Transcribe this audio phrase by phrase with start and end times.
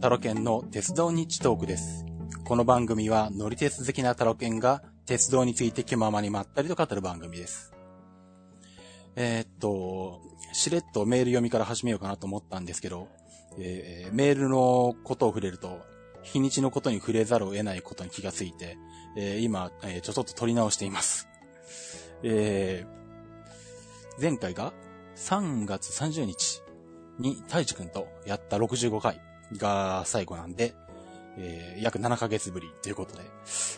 [0.00, 2.06] タロケンの鉄道日トークです。
[2.44, 7.72] この番組は乗り鉄好きなタロケンが鉄道について気ままにまったりと語る番組です。
[9.16, 10.20] えー、っと、
[10.52, 13.08] しれっとメール読みから始めようかなと思ったんですけど、
[13.58, 15.80] えー、メールのことを触れると、
[16.22, 18.78] 日にちのことに触れざるを得ないことに気がついて、
[19.16, 21.28] えー、今、えちょっと取り直しています。
[22.22, 22.86] え
[24.22, 24.72] 前回が
[25.16, 26.62] 3月30日
[27.18, 29.20] に太一くんとやった65回
[29.56, 30.74] が最後なんで、
[31.38, 33.22] えー、約7ヶ月ぶりということで、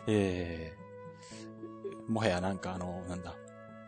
[0.07, 3.35] えー、もはやなんかあの、なんだ、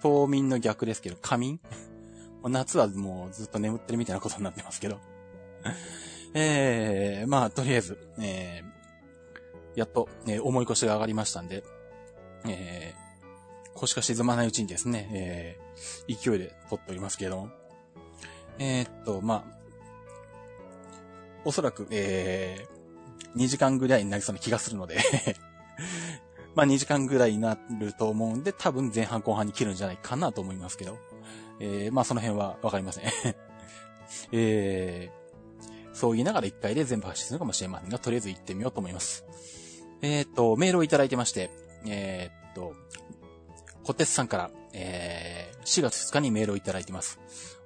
[0.01, 1.61] 冬眠の逆ですけど、仮眠？
[2.45, 4.99] 夏はもうずっと眠ってるみたいなことになってますけど。
[6.35, 11.63] えー、まあ、とりあえず、えー、やっと、えー、重い腰が上がりましたんで、
[12.49, 17.51] えー、腰が沈まないうちにですね、えー、勢いで撮っておりますけれども。
[18.59, 19.62] えー、っと、まあ、
[21.45, 24.99] おそらく、えー、2時間ぐらいになりそうな気がするので
[26.55, 30.99] まあ2時間ぐらいになると思うんで、多分前半後半に切るんじゃないかなと思いますけど、
[31.61, 33.05] えー、まあその辺はわかりません
[34.33, 39.25] えー、そう言いながら1回で全部発信するかもしれませんが、とりあえず行ってみようと思います。
[40.03, 41.51] えっ、と、メールをいただいてまして、
[41.87, 42.75] えっと、
[43.85, 47.19] コテスさんから、えー、4月2日にメールをいただいてます。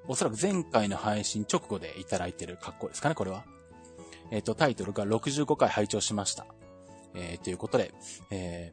[0.06, 3.44] おそらく前回の配信直後でいただいてる格好ですかね、これは。
[4.30, 6.46] えっ、ー、と、タイトルが65回拝聴しました。
[7.14, 7.94] えー、ということで、
[8.30, 8.72] え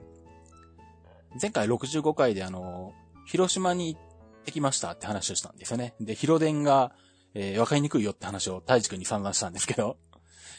[1.35, 2.93] ー、前回65回であの、
[3.25, 4.01] 広島に行っ
[4.45, 5.93] てきましたって話をしたんですよね。
[6.01, 6.93] で、広電が、
[7.33, 9.97] えー、わかりにくいよって話を太一くんに散々したんですけど、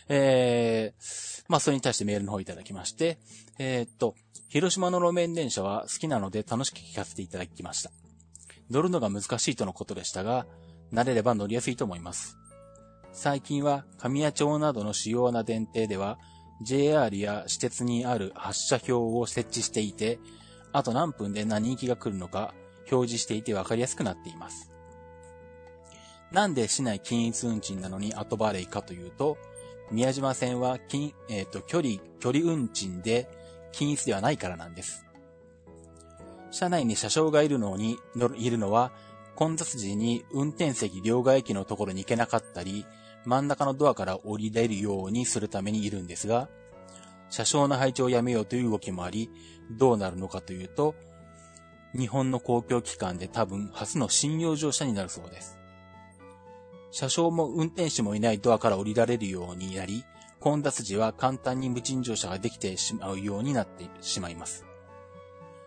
[0.09, 3.19] えー、まあ、それに対してメールの方いただきまして、
[3.59, 4.15] えー、っと、
[4.49, 7.91] 広島の路面電車は好きなので楽しく聞かせていただきました。
[8.71, 10.47] 乗るのが難しいとのことでしたが、
[10.93, 12.39] 慣れれば乗りやすいと思います。
[13.15, 16.19] 最近は神谷町などの主要な電停では
[16.63, 20.19] JR や私鉄にある発車表を設置していて、
[20.73, 22.55] あと何分で何行きが来るのか
[22.91, 24.71] 表示していて分かりやすくなっています。
[26.33, 29.39] なんで市内均一運賃なのに後払いかというと、
[29.93, 33.29] 宮島線は金、えっ、ー、と、距離、距離運賃で
[33.71, 35.07] 均一ではないからなんです。
[36.51, 37.99] 車内に車掌がいるのに、
[38.37, 38.91] いるのは、
[39.37, 42.87] 混雑時に運転席両替機のところに行けなかったり、
[43.25, 46.49] 真ん中のドアから降りれるようにするためにいるんですが、
[47.31, 49.31] 車掌の配置をやめようという動きもあり、
[49.71, 50.95] どうなるのかというと、
[51.97, 55.59] 日本の公共機関で多分初の信用乗車になるそうです。
[56.91, 60.05] 車掌も運転手もいないドアから降りられるようになり、
[60.39, 64.65] 混雑時は簡単に無賃乗車ができてしまうようになってしまいます。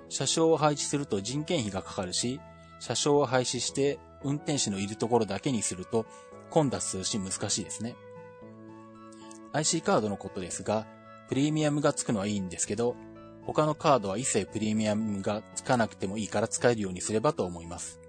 [0.09, 2.40] 車掌を配置すると人件費がかかるし、
[2.79, 6.06] 車掌を廃止して運転手のいるところだけにすると
[6.50, 7.96] 混雑するし難しいですね。
[9.53, 10.85] IC カードのことですが、
[11.28, 12.96] プレミアムがつくのはいいんですけど、
[13.46, 18.00] 他のカードは一切プレミアムがつかなくてもいいから使えるようにすればと思います。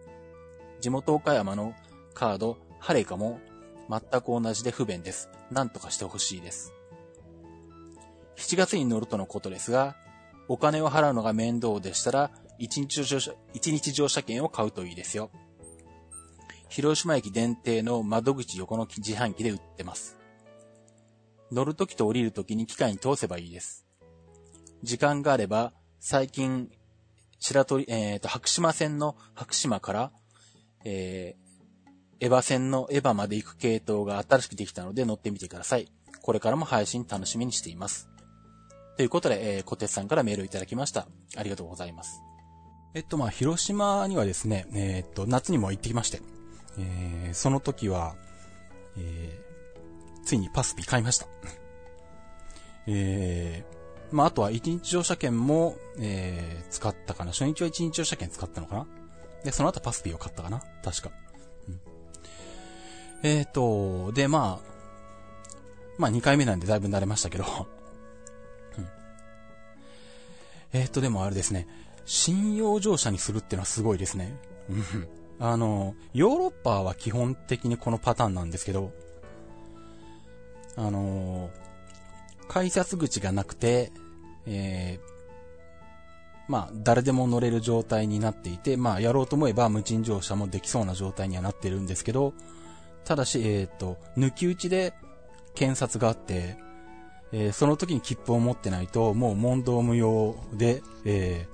[0.80, 1.74] 地元岡山の
[2.14, 3.40] カード、ハレカも
[3.88, 5.30] 全く同じで不便です。
[5.50, 6.72] なんとかしてほしいです。
[8.36, 9.96] 7月に乗るとのことですが、
[10.48, 15.30] お金を払うのが面倒でしたら、1日乗車、1日乗車券を買うといいですよ。
[16.68, 20.16] 広島駅電停の窓口横の自販機で売ってます。
[21.50, 23.86] 乗るときと降りるときに機械に通せばいいです。
[24.82, 26.70] 時間があれば、最近、
[27.38, 30.12] 白鳥、えっ、ー、と、白島線の白島から、
[30.84, 35.90] えー、エヴァ線のエヴァまで行く系統が新しくできたので乗ってみてください。
[36.20, 38.08] これからも配信楽しみにしています。
[38.96, 41.06] ということで、えー、小鉄さんからメールをいただきました。
[41.36, 42.20] ありがとうございます。
[42.94, 46.20] えっと、まあ、広島にはですね、えー、っと、夏にも行ってきまして、
[46.78, 48.14] えー、その時は、
[48.96, 51.26] えー、ついにパスピ買いました。
[52.86, 57.32] えー、まあ、あとは一日乗車券も、えー、使ったかな。
[57.32, 58.86] 初日は一日乗車券使ったのかな。
[59.44, 60.62] で、その後パスピを買ったかな。
[60.82, 61.10] 確か。
[61.68, 61.80] うん、
[63.22, 64.68] えーと、で、まあ、
[65.98, 67.44] まあ、2回目なんでだいぶ慣れましたけど、
[68.78, 68.88] うん、
[70.72, 71.66] えーと、でもあれですね、
[72.06, 74.34] 信用乗車にするっていうのはすごいですね。
[75.40, 78.92] あの、ヨーロッパは基本的にこのパターンなんですけど、
[80.76, 81.50] あの、
[82.48, 83.92] 改札口がなくて、
[84.46, 85.08] えー、
[86.48, 92.32] まあ、誰でも乗れる状態になっていて、まあ、やろうと思えば無賃乗車もできそうな状態にはなってるんですけど、
[93.04, 94.94] ただし、えっ、ー、と、抜き打ちで
[95.54, 96.56] 検察があって、
[97.32, 101.46] えー、その時に切符を持ってないと、もう問答無用で、え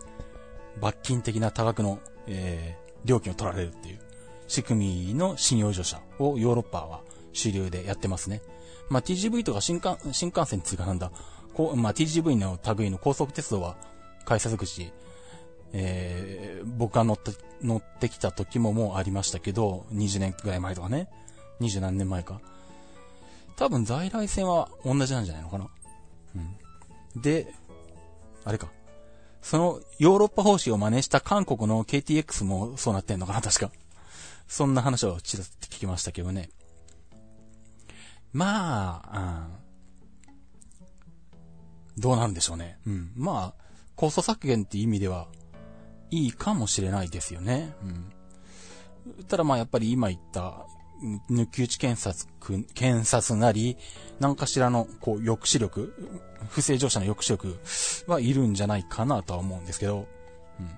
[0.78, 3.98] ー、罰金的な多額の、え料金を取られるっていう
[4.48, 7.00] 仕組みの信用乗車をヨーロッパは
[7.32, 8.42] 主流でやってますね。
[8.88, 11.10] まあ、TGV とか新幹、新幹線っていうかなんだ、
[11.54, 13.76] こう、まあ、TGV の類の高速鉄道は
[14.24, 14.92] 改札口、
[15.72, 21.08] えー、僕が乗って、乗ってきた時ももうありましたけど、20年ぐらい前とかね。
[21.60, 22.40] 20何年前か。
[23.56, 25.68] 多分在来線は同じなんじゃないのかな。
[26.36, 27.22] うん。
[27.22, 27.54] で、
[28.44, 28.68] あれか。
[29.44, 33.70] そのヨーロッパ方針を真似した韓国の KTX もそうなってんのかな、 確か。
[34.48, 36.48] そんな話をちらっと聞きましたけどね。
[38.32, 39.58] まあ、
[41.96, 42.78] うん、どうなんでしょうね。
[42.86, 43.12] うん。
[43.14, 43.64] まあ、
[43.96, 45.28] コスト削減って意味では、
[46.10, 47.74] いいかもしれないですよね。
[47.82, 49.24] うん。
[49.28, 50.66] ただまあやっぱり今言った、
[51.30, 53.76] 抜き打ち検察く、検察なり、
[54.20, 55.94] 何かしらの、こう、抑止力、
[56.48, 57.58] 不正乗車の抑止力
[58.10, 60.06] はいるんじゃないかなとは思うんですけど、
[60.60, 60.70] うん。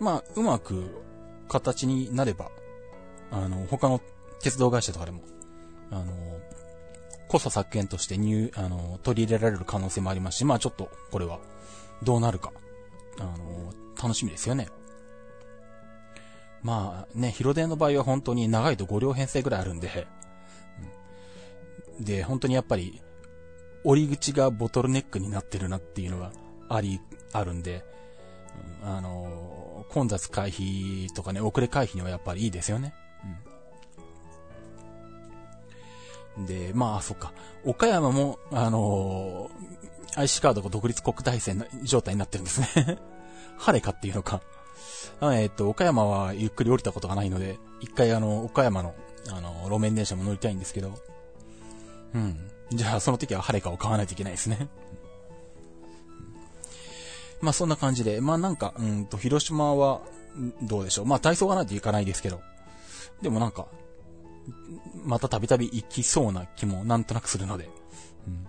[0.00, 1.04] まあ、うまく
[1.48, 2.50] 形になれば、
[3.30, 4.00] あの、他の
[4.40, 5.22] 鉄道会社とかでも、
[5.90, 6.12] あの、
[7.28, 11.38] コスト削減として入、あの、取り入れられる可能性もありますし、まあちょっと、これは、
[12.02, 12.52] どうなるか、
[13.18, 14.68] あの、楽しみですよね。
[16.62, 20.06] まあね、ヒロデンの場合は本当に長いと5両編成ぐらいあるんで、
[22.00, 23.00] で、本当にやっぱり、
[23.84, 26.32] 折り口がボトルネックになってるなっていうのが
[26.68, 27.00] あり、
[27.32, 27.84] あるんで、
[28.82, 32.94] あの、混雑回避とかね、遅れ回避にはやっぱりいいですよね。
[36.36, 37.32] うん、で、まあ、そっか。
[37.64, 39.50] 岡山も、あの
[40.16, 42.98] IC カードが独立国体線状態になってるんですね。
[43.58, 44.40] 晴れかっていうのか。
[45.20, 48.94] えっと、岡山はゆっくり降りたことがないので、一回あの、岡山の、
[49.30, 50.92] あの、路面電車も乗りたいんですけど、
[52.14, 52.38] うん。
[52.70, 54.68] じゃあ、その時は晴れかを買わないといけないですね。
[57.42, 60.00] まあ、そんな感じで、まあなんか、うんと、広島は、
[60.62, 61.06] どうでしょう。
[61.06, 62.40] まあ、体操がないと行かないですけど、
[63.22, 63.66] でもなんか、
[65.04, 67.68] またたびたび行きそうな気もなんとなくするので、
[68.26, 68.46] うん、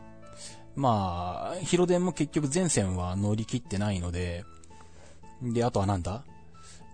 [0.76, 4.46] まあ、広電も結局全線は乗り切ってないので、
[5.42, 6.24] で、あとはなんだ？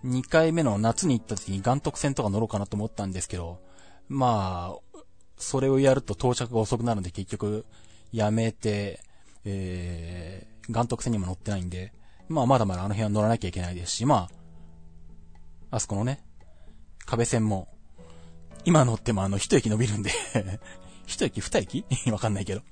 [0.06, 3.58] 2回目の夏に行った時に元徳線とか乗ろうかなと思ったんですけど、
[4.08, 5.00] まあ、
[5.36, 7.66] それをやると到着が遅くなるんで結局
[8.12, 9.00] やめて、
[9.44, 11.92] えー、元徳線にも乗ってないんで、
[12.28, 14.28] まあまだまだあの辺は乗らなきゃいけないですし、ま
[15.70, 16.22] あ、あそこのね、
[17.04, 17.68] 壁線も、
[18.64, 20.10] 今乗ってもあの一駅伸びるんで
[21.06, 21.84] 一駅二駅？
[22.10, 22.62] わかんないけど。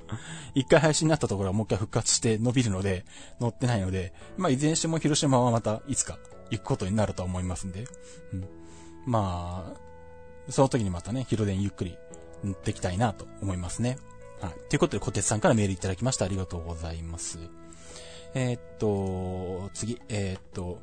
[0.54, 3.04] 一回配信になったところはもう一回復活して伸びるので、
[3.40, 6.18] 乗ってないので、まあいずれにしても広島はまたいつか
[6.50, 7.84] 行くことになると思いますんで、
[8.32, 8.48] うん、
[9.06, 11.96] まあ、その時にまたね、広電ゆっくり
[12.44, 13.98] 乗っていきたいなと思いますね。
[14.40, 14.52] はい。
[14.68, 16.24] ということで、小鉄さんからメールいただきました。
[16.24, 17.38] ありがとうございます。
[18.34, 20.80] えー、っと、次、えー、っと、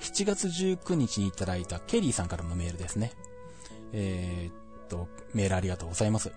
[0.00, 3.12] 7月19日にいただいたケリーさんからのメールですね。
[3.92, 4.52] えー、っ
[4.88, 6.32] と、メールありがとうございます。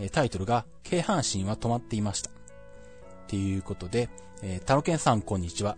[0.00, 2.30] えタイトルが、京阪神は止まっていました。
[2.30, 2.32] っ
[3.28, 4.08] ていうことで、
[4.42, 5.76] えー、タロケンさんこんにちは。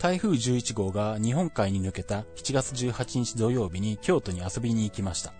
[0.00, 5.34] 台風11号が日本海に抜けた7月18日土曜日に京都に遊びに行きました。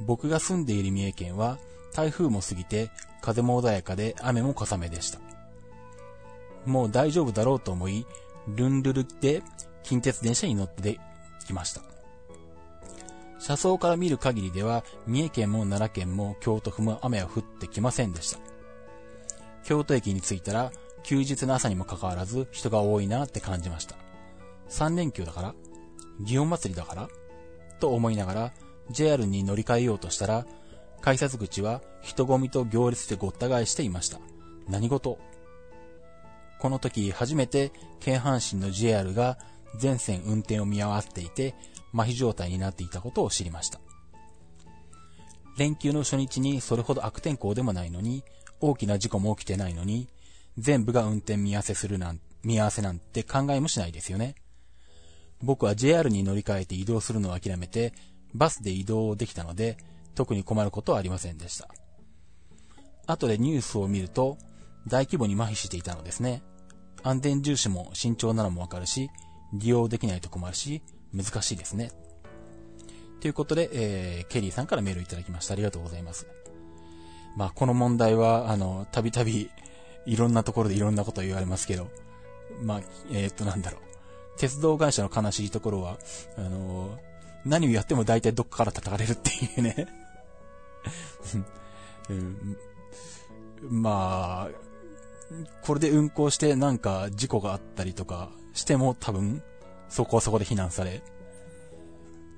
[0.00, 1.58] 僕が住んでいる三重県は
[1.94, 2.90] 台風も過ぎて
[3.22, 5.18] 風も穏やかで雨も小雨でした。
[6.66, 8.06] もう大丈夫だろうと思い、
[8.48, 9.42] ルンルルで
[9.82, 11.00] 近鉄電車に乗って
[11.46, 11.80] きました。
[13.38, 18.38] 車窓から見る限りでは三重県も奈良県も京都府も雨は降ってきませんでした。
[19.64, 20.70] 京都駅に着いたら
[21.02, 23.96] 休日の朝にもかかわらず人が多いなって感じました。
[24.68, 25.54] 3連休だから
[26.22, 27.08] 祇園祭りだから
[27.80, 28.52] と思いながら
[28.90, 30.46] JR に乗り換えようとしたら、
[31.00, 34.20] 改札口は人混みと行列でごった返していました。
[34.68, 35.18] 何事？
[36.60, 39.38] この時初めて京阪神の JR が
[39.78, 41.54] 全線運転を見合わせていて
[41.92, 43.80] 麻痺状態になっていたことを知りました。
[45.58, 48.24] 連休の初日にそれほど悪天候でもないのに、
[48.60, 50.08] 大きな事故も起きてないのに、
[50.58, 54.34] 全部が運転見合わせするなん、見合わせなんて考えもしないですよね。
[55.42, 57.92] 僕は JR に乗り換えて移動するのを諦めて、
[58.34, 59.76] バスで移動できたので、
[60.14, 61.68] 特に困ることはありませんでした。
[63.06, 64.38] 後でニュースを見ると、
[64.86, 66.42] 大規模に麻痺していたのですね。
[67.02, 69.10] 安全重視も慎重なのもわかるし、
[69.52, 70.82] 利用できないと困るし、
[71.12, 71.90] 難しいですね。
[73.20, 75.54] ということで、えー、ケリーさんからメールいただきました。
[75.54, 76.26] ありがとうございます。
[77.36, 79.50] まあ、この問題は、あの、たびたび、
[80.06, 81.88] いろんなところでいろんなこと言われますけど、
[82.62, 82.80] まあ、
[83.10, 83.80] えー、っと、なんだろう。
[84.38, 85.98] 鉄道会社の悲しいところは、
[86.36, 86.98] あの、
[87.44, 89.86] 何をやっても大体どっかから叩かれるっていうね
[92.08, 92.56] うん。
[93.68, 94.72] まあ、
[95.62, 99.42] これで運行してなんか事故があったりとかしても多分、
[99.88, 101.02] そこはそこで非難され、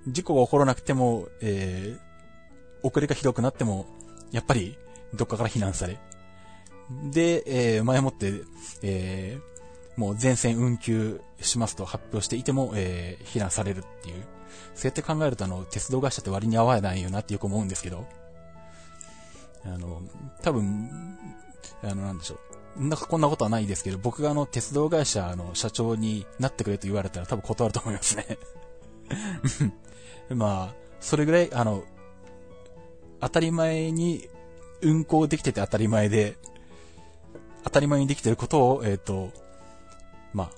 [0.08, 3.86] 事故が起こらなくても、えー、遅れがひどくなっても、
[4.30, 4.76] やっぱり、
[5.14, 5.98] どっかから避難され。
[6.90, 8.32] で、えー、前もって、
[8.82, 14.24] えー、もう全線運休しますと発表していても、えー、避難されるっていう。
[14.74, 18.06] そうやって考えると、あの、鉄道会社って割に合わないよなってよく思うんですけど、
[19.64, 20.02] あの、
[20.42, 20.90] 多分、
[21.82, 22.54] あの、なんでしょう。
[22.76, 28.38] なんかこんなことはないですけど、僕があの、鉄道会社の社長になってくれと言われたら多分断ると思いますね
[30.34, 31.84] まあ、それぐらい、あの、
[33.20, 34.28] 当たり前に
[34.82, 36.36] 運行できてて当たり前で、
[37.64, 39.32] 当たり前にできてることを、えっ、ー、と、
[40.32, 40.50] まあ、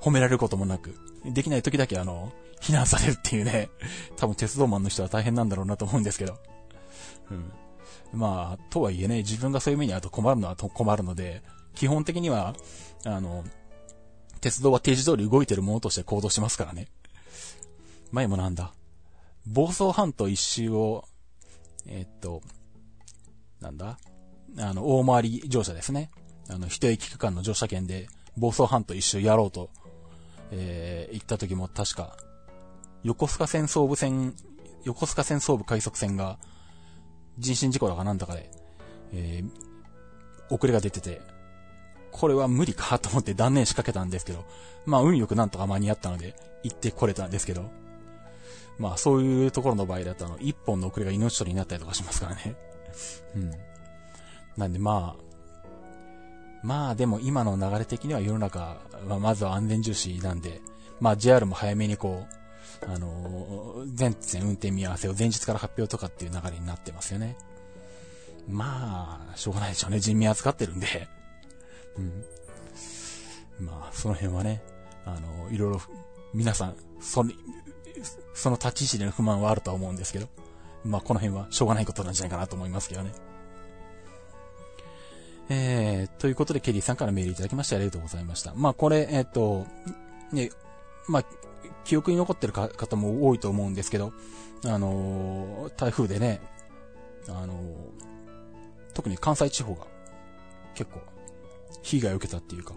[0.00, 3.70] 褒められることもなく、できない時だけあの、非難されるっていうね、
[4.16, 6.38] 多分鉄道マンの人は大変なんだろうなと思うんですけど。
[7.30, 7.52] うん。
[8.12, 11.42] まあ、とはいえね、自分がそういう目に遭うと困るのは困るので、
[11.74, 12.54] 基本的には、
[13.04, 13.44] あの、
[14.40, 16.88] 鉄道は定時通り動いてるものとして行動しますからね。
[18.10, 18.74] 前もなんだ。
[19.46, 21.04] 房総半島一周を、
[21.86, 22.42] えー、っと、
[23.60, 23.98] なんだ？
[24.58, 26.10] あの、大回り乗車ですね。
[26.48, 29.70] あの、一駅区間の乗車券で、房総半島一周やろうと、
[30.50, 32.16] えー、行った時も確か、
[33.02, 34.34] 横須賀線総武線、
[34.84, 36.38] 横須賀線総武快速線が、
[37.38, 38.50] 人身事故だかなんだかで、
[39.12, 41.20] えー、遅れが出てて、
[42.10, 44.44] これは無理かと思って断念しかけたんですけど、
[44.84, 47.70] まあ運よくなんとか間に合ったので、行ってこれたんですけど、
[48.78, 52.54] まあそういうところの場合だとあの、一本の遅れが命取りになったりとかしますからね。
[53.34, 53.50] うん。
[54.56, 55.31] なんでまあ、
[56.62, 58.78] まあでも今の流れ的には世の中
[59.08, 60.60] はまずは安全重視なんで、
[61.00, 62.26] まあ JR も早めにこ
[62.84, 67.36] う、あのー、全線運転見合わせを前日から発表とかっていう流れになってますよね。
[68.48, 70.00] まあ、しょうがないでしょうね。
[70.00, 71.08] 人民扱ってるんで。
[71.96, 73.66] うん。
[73.66, 74.62] まあ、その辺はね、
[75.04, 75.80] あの、いろいろ、
[76.34, 77.30] 皆さん、その、
[78.34, 80.28] その立ち位置での不満はあるとは思うんですけど、
[80.84, 83.12] まあ、この辺はしょうがないことなんじゃないかなと思いますけどね。
[85.48, 88.54] えー、ということで、ケリーさんからメールいただきましてありがとうございました。
[88.54, 89.66] まあ、これ、えっ、ー、と、
[90.32, 90.50] ね、
[91.08, 91.24] まあ、
[91.84, 94.12] 記憶に残ってる方も多いと思うんですけど、
[94.64, 96.40] あのー、台風でね、
[97.28, 97.54] あの、
[98.94, 99.86] 特に関西地方が
[100.74, 101.00] 結構
[101.82, 102.74] 被害を受けたっていうか、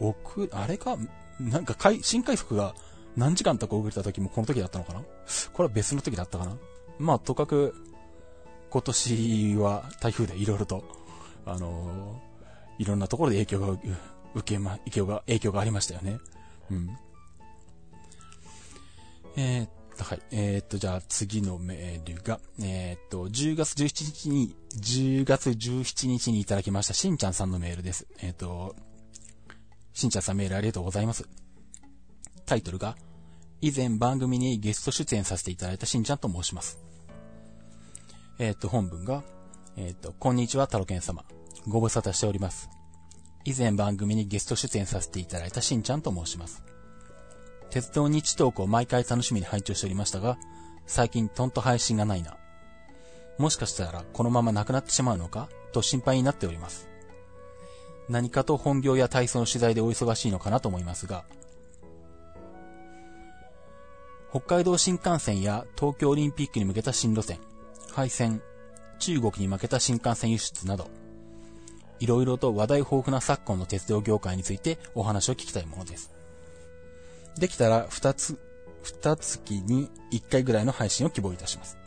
[0.00, 0.96] 奥、あれか、
[1.38, 2.74] なんか新快速が
[3.16, 5.00] 何時間とか遅れた時もこの時だったのかな？
[5.52, 6.56] これは別の時だったかな？
[6.98, 7.74] まあ、とかく、
[8.70, 10.84] 今年は台風でいろいろと、
[11.48, 12.20] あの、
[12.78, 13.78] いろんなところで影響が
[14.34, 16.18] 受けま、影響が、影響がありましたよね。
[16.70, 16.96] うん。
[19.36, 20.22] えー、っと、はい。
[20.30, 28.06] えー、っと、じゃあ次のメールが、えっと、10月17日に、10月17日にいただきましたしんちゃんさんのメールです。
[28.20, 28.76] えっと、
[29.92, 31.28] しんちゃんさんメールありがとうございます。
[32.46, 32.96] タイトルが、
[33.60, 36.78] 以前番組にゲスト出演させていただいたしんちゃんと申します。
[38.38, 39.24] えっ、と、本文が、
[39.76, 41.24] えっ、と、こんにちは、タロケン様。
[41.68, 42.70] ご無沙汰しております。
[43.44, 46.64] 以前番組にゲスト出演させていただいたしんちゃんと申します。
[47.70, 50.38] 鉄道日トークを毎回楽しみに拝聴しておりましたが、
[50.86, 52.36] 最近トンと配信がないな。
[53.36, 56.88] もしかしたらこのままなくなってしまうのかと心配になっております。
[58.08, 61.24] 何かと本業や体操の取材でお忙しいのかなと思いますが、
[64.30, 67.38] 北海道新幹線や東京オリンピックに向けた新路線、
[67.92, 68.42] 廃線、
[68.98, 70.88] 中国に負けた新幹線輸出など、
[72.00, 76.12] いろいろと話題豊富な昨今の鉄道業界についてお話を聞きたいものです。
[77.38, 78.38] できたら2つ、
[78.82, 81.78] 2月に1回ぐらいの配信を希望いたします。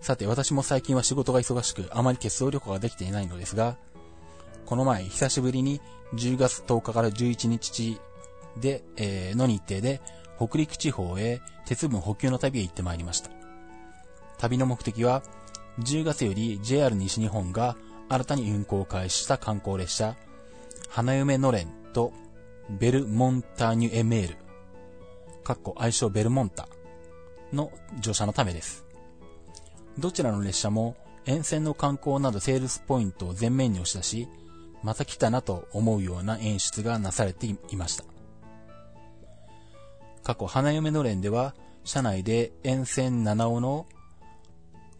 [0.00, 3.76] さて、私も最近は仕事が忙しく、あまり鉄道旅行ができていないのですが、
[4.66, 5.80] この前、久しぶりに
[6.14, 7.98] 10月10日から11日
[8.60, 10.00] で、えー、の日程で
[10.36, 13.30] 北陸地方へ鉄分補給の旅へ行ってまいりました。
[14.38, 15.22] 旅の目的は、
[15.80, 17.76] 10月より JR 西日本が
[18.08, 20.16] 新たに運行を開始した観光列車、
[20.88, 22.12] 花嫁のれんと
[22.70, 24.36] ベルモンターニュエメール、
[25.42, 26.68] かっこ愛称ベルモンタ
[27.52, 28.84] の乗車のためです。
[29.98, 30.96] どちらの列車も
[31.26, 34.28] 沿線の観光などセールスポイントを前面に押し出し、
[34.82, 38.04] また来たなと思うような演出がなされていました。
[40.22, 43.86] 過去、花嫁のれんでは、車内で沿線七尾の、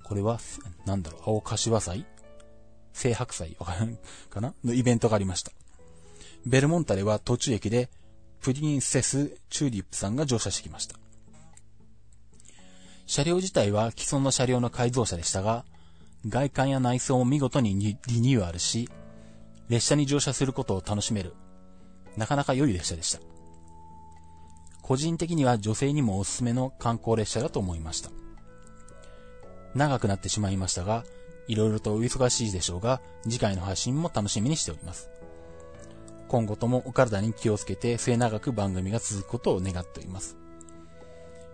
[0.04, 0.38] これは、
[0.84, 2.06] なんだろう、青柏祭
[2.94, 3.98] 青白祭わからん
[4.30, 4.54] かな？
[4.64, 5.52] のイベントがありました。
[6.46, 7.88] ベルモンタでは途中駅で、
[8.40, 10.96] プリンセス・チューリップさんが乗車してきました。
[13.06, 15.64] 車両自体は既存の車両の改造車でしたが、
[16.26, 18.88] 外観や内装も見事にリニューアルし、
[19.68, 21.34] 列車に乗車することを楽しめる、
[22.16, 23.20] なかなか良い列車でした。
[24.82, 28.10] 個人的には女性にもおすすめの観光列車だと思いました。
[29.74, 31.04] 長くなってしまいましたが、
[31.46, 35.10] いろいろとお忙しいでしょうが、次回の配信も楽しみにしております。
[36.28, 40.36] 今後ともお体に気をつけて末永く番組が続くことを願っております。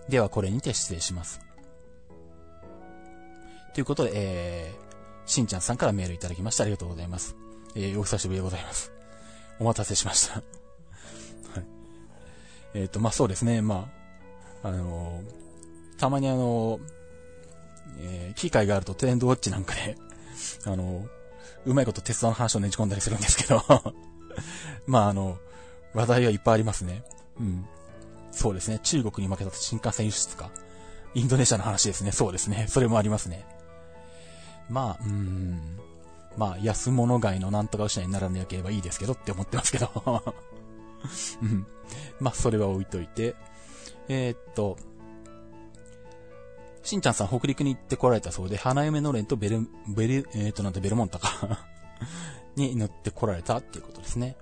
[0.09, 1.41] ではこれにて失礼します。
[3.75, 7.37] ということで、えー、しんちゃんさんからメールいただきましてありがとうございます。
[7.75, 8.93] えー、お久しぶりでございます。
[9.59, 10.35] お待たせしました。
[10.41, 10.45] はい。
[12.75, 13.91] えっ、ー、と、まあ、そうですね、ま
[14.63, 17.00] あ、あのー、たまにあのー、
[17.99, 19.97] えー、機会があるとトレンドウォッチなんかで、
[20.65, 21.07] あの
[21.67, 23.63] うまいこと鉄道の話をねじ込んだりするんですけど
[24.87, 25.39] まあ、あの、
[25.95, 27.03] 話題はいっぱいありますね。
[27.39, 27.67] うん。
[28.33, 28.79] そうですね。
[28.83, 30.51] 中国に負けた新幹線輸出か。
[31.15, 32.13] インドネシアの話ですね。
[32.13, 32.67] そうですね。
[32.69, 33.45] それもありますね。
[34.69, 35.79] まあ、うーん。
[36.37, 39.91] まあ、安物買いのなんとか失いにならなければいいですけどって思ってますけど。
[41.43, 41.67] うん。
[42.21, 43.35] まあ、それは置いといて。
[44.09, 44.77] えー、っと、
[46.83, 51.67] しんちゃんさん北陸に行って来られたそうで、花嫁のれんとベル、ベル、えー、っと、なんてベルモンタか。
[52.57, 54.37] に乗って来られたっていうことですね。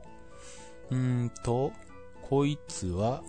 [0.90, 1.72] うーんと、
[2.22, 3.22] こいつは、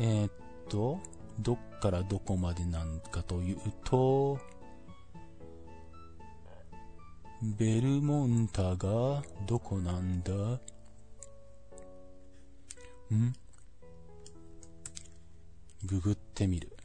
[0.00, 0.32] えー、っ
[0.68, 1.00] と、
[1.38, 4.38] どっからどこまでなんかというと、
[7.42, 10.32] ベルモンタがどこなんだ？
[13.12, 13.32] ん？
[15.84, 16.76] ググってみる。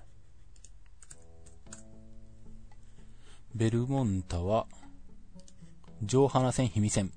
[3.53, 4.65] ベルモンタは、
[6.03, 7.11] 上花線氷見線。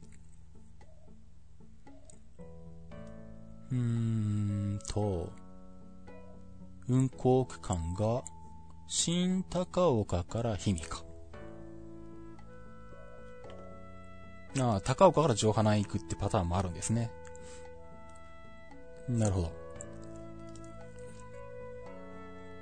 [3.71, 5.33] うーんと、
[6.87, 8.25] 運行区間が、
[8.87, 11.03] 新高岡から氷見か。
[14.59, 17.11] ああ、高岡から上花行くってパターンもあるんですね。
[19.09, 19.60] なるほど。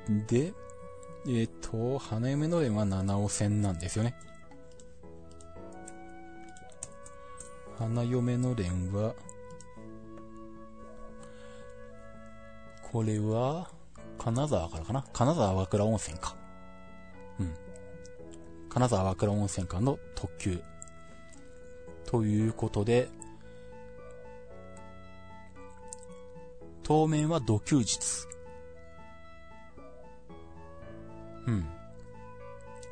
[0.09, 0.55] で、
[1.27, 4.17] えっ、ー、と、花嫁のれんは七尾線なんですよね。
[7.79, 9.15] 花嫁のれんは、
[12.91, 13.71] これは、
[14.19, 15.05] 金沢からかな？
[15.13, 16.35] 金沢和倉温泉か。
[17.39, 17.55] うん。
[18.71, 20.61] 金沢和倉温泉間の特急。
[22.07, 23.11] ということで、
[26.83, 27.99] 当面は土休日。
[31.49, 31.67] うん。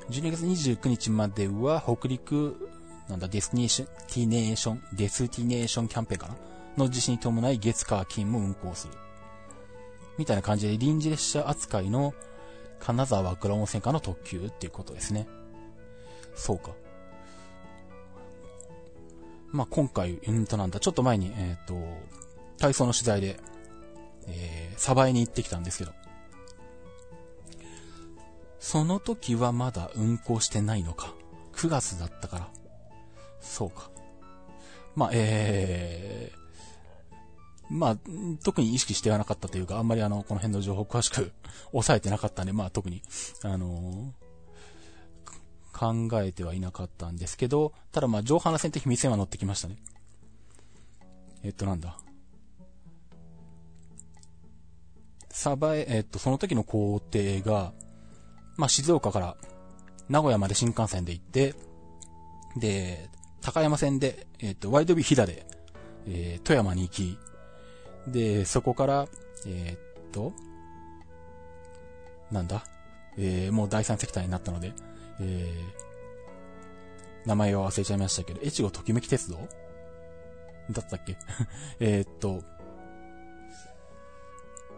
[0.08, 2.68] 12月29日までは北陸
[3.08, 6.34] なんだ、デスティネーション、ティネーション、デスティネーションキャンペーンかな
[6.76, 8.94] の地震に伴い月火金も運行する。
[10.18, 12.14] みたいな感じで臨時列車扱いの
[12.80, 15.28] 金沢和倉温泉間の特急っていうことですね。
[16.34, 16.72] そうか。
[19.52, 21.76] まあ、今回、うんとなんだ、ちょっと前に、えっ、ー、と、
[22.58, 23.38] 体操の取材で、
[24.26, 25.92] えー、サバイに行ってきたんですけど、
[28.58, 31.14] その時はまだ運行してないのか。
[31.54, 32.48] 9月だったから。
[33.40, 33.90] そうか。
[34.94, 36.38] まあ、えー、
[37.68, 37.96] まあ、
[38.44, 41.32] 特に意識してはなかったというか、あんまりあの、この辺の情報詳しく
[41.72, 43.02] 抑えてなかったんで、まあ特に、
[43.42, 49.76] あのー、考えてはいなかったんですけど、ただまあ、上半線的未線は乗ってきましたね。
[51.42, 51.98] えっとなんだ。
[55.28, 57.74] サバエ、えっと、その時の工程が、
[58.56, 59.36] まあ、静岡から
[60.08, 61.54] 名古屋まで新幹線で行って、
[62.56, 63.10] で、
[63.42, 65.46] 高山線で、えっ、ー、と、ワイドビー飛騨で、
[66.06, 67.18] えー、富山に行き、
[68.08, 69.08] で、そこから、
[69.46, 70.32] えっ、と、
[72.30, 72.64] なんだ
[73.18, 74.72] えー、もう第三セクターになったので、
[75.20, 79.38] えー、名前を忘れちゃいましたけど、越後ときめき鉄道？
[80.70, 81.16] だったっけ？
[81.80, 82.42] えっと、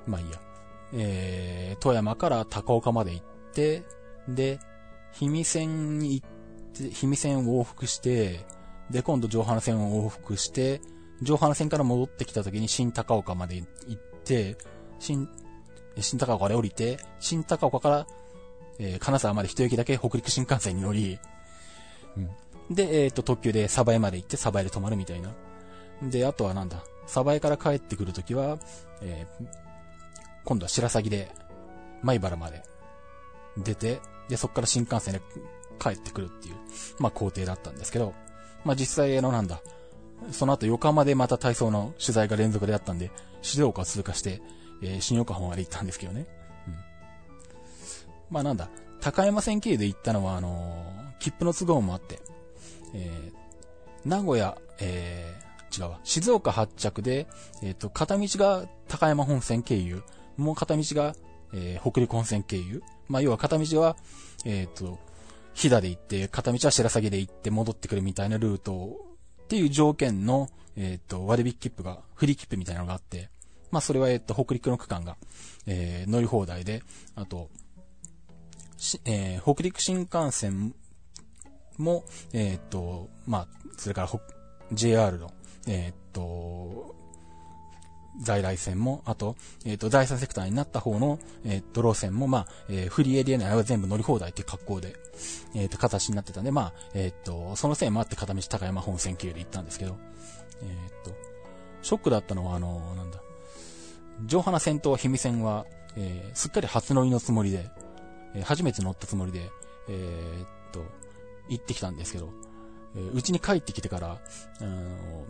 [0.07, 0.41] まあいいや。
[0.95, 3.27] えー、富山から高岡まで行っ
[3.59, 3.83] て、
[4.29, 4.61] で、
[5.19, 6.27] 氷見線に行っ
[6.73, 8.47] て、氷見線を往復して、
[8.89, 10.81] で、今度上原線を往復して、
[11.23, 14.57] 上原線から戻ってきた時に新高岡まで行って、
[15.01, 15.29] 新、
[15.99, 18.07] 新高岡で降りて、新高岡から、
[18.79, 21.19] えー、金沢まで一駅だけ北陸新幹線に乗り、
[22.17, 22.75] うん。
[22.75, 25.35] で、えっ、ー、と、特急で鯖江まで行って鯖江で泊まるみたいな。
[26.03, 28.59] で、あとはなんだ、鯖江から帰ってくるときは、
[29.03, 29.47] えー、
[30.45, 31.29] 今度は白鷺で、
[32.05, 32.63] 米原まで
[33.63, 35.23] 出て、で、そっから新幹線で
[35.79, 36.57] 帰ってくるっていう、
[36.99, 38.15] まあ、工程だったんですけど、
[38.65, 39.61] まあ、実際、あの、なんだ、
[40.33, 43.11] その後横浜でまた体操の取材が連続であったんで、
[43.43, 44.43] 静岡を通過して、
[44.83, 46.27] えー、新横浜まで行ったんですけどね。
[46.67, 46.75] うん。
[48.31, 48.69] まあなんだ、
[49.01, 52.21] 高山線経由で行ったのは、あのー、切符の都合もあって、
[52.95, 57.27] えー、名古屋、えー、違うわ、静岡発着で、
[57.63, 60.03] えっ、ー、と、片道が高山本線経由、
[60.37, 61.15] もう片道が、
[61.53, 63.97] えー、北陸本線経由、まあ、要は片道は、
[64.45, 64.99] えっ、と、
[65.55, 68.97] 飛騨で行って、片道は白鷺で行って戻ってくるみたいなルート
[69.45, 73.31] っていう条件の、えっ、と、割引切符が、フリー切符みたいなのがあって、
[73.71, 75.17] まあ、それは、えっ、と、北陸の区間が、
[75.67, 76.83] えー、乗り放題で、
[77.15, 77.51] あと、
[79.05, 80.75] えー、北陸新幹線
[81.77, 84.11] も、えっ、と、まあ、それから、
[84.73, 85.33] JR の、
[85.67, 86.95] えっ、と、
[88.21, 94.97] 在来線も、あと、えっ、ー、と、第三セクターになった方の、えっ、ー、と、路線も、まあ、えー、フリーエリア内は全部乗り放題っていう格好で、
[95.55, 99.97] えっ、と、形になってたんで、まあ、えっ、と、その線もあって片道高山本線経由で行ったんですけど、
[100.63, 101.13] えっ、と、
[101.83, 103.21] ショックだったのは、あの、なんだ、
[104.27, 107.71] 上花線と氷見線は、えすっかり初乗りのつもりで、
[108.35, 109.51] え初めて乗ったつもりで、
[109.89, 110.85] えっと、
[111.49, 112.31] 行ってきたんですけど、
[112.97, 114.19] えうちに帰ってきてから、
[114.61, 115.25] あの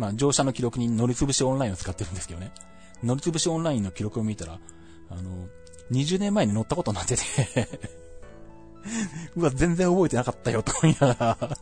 [0.00, 2.52] まあ、乗車の記録に乗りつぶしオンラインを使ってるんですけどね。
[3.04, 4.58] 乗りつぶしオンラインの記録を見たら、
[5.10, 5.46] あの、
[5.92, 7.68] 20年前に乗ったことになってて。
[9.36, 11.58] うわ、全然覚えてなかったよ、と思いながら。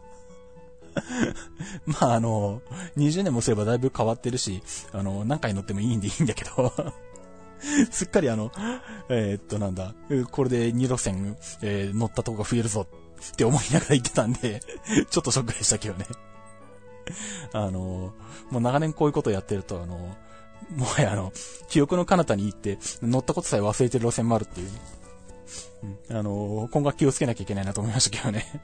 [1.86, 2.62] まあ、あの、
[2.96, 6.72] 20年もすればだいぶ変わってるし、あの、何回乗ってもいいんでいいんだけど。
[7.90, 8.52] すっかりあの、
[9.08, 9.96] えー、っと、なんだ、
[10.30, 12.86] これで2路線、えー、乗ったとこが増えるぞ
[13.32, 14.62] って思いながら言ってたんで
[15.10, 16.06] ちょっとショックでしたけどね。
[17.52, 18.12] あの、
[18.50, 20.14] もう長年こういうことをやってると、あの、
[20.76, 21.32] もはやあの、
[21.68, 24.70] 記憶の彼方に行って、乗ったことさえ忘れてる路線もあるっていう、
[26.10, 28.44] うん、あの、今後は気をつけなきゃいけないなと思いましたけどね。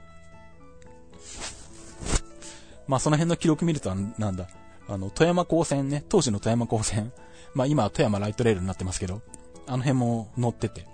[2.87, 4.49] まあその辺の記録見ると、なんだ、
[4.89, 7.13] あの、富山高専ね、当時の富山高専、
[7.55, 9.23] まあ今は富山ライトレールになってますけど、
[9.67, 10.87] あの辺も乗ってて、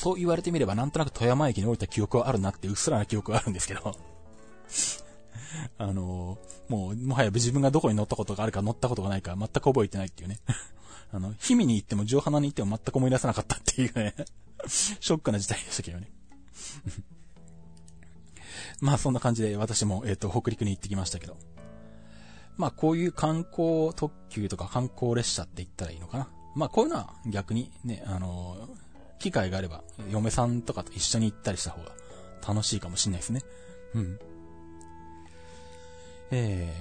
[0.00, 3.94] そう言われてみればなんとなく富山駅に降りた記憶はあるなってうっすらな記憶はあるんですけど
[5.76, 10.40] あのー、もう、もはや自分がどこに乗ったことがあるか乗ったことがないか全く覚えてないっていうね
[11.12, 14.14] あの、氷見に行っても上花に行っても全く思い出せなかったっていうね
[14.66, 16.10] ショックな事態でしたけどね
[18.80, 21.36] まあそんな感じで私も、えっ、ー、と、北陸に行ってきましたけど。
[22.56, 26.28] まあこういう観光特急とか観光列車って言ったらいいのかな。
[26.54, 28.89] まあこういうのは逆にね、あのー、
[29.20, 31.92] 機会があれば、嫁さんとかと一緒に行ったりした方が
[32.46, 33.42] 楽しいかもしれないですね。
[33.94, 34.18] うん。
[36.32, 36.74] え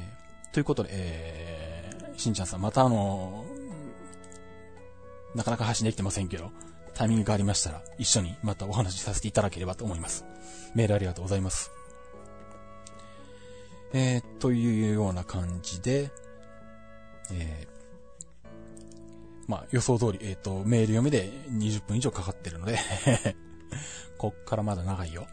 [0.50, 6.52] ー、ということで、えー、しんちゃんさん、またあのー、なかなか配信できてませんけど、
[6.94, 10.24] タイミングがありましたら、一緒にまたお話しさせていただければと思います。
[10.76, 11.72] メールありがとうございます。
[13.92, 16.12] えー、というような感じで、
[17.32, 17.79] えー、
[19.50, 22.78] まあ、予想通り、えっ、ー、と、メール読みで20分以上かかってるので
[24.20, 25.26] こっからまだ長いよ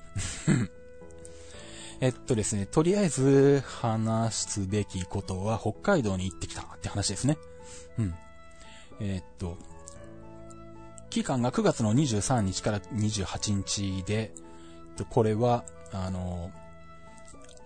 [2.01, 7.37] えっとですね、とりあえず話すべきことは北海道に行ってきたって話ですね。
[7.99, 8.15] うん。
[9.01, 9.59] えっと、
[11.11, 14.35] 期間が9月の23日から28日で、
[15.11, 16.51] これは、あの、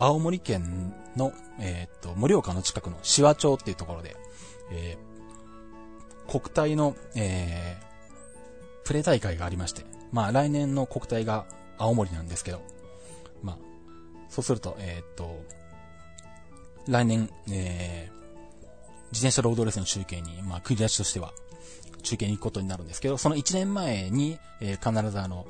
[0.00, 4.16] 青森県の、えっと、盛岡の近くの志和町っていうところで、
[4.72, 5.09] えー、
[6.30, 11.44] 国体の、えー、プレ大会がありまして、まあ来年の国体が
[11.76, 12.62] 青森なんですけど、
[13.42, 13.58] まあ、
[14.28, 15.42] そうすると、えー、っと、
[16.86, 18.14] 来年、えー、
[19.10, 21.32] 自転車ロードレースの中継に、まあ、繰り出しとしては、
[22.04, 25.46] 中継に行くことになるんですけど、その1年前に、えー、必ずあの、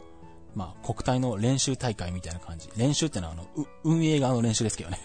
[0.54, 2.70] まあ、国体の練習大会みたいな感じ。
[2.76, 3.46] 練習ってのはあの、
[3.84, 4.98] 運営側の練習ですけどね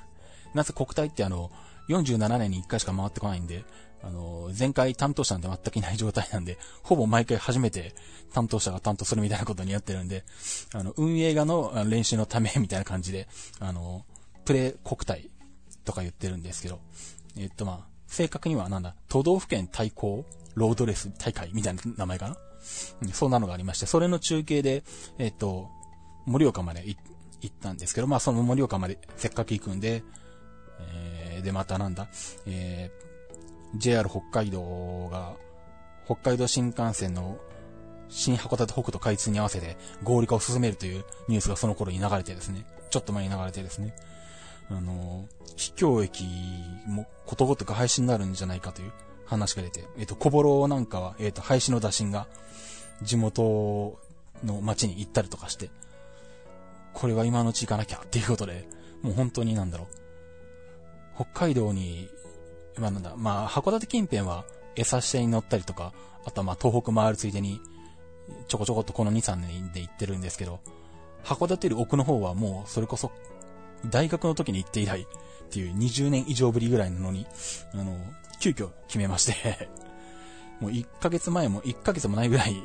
[0.54, 1.50] なぜ国体ってあの、
[1.88, 3.64] 47年に1回しか回ってこないんで、
[4.06, 7.94] あの、前回担当者なんて全くいない状態なんで、 ほぼ毎回初めて
[8.32, 10.24] 担当者が担当するみたいなことにやってるんで、
[10.72, 13.28] あの、運営側の練習のためみたいな感じで、
[13.60, 14.04] あの、
[14.44, 15.30] プレ国体
[15.84, 16.80] とか言ってるんですけど、
[17.36, 22.36] えっとまあ、正確にはなんだ、都道府県対抗ロードレス大会みたいな名前かな、
[23.02, 24.84] うん、そんなのがありまして、それの中継で、
[25.18, 25.68] えっと、
[26.26, 26.96] 盛岡まで行
[27.46, 30.02] ったんですけど、まあその盛岡までせっかく行くんで、
[30.78, 32.08] えー、でまたなんだ、
[32.46, 33.03] えー、
[33.76, 35.34] JR 北海道が、
[36.06, 37.38] 北海道新幹線の
[38.08, 43.94] 新函館北斗開通に合わせて合理化を進めるというニュースがその頃に流れてですね、ちょっと前に流れてですね、
[44.70, 46.24] あの、秘境駅
[46.86, 48.92] もことごとく廃止になるんじゃないかという
[49.26, 52.26] 話が出て、えっ、と、小幌なんかは、えっ、と、廃止の打診が
[53.02, 53.98] 地元
[54.44, 55.70] の町に行ったりとかして、
[56.92, 58.68] これは今のうち行かなきゃっていうことで、
[59.02, 59.88] もう本当になんだろう。
[61.16, 62.08] 北海道に、
[62.78, 64.44] まあなんだ、まあ函館近辺は
[64.76, 65.92] 餌してに乗ったりとか、
[66.24, 67.60] あとはまあ東北回るついでに、
[68.48, 70.60] ちょこちょこっとこの2、3年で行ってるんですけど、
[71.24, 73.12] 函館より奥の方はもうそれこそ、
[73.90, 75.06] 大学の時に行って以来っ
[75.50, 77.26] ていう20年以上ぶりぐらいなのに、
[77.72, 77.96] あの、
[78.40, 79.68] 急遽決めまして
[80.60, 82.62] もう1ヶ月前も1ヶ月もないぐらい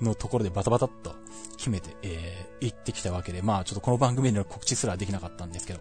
[0.00, 1.14] のところでバタバタっと
[1.56, 5.80] 決めて、えー、行ってきたわけで、まあちょっとこの番組での告知すらできなかったんですけど。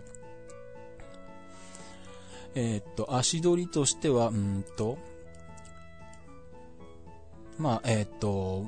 [2.55, 4.97] えー、っと、足取りとしては、うんと、
[7.57, 8.65] まあ、えー、っと、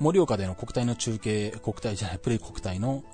[0.00, 3.04] 盛岡での国体の中継、国体じゃない、プレイ国体の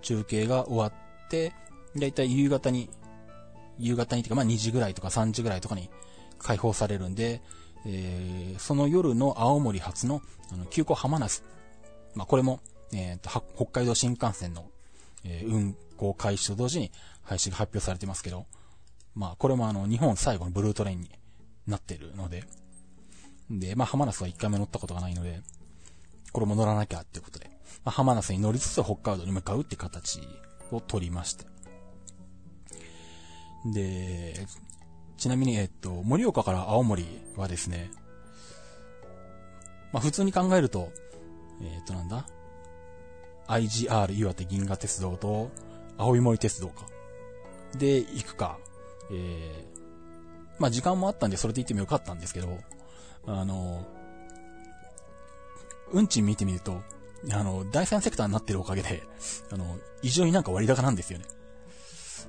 [0.00, 1.52] 中継が終わって、
[1.96, 2.88] だいたい夕方に、
[3.78, 5.90] 夕方にというか、まあ2時ぐらいとか3時ぐらいとかに
[6.38, 7.42] 解放されるんで、
[7.84, 11.42] えー、その夜の青森発の、あの、急行浜那須。
[12.14, 12.60] まあこれも、
[12.94, 14.66] えー、と、北海道新幹線の、
[15.24, 18.46] えー、運行開始と同時に廃止が発表されてますけど、
[19.14, 21.10] まあこれもあの、日本最後のブルートレインに
[21.66, 22.44] なってるので、
[23.50, 25.42] で、まあ浜那須は1回目乗ったことがないので、
[26.32, 27.50] これも乗らなきゃっていうことで、
[27.84, 30.20] まあ、浜那須に乗りつつ北海道に向かうって形
[30.70, 31.44] を取りまして。
[33.66, 34.46] で、
[35.18, 37.90] ちなみに、えっと、盛岡から青森はですね、
[39.92, 40.90] まあ普通に考えると、
[41.60, 42.26] えっとなんだ
[43.46, 45.50] ?IGR 岩手銀河鉄道と
[45.98, 46.86] 青い森鉄道か。
[47.78, 48.58] で、行くか。
[49.12, 52.58] えー、まあ時間もあったんでそれで行ってもよかったんですけど、
[53.26, 53.86] あの、
[55.92, 56.82] 運賃見てみると、
[57.30, 59.02] あの、第三セクターになってるおかげで、
[59.52, 61.26] あの、異常になんか割高なんですよね。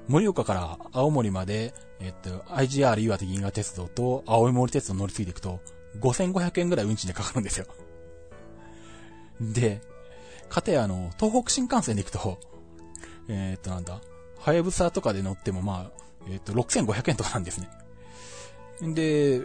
[0.07, 5.61] 盛岡から青森まで、えっと、IGR 岩手銀河鉄道と青森鉄道乗り継いでいくと、
[5.99, 7.65] 5500円ぐらい運賃でかかるんですよ。
[9.39, 9.81] で、
[10.49, 12.39] かてあの、東北新幹線で行くと、
[13.29, 14.01] えー、っとなんだ、
[14.39, 17.69] はやぶさとかで乗ってもまあ、えー、っと、6500円とかなんですね。
[18.93, 19.41] で、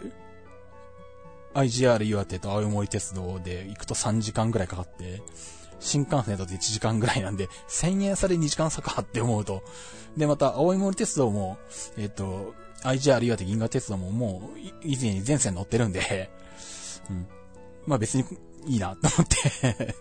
[1.53, 5.21] IGR 岩手と青森鉄道で行くと3時間ぐらいかかって、
[5.79, 9.63] 新幹線だと1時間ぐらいなんで、1000円差で2時間差かって思うと、
[10.17, 11.57] で、また、青森鉄道も、
[11.97, 16.29] えっと、IGR 岩手銀河鉄道ももう、以前に全線乗ってるんで、
[17.09, 17.27] うん。
[17.85, 18.25] まあ別に
[18.67, 19.95] いいなと思って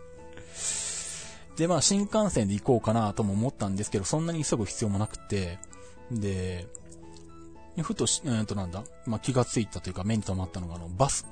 [1.57, 5.59] で、まあ新幹線で行こうかなとも思ったんですけど、そんなに急ぐ必要もなくて、
[6.11, 6.67] で、
[7.83, 11.27] ふとし、えー、となんだ、まあ気がついたというか目に留まったのがあの、バス。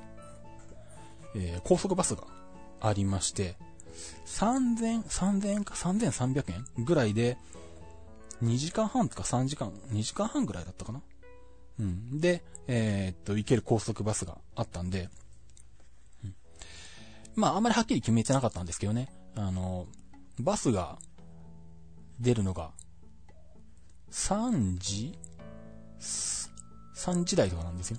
[1.34, 2.24] えー、高速バスが
[2.80, 3.56] ありまして、
[4.26, 7.36] 3000、3000円か3300円ぐらいで、
[8.42, 11.00] 2時間半とか3時間、2時間半ぐらいだったかな
[11.80, 12.20] うん。
[12.20, 15.08] で、えー、っと、行ける高速バスがあったんで、
[16.24, 16.34] うん、
[17.34, 19.08] まあ、あんまりはっきり決めてなかったんですけどね。
[19.36, 19.86] あの、
[20.38, 20.98] バスが
[22.20, 22.72] 出るのが、
[24.16, 25.18] 3時
[26.00, 27.98] ?3 時台とかなんですよ。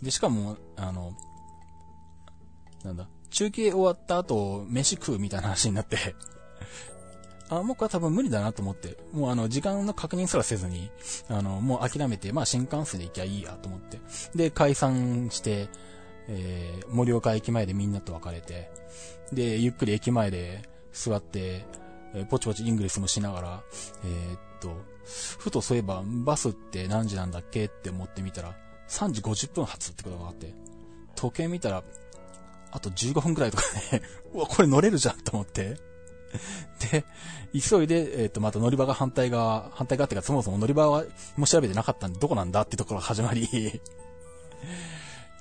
[0.00, 1.12] で、しかも、あの、
[2.82, 5.96] なんだ、中継終わった後、飯食うみたいな話になって
[7.50, 10.90] あ、もうこれ多分無理だなと思って、もうあの、時間の確認すらせずに、
[11.28, 14.00] あの、もう諦めて、まあ新幹線で行きゃいいやと思って。
[14.34, 15.68] で、解散して、
[16.28, 18.70] えー、盛岡駅前でみんなと別れて、
[19.32, 21.66] で、ゆっくり駅前で座って、
[22.14, 23.62] えー、ポチポチイングリスもしながら、
[24.04, 24.91] えー、っと、
[25.38, 28.56] ふとそういえば、バスって何時なんだっけって思ってみたら、
[28.88, 30.54] 3時50分発ってことがあって、
[31.14, 31.82] 時計見たら、
[32.70, 34.02] あと15分くらいとかね
[34.34, 35.76] うわ、これ乗れるじゃんと思って。
[36.90, 37.04] で、
[37.52, 41.04] 急いで、えっ、ー、と、また乗り場が反対側、反対側っていうか、そもそも乗り場は、
[41.36, 43.80] もう調べてなかったんで、どこなんだってところが始まり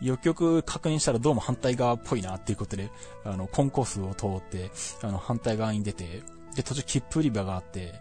[0.02, 2.90] よくよく確認したらどうも反対側っぽいなっていうことで、
[3.24, 4.72] あの、コンコースを通って、
[5.04, 6.24] あの、反対側に出て、
[6.56, 7.94] で、途中切符売り場があって、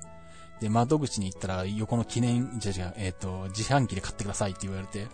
[0.61, 5.07] で、窓口に行ったら、横の記念、じゃじゃ、えっ、ー、と、自販機で買ってくださいって言われて、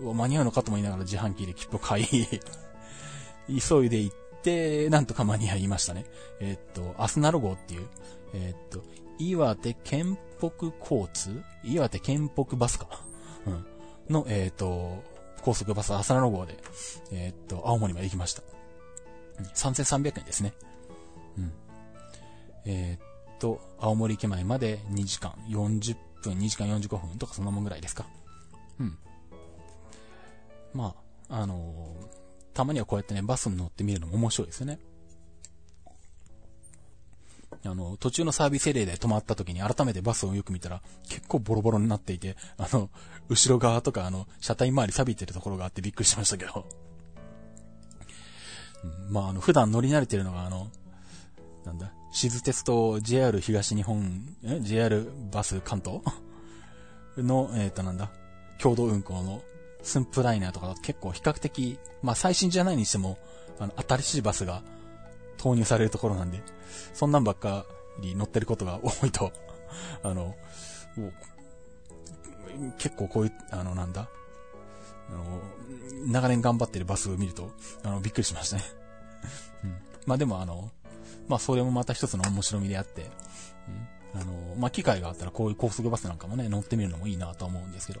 [0.00, 2.06] う、間に合うのかとも言いながら自販機で切符を買い
[3.60, 6.06] 急いで行って、なんとか間に合いましたね。
[6.40, 7.88] えー、っと、アスナロ号っていう、
[8.32, 8.82] えー、っと、
[9.18, 12.88] 岩手県北交通岩手県北バスか。
[13.46, 13.66] うん。
[14.08, 15.02] の、え、っと、
[15.42, 16.56] 高速バスアスナロ号で、
[17.10, 18.42] えっと、青森まで行きました。
[19.54, 20.52] 3300円ですね。
[21.36, 21.52] うん。
[22.64, 23.07] えっ
[23.38, 28.06] と、青森駅前まで2時間40分、2時間45分とかそんなもんぐらいですか。
[28.80, 28.98] うん。
[30.74, 30.94] ま
[31.28, 32.18] あ、あのー
[32.58, 34.80] たまにはこうやってね、バスに乗ってみるのも面白いですよね。
[37.64, 42.90] あの、途中のサービスエリアで止まった時に改めてバスをよく見たら結構ボロボロになっていて、あの、
[43.28, 46.66] 後ろ側とかあの、車体周り錆びてるところがあってびっくりしましたけど。
[49.08, 50.68] まあ、あの、普段乗り慣れてるのがあの、
[51.64, 54.26] なんだ、静鉄と JR 東日本、
[54.62, 56.00] ?JR バス関東？
[57.16, 58.10] の、えっ、ー、となんだ、
[58.58, 59.42] 共同運行の
[59.82, 63.18] スンプライナーとか結構比較的、まあ最新じゃないにしても、
[63.58, 64.62] あの、新しいバスが
[65.36, 66.42] 投入されるところなんで、
[66.94, 67.66] そんなんばっか
[68.00, 69.32] り乗ってることが多いと、
[70.02, 70.34] あの、
[72.78, 74.08] 結構こういう、あの、なんだ、
[75.10, 75.40] あの、
[76.06, 77.50] 長年頑張ってるバスを見ると、
[77.82, 78.62] あの、びっくりしましたね。
[79.64, 79.76] うん。
[80.06, 80.70] まあでもあの、
[81.28, 83.10] まあそれもまた一つの面白みであって、
[84.14, 84.20] うん。
[84.20, 88.00] あの、まあ機会があったらこういう高速バスなんかもね、乗ってみるのもいいなと思うんですけど。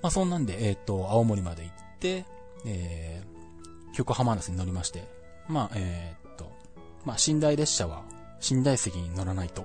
[0.00, 2.24] まあそんなんで、えっ、ー、と、青森まで行って、
[2.64, 5.04] えー、横浜スに乗りまして、
[5.48, 6.52] まあ、えー、っと、
[7.04, 8.02] まあ寝台列車は
[8.50, 9.64] 寝台席に乗らないとっ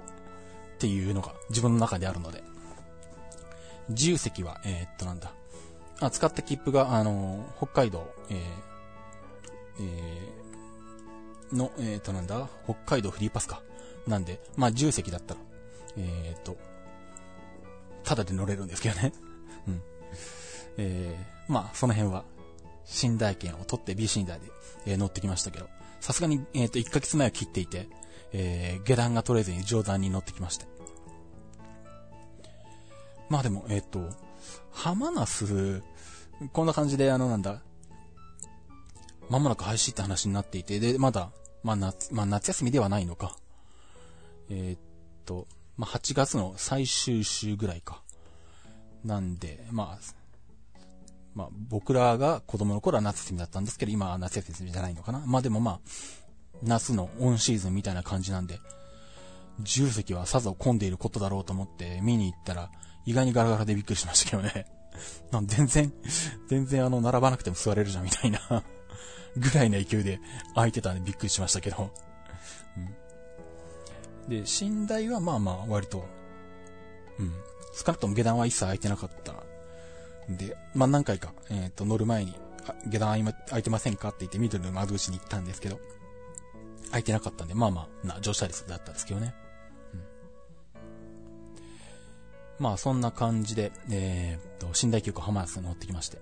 [0.80, 2.44] ていうのが自分の中であるので、
[3.90, 5.34] 自由席は、えー、っとなんだ、
[6.00, 8.38] あ、使った切符が、あの、北海道、えー、
[9.80, 10.43] えー、
[11.54, 13.62] の、えー、っとなんだ、北海道フリーパスか。
[14.08, 15.40] なんで、まあ自由席だったら、
[15.98, 16.58] えー、っと、
[18.04, 19.14] ただで乗れるんですけどね。
[19.68, 19.82] うん。
[20.78, 22.26] えー、まあその辺は、
[23.02, 24.52] 寝台券を取って B 寝台で、
[24.86, 25.70] えー、乗ってきましたけど、
[26.02, 27.88] さすがに、えっ、と、1ヶ月前を切っていて、
[28.34, 30.66] えー、下段が取れずに上段に乗ってきまして。
[33.30, 34.10] まあでも、えっ、ー、と、
[34.72, 35.82] 浜那須、
[36.52, 37.62] こんな感じで、あの、なんだ、
[39.30, 41.32] まもなく廃止って話になっていて、で、まだ、
[41.64, 43.36] まあ夏、まあ夏休みではないのか。
[44.50, 44.80] えー、っ
[45.26, 45.48] と、
[45.78, 48.02] まあ8月の最終週ぐらいか。
[49.04, 50.80] なんで、まあ、
[51.36, 55.24] まあ僕らが子供の頃は夏休みだったんですけど、今は夏休みじゃないのかな。
[55.26, 55.80] まあでもまあ、
[56.62, 58.60] 夏のオンシーズンみたいな感じなんで、
[59.60, 62.70] 重積はさぞ混んでいることだろうと思って見に行ったら、
[63.06, 64.66] 意外にガラガラでびっくりしましたけどね。
[65.46, 65.94] 全然、
[66.48, 68.64] 全然あの、並ばなくても座れるじゃんみたいな
[69.38, 70.20] ぐらいの勢いで
[70.56, 71.92] 空いてたんでびっくりしましたけど。
[74.26, 76.06] うん、で、寝台はまあまあ割と、
[77.20, 77.32] うん。
[77.74, 79.34] 少なくとも下段は一切空いてなかった
[80.30, 82.34] で、まあ何回か、えっ、ー、と、乗る前に、
[82.88, 85.80] 下段空いてませんかって言って緑の窓口に行ったんですけど、
[86.88, 89.34] 空いてなかったんで、まあまあ、な、乗車率だったんですけどね。
[89.94, 90.02] うん。
[92.60, 96.20] まあ、そんな感じで、えー、っと、寝台急行浜安に乗ってきまして。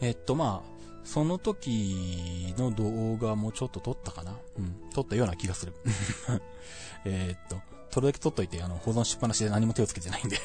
[0.00, 4.36] え、っと、まあ、その時の動画もちょっと撮ったかな？
[4.58, 4.76] うん。
[4.92, 5.72] 撮ったような気がする。
[7.04, 7.60] えっと、
[7.90, 10.36] 撮るだけ撮っといて、あの、保存しっぱなしで何も手をつけてないんで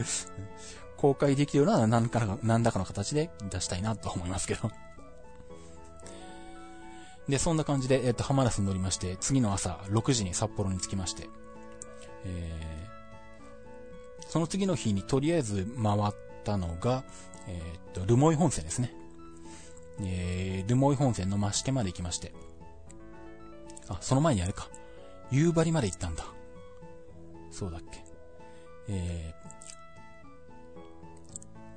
[0.96, 4.70] 公開できるような何か何らかの形で出したいなと思いますけど
[7.28, 11.28] で、そんな感じで、えっ、と、浜田スに乗りまして、次の朝、6時に札幌に着きまして、
[12.24, 17.02] えー、その次の日にとりあえず回ったのが、
[17.48, 17.58] え
[17.90, 18.92] っ、と、留萌本線ですね。
[20.00, 22.32] えー、留萌本線の増毛まで行きまして、
[23.88, 24.68] あ、その前にあれか、
[25.30, 26.24] 夕張まで行ったんだ。
[27.50, 28.04] そうだっけ。
[28.88, 29.34] え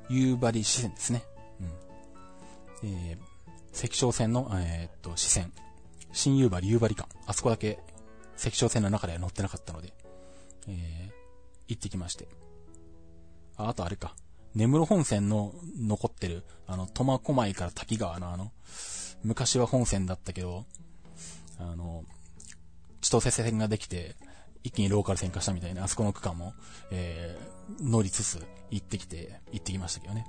[0.10, 1.24] ー、夕張支線ですね。
[2.82, 2.90] うん。
[2.90, 3.18] えー、
[3.74, 5.54] 関商線の、えー、っと、支線。
[6.12, 7.08] 新夕張、夕張間。
[7.26, 7.80] あそこだけ、
[8.36, 9.94] 関商線の中では乗ってなかったので、
[10.68, 11.12] えー、
[11.68, 12.28] 行ってきまして。
[13.58, 14.16] あ、あとあれか。
[14.56, 18.52] 根室本線の残ってる、あの、苫小牧から滝川のあの、
[19.24, 20.66] 昔は本線だったけど、
[21.60, 22.04] あの、
[23.02, 24.16] 千歳線ができて、
[24.64, 26.54] 一気にローカル線化したみたいな、あそこの区間も、
[26.92, 30.26] えー、乗りつつ行ってきて、行ってきましたけどね。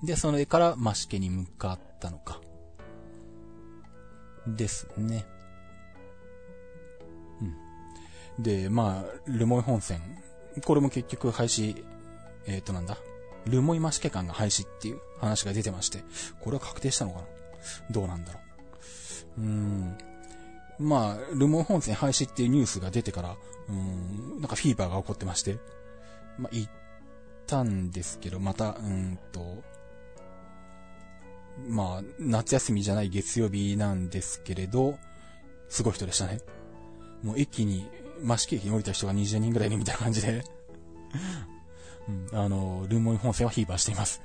[0.00, 2.40] うん、で、それから増毛に向かったのか。
[4.46, 5.26] ですね。
[7.40, 8.42] うん。
[8.42, 10.00] で、まあ、ルモイ本線。
[10.64, 11.84] これも結局廃止、
[12.46, 12.98] えっ、ー、となんだ？
[13.50, 16.04] ルモイマシケ館が廃止っていう話が出てまして、
[16.40, 17.26] これは確定したのかな？
[17.90, 18.40] どうなんだろ
[19.38, 19.40] う？
[19.40, 19.98] うーん。
[20.78, 23.36] まあ、ルモイ本線廃止っていうニュースが出てから、
[23.68, 25.58] うーん、なんかフィーバーが起こってまして、
[26.38, 26.70] まあ、行っ
[27.46, 29.62] たんですけど、また、うーんと、
[31.66, 34.96] まあ、夏休みじゃない月曜日なんですけれど、
[35.68, 36.38] すごい人でしたね。
[37.24, 37.90] もう一気に、
[38.22, 40.44] 益城駅に降りた人が20人ぐらいいるみたいな感じで
[42.08, 44.22] うん、あの、ルーモイ本線はヒーバーしています。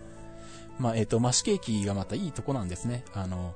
[0.78, 3.04] まあ、えっ、ー、と、益城駅がまたいいとこなんですね。
[3.14, 3.54] あの、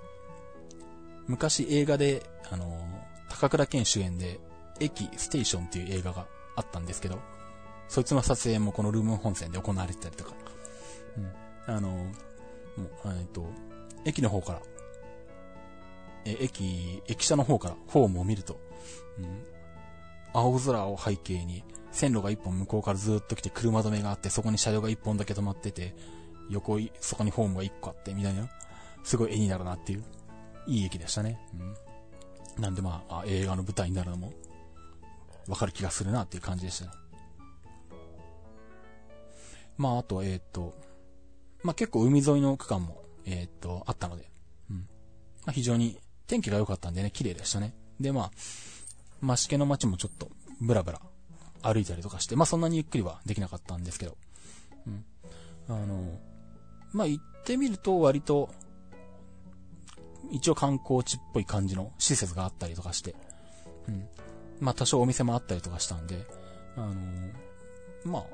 [1.26, 2.80] 昔映画で、あの、
[3.28, 4.40] 高倉健主演で、
[4.80, 6.26] 駅ステーションっていう映画が
[6.56, 7.18] あったんですけど、
[7.88, 10.32] そいつの撮影もこのルーム本線で行われてたりとか、
[11.68, 12.08] うん、あの、もう、
[13.06, 13.46] えっと、
[14.04, 14.62] 駅の方から、
[16.24, 18.58] え、駅、駅舎の方からホームを見ると、
[19.18, 19.44] うん、
[20.32, 25.94] 青空を背景に、線路が一本向こうからずっと来て車止めがあって、そこに車両が一本だけ止まってて、
[26.48, 28.48] 横、そこにホームが一個あって、みたいな、
[29.04, 30.04] すごい絵になるなっていう、
[30.66, 31.38] いい駅でしたね。
[32.56, 32.62] うん。
[32.62, 34.32] なんでまあ、あ映画の舞台になるのも、
[35.48, 36.90] わかる気がするなっていう感じでしたね。
[39.76, 40.74] まあ、あと、えっ、ー、と、
[41.62, 44.30] まあ、結構海沿いの区間も、えー、と、あったので、
[44.70, 44.76] うん。
[44.76, 44.84] ま
[45.48, 47.74] あ、非常に天気が良かったんでね、綺麗でしたね。
[48.00, 48.30] で、まあ、
[49.22, 50.30] 増毛の街もちょっと、
[50.60, 51.00] ブラブラ
[51.62, 54.16] 歩いたりとかして、まあそんなにゆっくりはできなかったんですけど、
[54.86, 55.04] うん。
[55.68, 56.18] あの、
[56.92, 58.50] まあ行ってみると割と、
[60.30, 63.14] 一応観光地っぽい感じの施設があったりとかして、
[63.88, 64.08] うん。
[64.60, 66.26] まあ多少お店もあったりとかしたんで、
[66.76, 66.94] あの
[68.04, 68.24] まあ、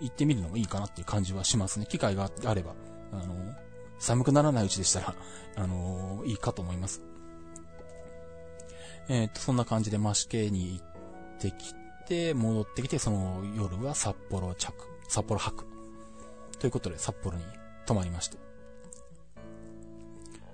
[0.00, 1.86] 行ってみるのもいいかなっていう感じはしますね。
[1.86, 2.74] 機会があれば、
[3.12, 3.34] あの
[3.98, 5.14] 寒くならないうちでしたら、
[5.56, 7.02] あのいいかと思います。
[9.08, 10.93] えっ、と、そんな感じで増系に行っ
[11.34, 11.74] ってき
[12.06, 14.72] て、戻ってきて、その夜は札幌着、
[15.08, 15.64] 札幌泊。
[16.58, 17.44] ということで、札幌に
[17.86, 18.38] 泊まりまして。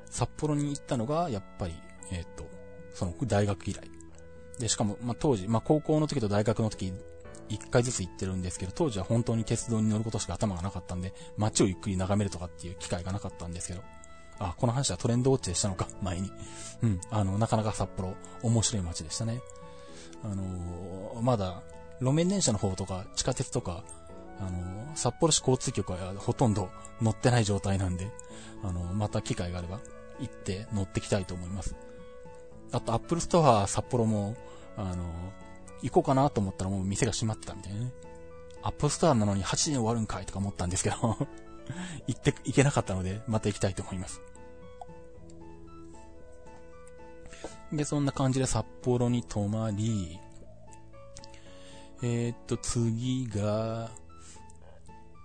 [0.07, 1.75] 札幌に行ったのが、やっぱり、
[2.11, 2.45] えっ、と、
[2.93, 3.89] その大学以来。
[4.59, 6.93] で、しかも、まあ、当時、まあ、高校の時と大学の時、
[7.49, 13.83] 一回ずつ行ってるんですけど、当時は本当に鉄道に乗ることしか頭がなかったんで、街をゆっくり眺めるとかっていう機会がなかったんですけど、
[14.39, 16.31] あ、この話はトレンドウォッチでしたのか、前に。
[16.83, 19.41] うん、あの、なかなか札幌、面白い街でしたね。
[20.25, 21.63] あのー、まだ、
[22.01, 23.85] 路面電車の方とか、地下鉄とか、
[24.39, 28.11] あのー、札幌市交通局はほとんど乗ってない状態なんで、
[28.63, 29.81] あのー、また機会があれば、
[30.21, 31.75] 行って乗ってきたいと思います。
[32.73, 34.37] あと、アップルストア札幌も、
[34.77, 35.05] あの、
[35.83, 37.93] 行こうかなと思ったらもう店が閉まってたみたいなね。
[38.63, 40.97] アップルストアなのに8時に終わるんかいとか思ったんですけど
[42.07, 44.21] 行って、行けなかったので、また行きたいと思います。
[47.73, 50.19] で、そんな感じで札幌に泊まり、
[52.03, 53.91] えー、っと、次が、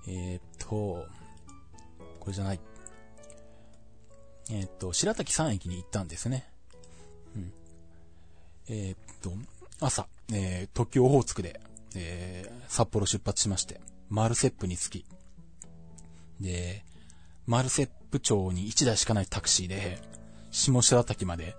[0.08, 1.08] えー、っと、
[2.20, 2.60] これじゃない。
[4.52, 6.48] えー、っと、白滝山駅に行ったんですね。
[7.36, 7.54] うん。
[8.68, 9.32] え、っと、
[9.80, 11.60] 朝、えー、特急オホーツクで、
[11.96, 15.06] えー、札幌出発しまして、マルセップに着き、
[16.40, 16.84] で、
[17.48, 20.00] マルセップ町に1台しかないタクシーで、
[20.52, 21.56] 下白滝まで、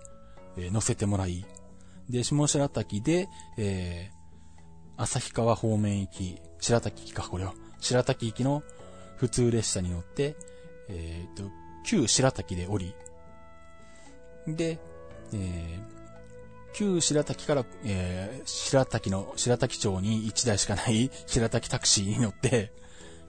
[0.57, 1.45] えー、乗せてもらい、
[2.09, 3.27] で、下白滝で、
[3.57, 7.53] えー、旭川方面行き、白滝行きか、これは。
[7.79, 8.63] 白滝行きの
[9.17, 10.35] 普通列車に乗って、
[10.89, 11.49] えっ、ー、と、
[11.85, 12.95] 旧白滝で降り、
[14.47, 14.79] で、
[15.33, 22.71] えー、旧白滝から、えー、白滝の、白滝町に1台しかない白滝タクシーに乗って、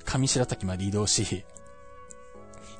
[0.04, 1.44] 上白滝まで移動し、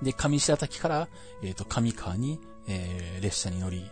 [0.03, 1.09] で、上白滝から、
[1.43, 2.39] えっ、ー、と、上川に、
[2.69, 3.91] えー、列車に乗り、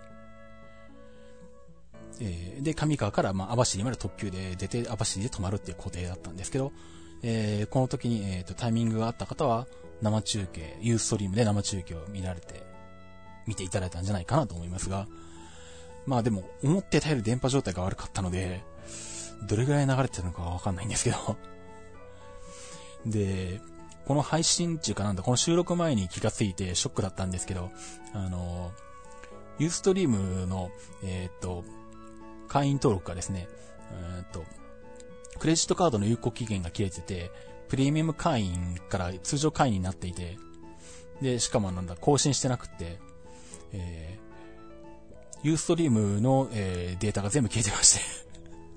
[2.20, 6.72] えー、で、上川から、まあ、網走まで特急で出て、網走で泊まるっていう固定だったんですけど、
[7.22, 9.66] えー、この時に、えっ、ー、と、タイミングがあった方は、
[10.02, 12.62] 生中継、ユーストリームで生中継を見られて、
[13.46, 15.06] 見ていただいたんじゃないかなと思いますが、
[16.06, 18.62] まあでも、思ってたより電波状態が悪かったので、
[19.48, 21.36] どれぐらい流れてたのかわかんないんですけど。
[23.06, 23.60] で、
[24.06, 27.70] この配信っていうかなんだ、この収録前に気がついてショックだったんですけど、
[28.12, 28.72] あの、
[29.58, 30.70] ユーストリームの、
[31.02, 31.64] えー、っと、
[32.47, 33.49] 会員登録がですね、
[33.92, 34.44] えー、っと、
[35.38, 37.30] クレジットカードの有効期限が切れてて、
[37.68, 40.38] プレミアム会員から通常会員になっていて、
[41.20, 42.99] で、しかもなんだ、更新してなくって、
[43.72, 44.18] え
[45.42, 48.26] ユーストリームの、えー、データが全部消えてまして。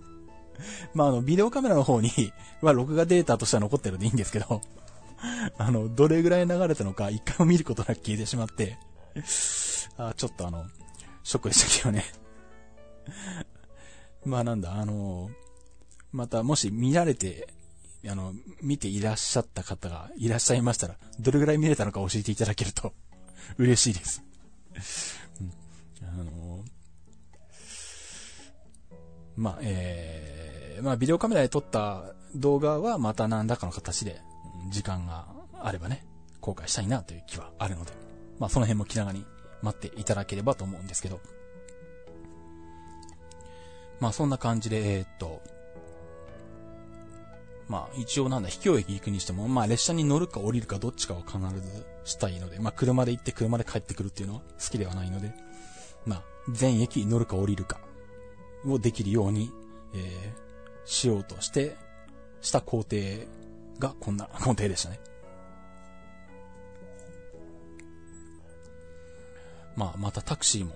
[0.94, 2.12] まあ、あの、ビデオカメラの方に
[2.62, 4.62] は録画データとしては残ってるんでいいんですけど
[5.58, 8.78] あの、どれぐらい流れたのか一回も見ることなく消えてしまって
[9.98, 10.66] あちょっとあの、
[11.24, 12.06] ショックでしたけどね。
[14.26, 15.30] まあなんだ、あの、
[16.12, 17.48] またもし見られて、
[18.08, 22.94] あの、見ていらっしゃった方がいらっしゃいましたら、どれぐらい見れたのか教えていただけると
[23.58, 24.24] 嬉しいです。
[25.42, 25.54] うん。
[26.08, 26.64] あの
[29.36, 34.22] まあ、えー、まあ、ビデオカメラで撮った動画はまた何らかの形で、
[34.70, 35.28] 時間が
[35.60, 36.06] あればね、
[36.42, 37.94] 公開したいなという気はあるので、
[38.38, 39.26] まあ、その辺も気長に
[39.62, 41.22] 待っていただければと思うんですけど、
[44.00, 45.42] まあ、そんな感じで、えー、っと、
[47.68, 55.32] まあ、一応なんだ、秘境駅行くにしても、まあ、列車に乗るか降りるかどっちかは必ずしたいので、まあ、車で行って車で帰ってくるっていうのは好きではないので、
[56.06, 57.80] まあ、全駅乗るか降りるか
[58.66, 59.52] をできるように、
[59.94, 60.32] えー、
[60.86, 61.76] しようとして、
[62.42, 62.98] した工程
[63.78, 65.00] がこんな 工程でしたね。
[69.76, 70.74] まあ、またタクシーも、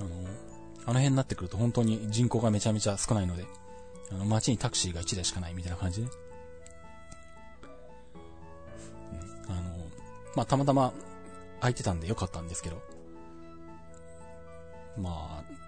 [0.00, 0.08] あの、
[0.84, 3.46] あの辺になってくると本当に人口がめちゃめちゃ少ないので、
[4.10, 6.12] あの、街にタクシーが1台しかないみたいな感じで、ね。
[9.48, 9.60] あの、
[10.34, 10.92] まあ、たまたま
[11.60, 12.82] 空いてたんでよかったんですけど、
[14.96, 15.60] まあ、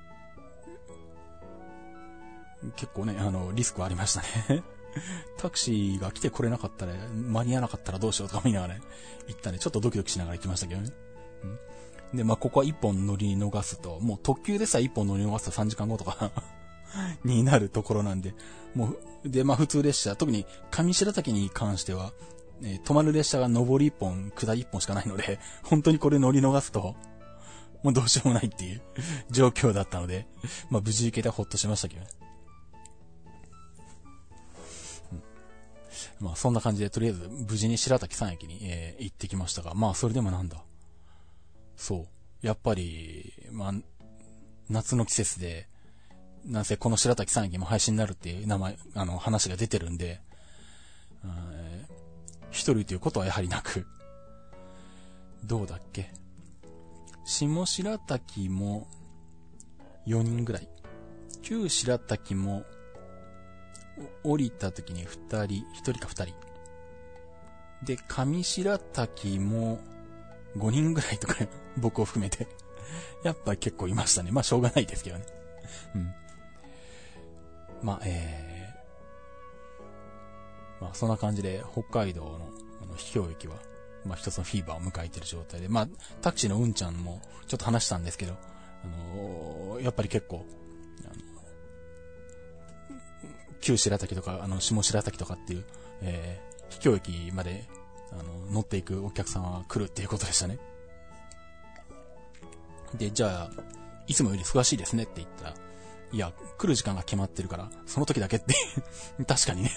[2.76, 4.62] 結構ね、あの、リスクはありましたね
[5.38, 8.82] タクシーが来てこれなかったら、間に合わなかったらどうしようとか見ながらね、
[9.28, 10.90] 行ったね、ちょっとドキドキしながら行きましたけどね。
[11.44, 11.58] うん、
[12.14, 16.30] で、まあ、ここは一本乗り逃すと、もう特急でさえ一本乗り逃すと3時間後とか
[17.24, 18.34] になるところなんで、
[18.74, 18.94] も
[19.24, 22.12] う、で、まあ普通列車、特に上白滝に関しては、
[22.62, 26.94] えー、止まる列車が上り1本、下り1本しかないので、 本当にこれ乗り逃すと、
[27.82, 28.82] もうどうしようもないっていう
[29.30, 30.26] 状況だったので、
[30.70, 32.08] まあ無事行けてほっとしましたけどね。
[36.20, 40.62] まあそんな感じで、とりあえず無事に白滝山駅に、えー、行ってきましたが、まあそれでもなんだ。
[41.76, 42.06] そ
[42.42, 42.46] う。
[42.46, 43.72] やっぱり、まあ、
[44.68, 45.68] 夏の季節で、
[46.44, 50.20] なんせこの白滝山駅も配信になるっていう名前、あの話が出てるんで、
[52.50, 53.86] 一人ということはやはりなく、
[55.44, 56.12] どうだっけ？
[57.24, 58.88] 下白滝も
[60.06, 60.68] 4人ぐらい。
[61.42, 62.64] 旧白滝も
[64.24, 66.34] 降りた時に2人、1人か2人。
[67.84, 69.80] で、上白滝も
[70.56, 71.36] 5人ぐらいとか、
[71.76, 72.46] 僕を含めて。
[73.22, 74.30] やっぱ結構いましたね。
[74.30, 75.24] まあしょうがないですけどね。
[75.94, 76.14] うん。
[77.82, 82.48] まあ、えー、まあそんな感じで北海道の
[82.82, 83.56] あの秘境駅は、
[84.04, 85.88] まあ一つのフィーバーを迎えてる状態で、まあ
[86.20, 88.36] タクシーのうんちゃんもちょっと話したんですけど、
[88.84, 90.44] あのー、やっぱり結構、
[91.04, 91.14] あの、
[93.60, 95.64] 旧白滝とか、あの、下白滝とかっていう、
[96.02, 97.68] えー、秘境駅まで、
[98.18, 100.58] あの、乗っていくお客さんは来るっていうことでしたね。
[102.94, 103.62] で、じゃあ、
[104.06, 105.54] いつもより忙しいですねって言ったら、
[106.12, 108.54] いや、来る時間が決まってるから、その時だけって
[109.26, 109.70] 確かにね。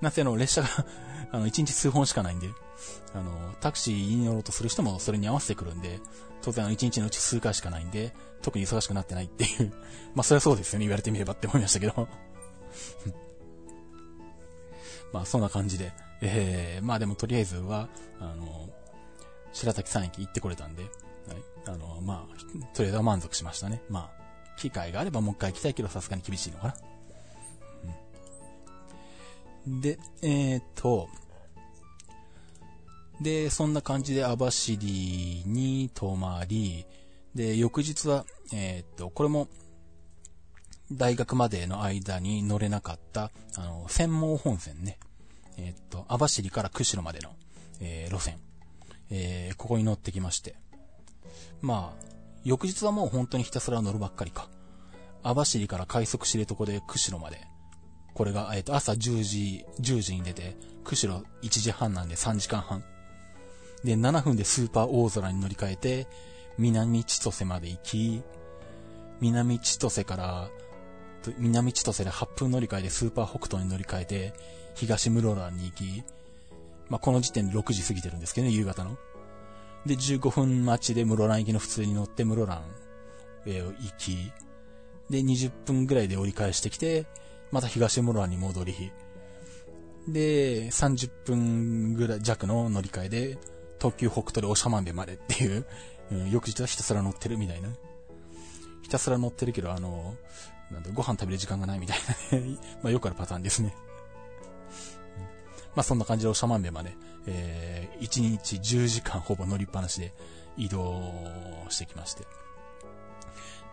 [0.00, 0.68] なぜあの、列車が
[1.30, 2.48] あの、1日数本しかないんで、
[3.14, 6.00] あの、タクシーに乗ろうとする人もそれに合わせてくるんで、
[6.40, 9.72] 当然あの、1日のうち数回しかないんで、特に忙しくなってないっていう。
[10.14, 12.08] まあ、そりゃそうですよね、言われてみればって思いましたけど。
[15.12, 15.92] まあ、そんな感じで、
[16.22, 17.88] えー、まあでもとりあえずは、
[18.20, 18.70] あの、
[19.52, 20.92] 白滝山駅行ってこれたんで、はい、
[21.66, 22.36] あの、まあ、
[22.74, 23.82] とりあえずは満足しましたね。
[23.90, 26.74] まあ、機会があればもう一回行きたいけど、さすがに厳しいのかな。
[29.66, 31.08] うん、で、えー、っと、
[33.20, 36.86] で、そんな感じで網走に泊まり、
[37.34, 39.48] で、翌日は、えー、っと、これも、
[40.90, 44.98] 大学までの間に乗れなかった、あの、専門本線ね。
[45.56, 47.34] えー、っと、網走から釧路までの、
[47.80, 48.38] えー、路線。
[49.10, 50.54] えー、ここに乗ってきまして。
[51.60, 52.04] まあ、
[52.44, 54.48] 翌日はもう本当にひたすら乗るばっかりか。
[55.22, 57.40] 網走から快速知床で釧路まで。
[58.14, 62.82] これが、えっ、と、朝10時、10時に出て、釧路1時半なんで3時間半。
[63.84, 66.06] で、7分でスーパー大空に乗り換えて、
[66.58, 68.22] 南千歳まで行き、
[69.20, 70.50] 南千歳から、
[71.38, 74.34] 南千歳で8分乗り換えでスーパー北東に乗り換えて、
[74.74, 76.04] 東室蘭に行き、
[76.88, 78.96] まあ、この時点で6時過ぎてるんですけどね、夕方の。
[79.86, 82.62] で、15分待ちで室蘭行きの普通に乗って室蘭
[83.46, 84.32] へ行き、
[85.10, 87.06] で、20分ぐらいで折り返してきて、
[87.50, 88.92] また東室蘭に戻り、
[90.08, 93.38] で、30分ぐらい弱の乗り換えで、
[93.78, 95.66] 東急北斗で長万部までっていう、
[96.10, 97.68] うん、翌日はひたすら乗ってるみたいな。
[98.82, 100.14] ひたすら乗ってるけど、あの、
[100.70, 101.98] なんだ、ご飯食べる時間がないみたい
[102.32, 103.74] なね まあよくあるパターンですね。
[105.74, 106.94] まあそんな感じで長万部まで、
[107.26, 110.12] えー、1日10時間ほぼ乗りっぱなしで
[110.56, 111.02] 移動
[111.68, 112.24] してきまして。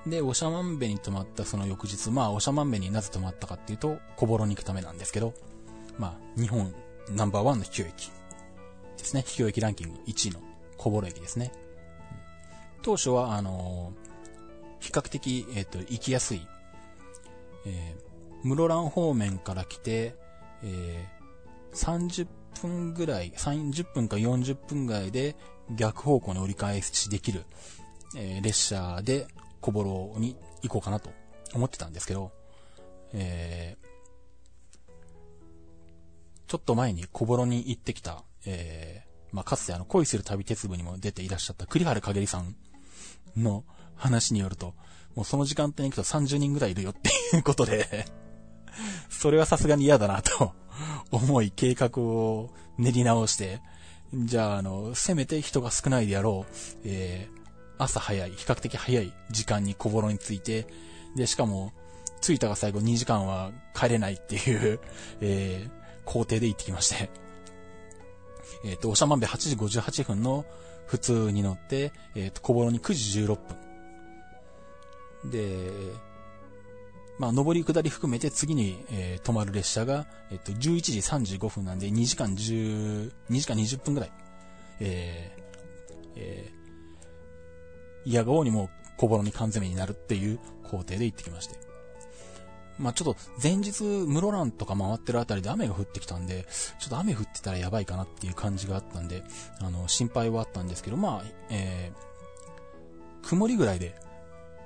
[0.07, 5.33] で、長万部に泊まったその翌日、まあ、長万部になぜ泊まったかっていうと、小幌に行くためなんですけど、
[5.97, 6.73] まあ、日本
[7.11, 8.11] ナンバーワンの秘境駅
[8.97, 9.23] ですね。
[9.25, 10.39] 秘境駅ランキング1位の
[10.77, 11.51] 小幌駅ですね。
[12.81, 16.47] 当初は、あのー、比較的、えっ、ー、と、行きやすい、
[17.65, 20.15] えー、室蘭方面から来て、
[20.63, 21.18] えー、
[21.73, 22.27] 30
[22.61, 25.35] 分ぐらい、30分か40分ぐらいで
[25.75, 27.43] 逆方向に折り返しできる、
[28.15, 29.27] えー、列車で
[29.61, 31.11] 小幌に行こうかなと
[31.53, 32.31] 思ってたんですけど、
[33.13, 33.87] えー、
[36.47, 42.55] ちょっと前に小幌に行ってきた、えー、まあ、かつてあの、恋する旅鉄部にも出ていらっしゃった栗原かげりさん
[43.37, 43.63] の
[43.95, 44.73] 話によると、
[45.15, 48.05] もうその時間帯に行くと30人ぐらいいるよっていうことで
[49.09, 50.53] それはさすがに嫌だなと
[51.11, 53.61] 思い計画を練り直して、
[54.13, 56.53] じゃあ、あの、せめて人が少ないであろう、
[56.83, 57.39] えー、
[57.77, 60.67] 朝早い、比較的早い時間に小幌に着いて、
[61.15, 61.73] で、しかも、
[62.21, 64.79] 着いたが最後2時間は帰れないっていう
[65.21, 65.71] えー、
[66.05, 67.09] 工程で行ってきまして
[68.65, 70.45] えっ、ー、と、長万部8時58分の
[70.85, 73.37] 普通に乗って、えっ、ー、と、小幌に9時16
[75.23, 75.31] 分。
[75.31, 75.71] で、
[77.19, 84.11] まあ、上り下り含めて次に、えー、止まる列車が、えっと、11時35分なんで、2時間10、2時間20分ぐらい、
[84.79, 85.41] えー、
[86.15, 91.59] えー、嫌がおうにも小幌に缶詰になるっていう工程で行ってきまして。
[92.77, 96.47] まあ、ちょっと前日、室蘭とか回ってるあたりで雨が降ってきたんで、
[96.79, 99.23] ちょっと雨降ってたらやばいかなっていう感じがあったんで、
[99.59, 103.93] あの、心配はあったんですけど、まあ、えー、曇りぐらいで、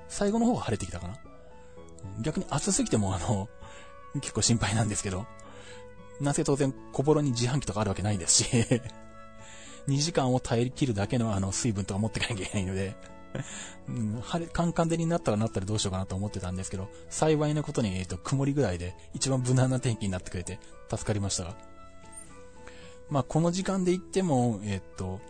[0.08, 1.18] 最後の方が晴れてきたかな。
[2.20, 3.48] 逆に暑すぎてもあの、
[4.20, 5.26] 結構心配なんですけど、
[6.20, 8.44] なぜ当然小幌に自販機とかあるわけないですし
[9.88, 12.94] 2時間を耐え切るだけのあの水分とか持ってかなきゃいけないので
[13.88, 21.56] うん、晴れ、カンカン照りになったらなったらどうしようかなと思ってたんですけど、幸いなことに、えっ、ー、と、曇りぐらいで一番無難な天気になってくれて助かりましたが。
[23.10, 25.20] まあ、この時間で行っても、えっ、ー、と、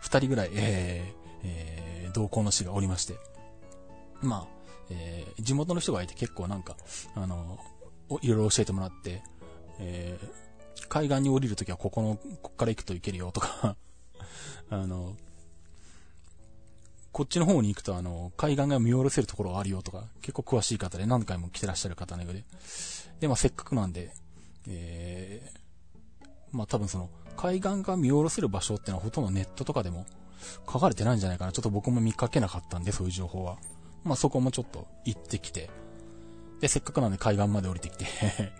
[0.00, 3.14] 二人ぐらい、えー、えー、同行の死がおりまして。
[4.20, 4.59] まあ、
[4.90, 6.76] えー、地元の人がいて結構なんか、
[7.14, 7.58] あの、
[8.22, 9.22] いろいろ教えてもらって、
[9.78, 13.76] えー、海岸に降りるときはここの、こっから行くと行けるよとか
[14.70, 15.16] あの、
[17.12, 22.44] こっちの方に行くとあの、海岸が見下ろせるところがあるよとか、結構詳しい方で何回も来てらっしゃる方のようで。
[23.20, 24.12] で、まあせっかくなんで、
[24.68, 30.04] えー、まあ多分その、海岸が見下ろせる場所ってのはほとんどネットとかでも
[30.70, 31.52] 書かれてないんじゃないかな。
[31.52, 33.56] ちょっと僕も見かけなかったんで、そういう情報は。
[34.04, 35.70] まあそこもちょっと行ってきて、
[36.60, 38.06] で、せっかくなんで海岸まで降りてきて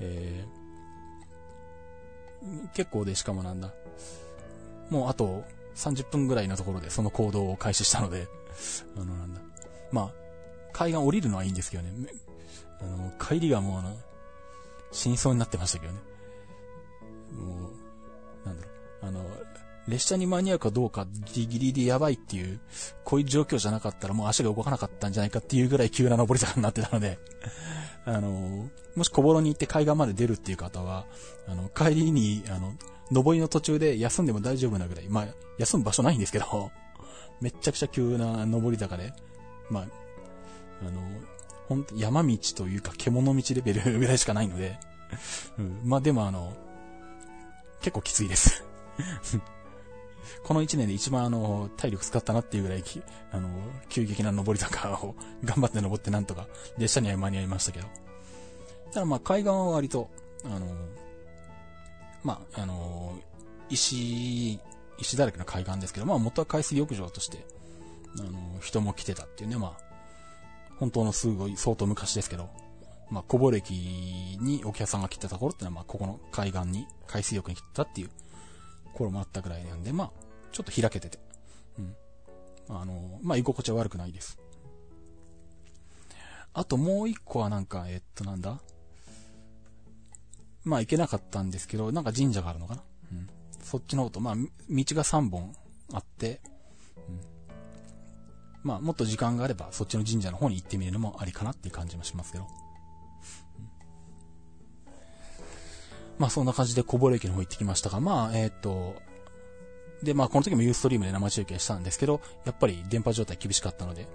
[0.00, 3.72] えー、結構でしかもなんだ。
[4.90, 8.26] もうあと30分ぐらいのところでその行動を開始したので、
[8.96, 9.40] あのなんだ。
[9.90, 10.12] まあ、
[10.72, 11.92] 海岸降りるのはいいんですけどね。
[12.80, 13.96] あの、帰りがもうあの、
[14.92, 15.98] 死にそうになってましたけどね。
[17.32, 17.70] も
[18.44, 19.06] う、なんだろう。
[19.06, 19.24] あの、
[19.88, 22.60] 列車に間に合うかどうかギリギリでやばいっていう、
[23.04, 27.18] こういう状況じゃなかったらもう足が動かなかったんじゃないかっていうぐらい急な登り坂になってたので
[28.04, 31.06] あの、もし小幌に行って海岸まで出るっていう方は、
[31.46, 32.74] あの、帰りに、あの、
[33.10, 35.26] 登りの途中で休んでも大丈夫なぐらい、まあ、
[35.58, 36.70] 休む場所ないんですけど、
[37.40, 39.12] めっちゃくちゃ急な登り坂で、
[39.70, 39.86] まあ、
[40.86, 41.00] あの、
[41.68, 44.78] ほんと山道というか獣道レベル ぐらいしかないので、
[45.58, 46.54] うん、まあでもあの、
[47.80, 48.64] 結構きついです。
[50.44, 52.84] この1年で一番あの、体力使ったなっていうぐらい、
[53.32, 53.48] あの、
[53.88, 55.14] 急激な登り坂を
[55.44, 56.46] 頑張って登ってなんとか、
[56.76, 57.86] 列車には間に合いましたけど。
[58.92, 60.10] ただまあ、海岸は割と、
[60.44, 60.66] あの、
[62.22, 63.18] まあ、あの、
[63.70, 64.58] 石、
[64.98, 67.46] 石だらけの海岸ですけど、まあ、元は海水浴場として、
[68.18, 69.88] あの、人も来てたっていうね、まあ、
[70.78, 72.48] 本当のすごい相当昔ですけど、
[73.10, 73.70] まあ、小幌駅
[74.40, 78.10] にお客さんが来てた頃ってのは、まあ、ここの海岸に海水浴に来てたっていう
[78.94, 80.10] 頃もあったぐらいなんで、まあ、
[80.52, 81.18] ちょっと開けてて、
[81.78, 81.94] うん。
[82.76, 84.38] あの、まあ、居心地は悪くないです。
[86.54, 88.58] あともう一個はなんか、えっとなんだ？
[90.64, 92.82] まあ行けなかったんですけど、なんか神社があるのかな？
[93.12, 93.28] うん。
[93.62, 95.54] そっちの方と、まあ、道が3本
[95.92, 96.40] あって、
[96.96, 97.20] うん。
[98.64, 102.46] まあ、もっと時間があれば、そっちの神社の方に行ってみるのもありかなっていう感じもしますけど。
[106.18, 108.96] まあ、そんな感じで小幌駅の方行ってきましたが、まあ、えー、と、
[110.02, 114.08] で、まあ、この時もユーストリームで生中継したんですけど、やっぱり電波状態厳しかったので、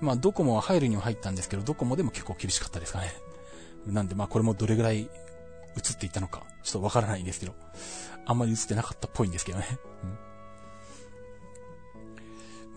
[0.00, 3.12] まあ、ドコモは入るには入ったんですけど、ドコモでも結構厳しかったですかね。
[3.86, 5.06] なんで、まあ、これもどれぐらい映
[5.92, 7.54] っていたのか、ちょっとわからないんですけど、
[8.26, 9.78] あんまり映ってなかったっぽいんですけどね。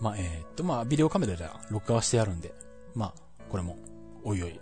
[0.00, 2.54] まあ、えー、っと、まあ、ビデオカメラでは録画はしてあるんで、
[2.94, 3.14] まあ、
[3.50, 3.76] これも、
[4.24, 4.60] おいおい、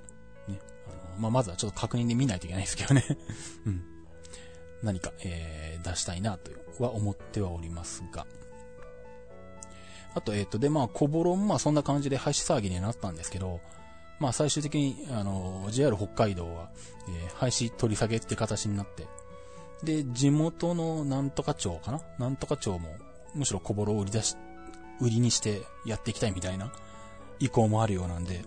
[1.19, 3.05] まあ、まずはちょっと確認で見ないといけないですけどね。
[3.67, 3.83] うん。
[4.83, 6.51] 何か、えー、出したいなと
[6.83, 8.27] は思ってはおりますが。
[10.15, 13.61] あと、えっ、ー、と、で、まあ、小ボロもまあそんな感じで廃止騒ぎになったんですけど、
[14.21, 16.71] まあ最終的に、あの、JR 北海道は、
[17.09, 19.07] えー、廃止取り下げって形になって、
[19.83, 22.01] で、地元のなんとか町かな？
[22.19, 22.97] なんとか町も、
[23.35, 24.37] むしろ小ボロを売り出し、
[25.01, 26.73] 売りにしてやっていきたいみたいな
[27.39, 28.43] 意向もあるようなんで、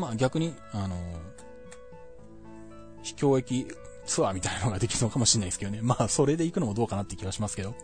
[0.00, 0.96] まあ逆に、あの、
[3.02, 3.66] 秘境駅
[4.06, 5.80] ツアーみたいなのができるのかもしれないですけどね。
[5.82, 7.74] まあそれで行くのもどうかなって気がしますけど。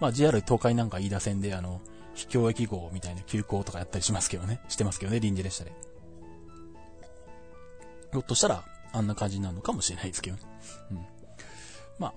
[0.00, 1.80] まあ JR 東海なんか飯田線であの、
[2.14, 4.60] 秘境駅号みたいな急行とかやったりしますけどね。
[4.68, 5.72] してますけどね、臨時列車で。
[8.12, 10.42] ひょっとしたら、あんな感じになるのかもしれないですけどね。
[10.90, 11.06] うん。
[11.98, 12.14] まあ、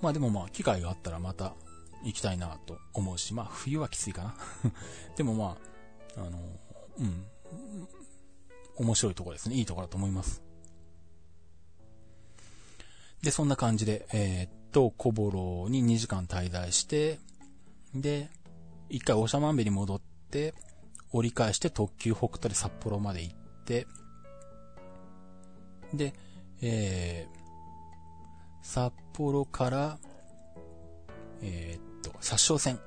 [0.00, 1.54] まあでもまあ、機会があったらまた
[2.02, 4.34] 行きたいなと思うし、まあ冬はきついかな。
[5.16, 5.56] でもま
[6.16, 6.38] あ、あの、
[6.98, 7.24] うん。
[8.76, 9.56] 面白いところですね。
[9.56, 10.42] いいところだと思います。
[13.22, 17.18] で、そんな感じで、えー、っと、小幌に2時間滞在して、
[17.94, 18.30] で、
[18.88, 20.54] 一回長万部に戻って、
[21.12, 23.34] 折り返して特急北斗で札幌まで行っ
[23.64, 23.86] て、
[25.92, 26.14] で、
[26.62, 29.98] えー、札幌から、
[31.42, 32.78] えー、っと、殺傷線、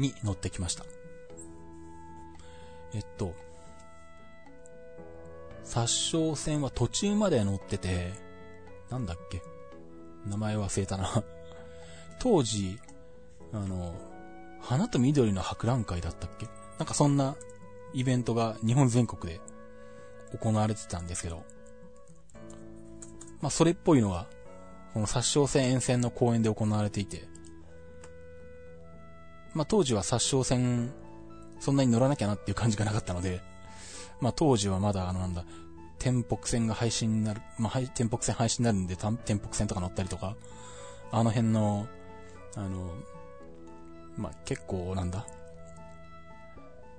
[0.00, 0.84] に乗ってきました。
[2.94, 3.34] えっと、
[5.62, 8.12] 殺傷戦は途中まで乗ってて、
[8.90, 9.42] なんだっけ？
[10.26, 11.22] 名前忘れたな。
[12.18, 12.78] 当時、
[13.52, 13.94] あの、
[14.60, 16.46] 花と緑の博覧会だったっけ？
[16.78, 17.36] なんかそんな
[17.92, 19.40] イベントが日本全国で
[20.38, 21.44] 行われてたんですけど、
[23.40, 24.26] まあそれっぽいのが、
[24.92, 27.28] この殺傷戦沿線の公園で行われていて、
[29.54, 30.92] まあ当時は殺傷戦、
[31.60, 33.40] そんなに乗らなきゃなっていう感じがなかったので、
[34.20, 35.44] まあ当時はまだあのなんだ、
[36.00, 40.34] 天北線が配信になる、まあ、天北線配信になるんで、天北線とか乗ったりとか、
[41.12, 41.86] あの辺の、
[42.56, 42.90] あの、
[44.16, 45.26] まあ、結構なんだ、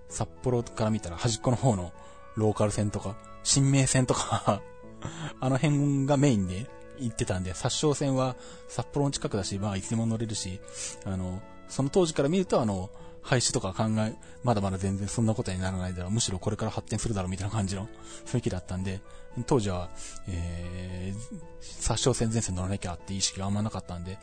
[0.08, 1.92] 札幌から見たら端っこの方の
[2.36, 4.62] ローカル線とか、新名線とか
[5.42, 8.36] あの辺がメインで行ってたんで、殺傷線は
[8.70, 10.62] 札幌の近くだし、まあいつでも乗れるし、
[11.06, 12.92] あの、その当時から見るとあの、
[13.22, 16.12] 廃止とか考え、まだまだ全然そんなことにならないだろう。
[16.12, 17.88] むしろこれから発展するだろうみたいな感じの
[18.26, 19.02] 雰囲気だったんで、
[19.46, 19.90] 当時は、
[20.28, 24.18] えー、殺傷戦前線乗らなきゃって意識があんまなかったんで、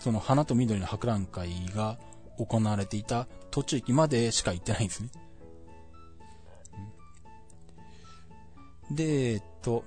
[0.00, 1.98] その花と緑の博覧会が
[2.38, 5.10] 行われていた途中駅までしか行ってないんですね。
[8.90, 9.84] で、えっと、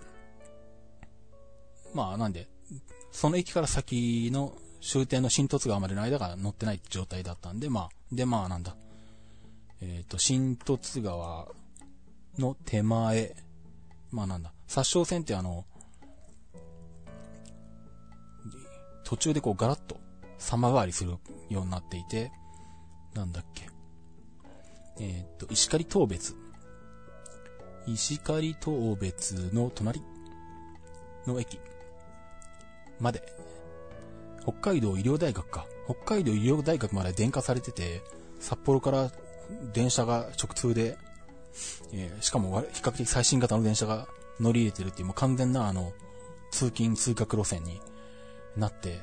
[1.94, 2.48] まあなんで、
[3.12, 8.76] その駅から先の終点の新十津川までの間が乗ってない状態だったんで、まあ、で、まあなんだ。
[9.82, 11.48] えっ、ー、と、新十津川
[12.38, 13.36] の手前、
[14.12, 14.54] まあなんだ。
[14.68, 15.66] 殺傷線ってあの、
[19.04, 20.00] 途中でこうガラッと
[20.38, 21.12] 様変わりする
[21.50, 22.32] ようになっていて、
[23.14, 23.70] なんだっけ。
[25.00, 26.36] えっ、ー、と、石狩東別。
[27.88, 30.02] 石狩東別の隣
[31.28, 31.60] の駅
[33.00, 33.22] まで
[34.46, 35.66] 北海道医療大学か。
[35.86, 38.02] 北海道医療大学まで電化されてて、
[38.40, 39.12] 札幌から
[39.74, 40.98] 電車が直通で、
[41.94, 44.08] えー、しかも比較的最新型の電車が
[44.40, 45.94] 乗り入れてるっていう、もう完全なあの、
[46.52, 47.82] 通勤通学路線に
[48.56, 49.00] なって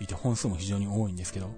[0.00, 1.50] いて、本数も非常に多いんですけど、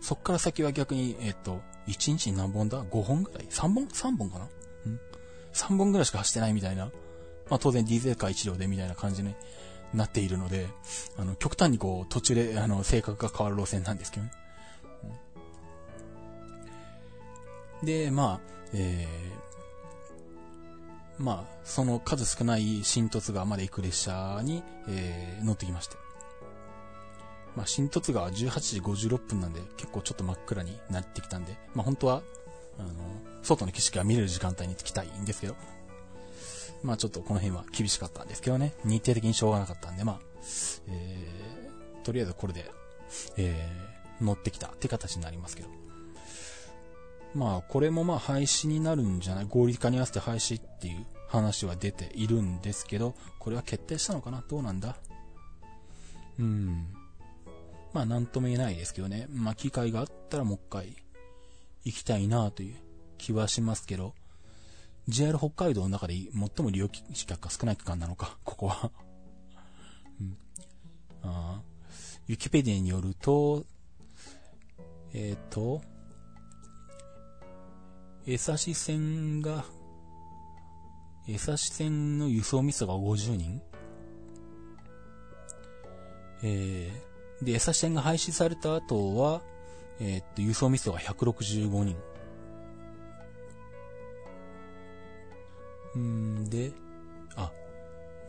[0.00, 4.48] そっから先は逆に、えっ、ー、と、1日に何本だ ?5 本ぐらい ?3 本 ?3 本かな？
[4.86, 5.00] うん
[5.52, 6.86] ?3 本ぐらいしか走ってないみたいな。
[7.48, 9.34] まあ当然ディーゼルカー1両でみたいな感じに
[9.94, 10.68] なっているので、
[11.16, 14.32] あの、極端にこう、途中で、あの、性格が変わる路線なんですけどね。
[17.82, 25.96] で、まあ、えー、まあ、その数少ない新突川まで行く列車に、えー、乗ってきまして。
[27.56, 32.22] まあ、新突川18時56分なんで、結構ちょっと真っ暗になってきたんで、まあ本当は、
[32.78, 32.90] あの、
[33.42, 35.54] 外の景色が見れる時間帯に着きたいんですけど、
[36.84, 38.74] まあちょっとこの辺は厳しかったんですけどね。
[38.84, 40.20] 日程的にしょうがなかったんで、まあ、
[40.88, 42.70] えー、とりあえずこれで、
[43.36, 45.68] えー、乗ってきたって形になりますけど。
[47.34, 49.46] まあ、これもまあ廃止になるんじゃない？
[49.48, 54.44] 合理化に合わせて廃止っていう話は出ているんですけど、これは決定したのかな？
[54.48, 54.96] どうなんだ？
[56.38, 56.86] うん。
[57.92, 59.26] まあ、なんとも言えないですけどね。
[59.30, 60.94] まあ、機会があったらもう一回
[61.84, 62.76] 行きたいなという
[63.18, 64.14] 気はしますけど、
[65.08, 66.32] JR 北海道の中で最
[66.64, 68.90] も利用客が少ない区間なのか、 ここは
[70.20, 70.36] うん。
[71.22, 71.62] あ
[72.28, 73.64] ウィキペディアによると、
[75.12, 75.82] えっ、ー、と、
[78.26, 79.66] 江差線が、
[81.28, 83.60] 江差線の輸送ミスが50人
[86.42, 89.42] えー、で、江差線が廃止された後は、
[90.00, 91.96] えっ、と、輸送ミスが165人。
[95.96, 96.72] うんで、
[97.36, 97.50] あ、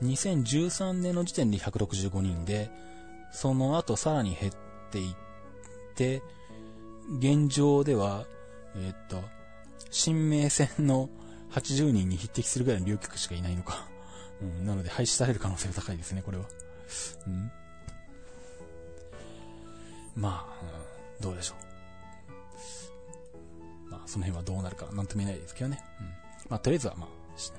[0.03, 2.70] 2013年の時点で165人で、
[3.32, 4.53] その後さらに減っ
[4.91, 5.16] ていっ
[5.95, 6.22] て、
[7.20, 8.26] 現状では、
[8.76, 9.24] えー、っと、
[9.91, 11.09] 新名線の
[11.51, 13.88] 80人に匹敵するぐらいの両局しかいないのか。
[14.41, 16.45] うん、なので廃止される可能性が高いですね、これは。
[17.28, 17.51] うん、
[20.16, 20.66] まあ、
[21.18, 21.55] うん、どうでしょ
[23.88, 23.89] う。
[23.89, 25.82] まあ、その辺はどうなるかなんとも言えないですけどね。
[26.01, 26.07] うん、
[26.49, 27.09] まあ、とりあえずは、まあ、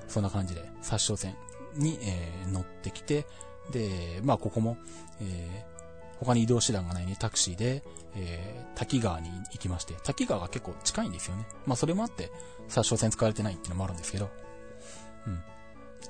[0.09, 1.37] そんな感じで、殺傷戦
[1.75, 3.27] に、えー、乗ってきて、
[3.71, 4.77] で、まあ、ここも、
[5.21, 7.83] えー、他に移動手段がないね、タクシーで、
[8.15, 11.47] えー、滝川に行きまして、滝川が結構近いんですよね。
[11.67, 12.31] まあ、それもあって、
[12.69, 14.31] 殺傷戦使われてないっていうのもあるんですけど、
[15.27, 15.43] うん。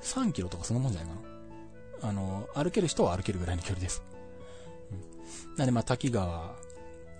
[0.01, 1.15] 3キロとかそのもんじゃないか
[2.01, 2.09] な。
[2.09, 4.03] あの、歩ける人は歩けるぐらいの距離です。
[4.91, 4.95] う
[5.53, 5.55] ん。
[5.57, 6.55] なんで、まあ、滝川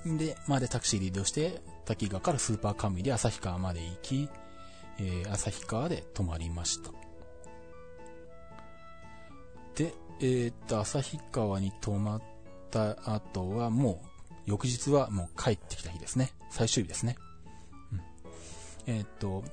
[0.05, 4.29] で、までタクシーで移動して、滝川からスーパーカムイで旭川まで行き、
[4.99, 6.91] えー、旭川で泊まりました。
[9.75, 12.21] で、えー、っと、旭川に泊まっ
[12.71, 16.33] た後はもう、翌日はもう帰ってきた日ですね。
[16.49, 17.17] 最終日ですね。
[17.91, 18.01] うん、
[18.87, 19.43] えー、っと、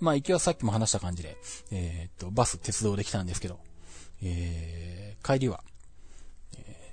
[0.00, 1.36] まあ、行きはさっきも話した感じで、
[1.70, 3.60] え、っと、バス、鉄道で来たんですけど、
[4.22, 5.62] え、帰りは、
[6.56, 6.92] え、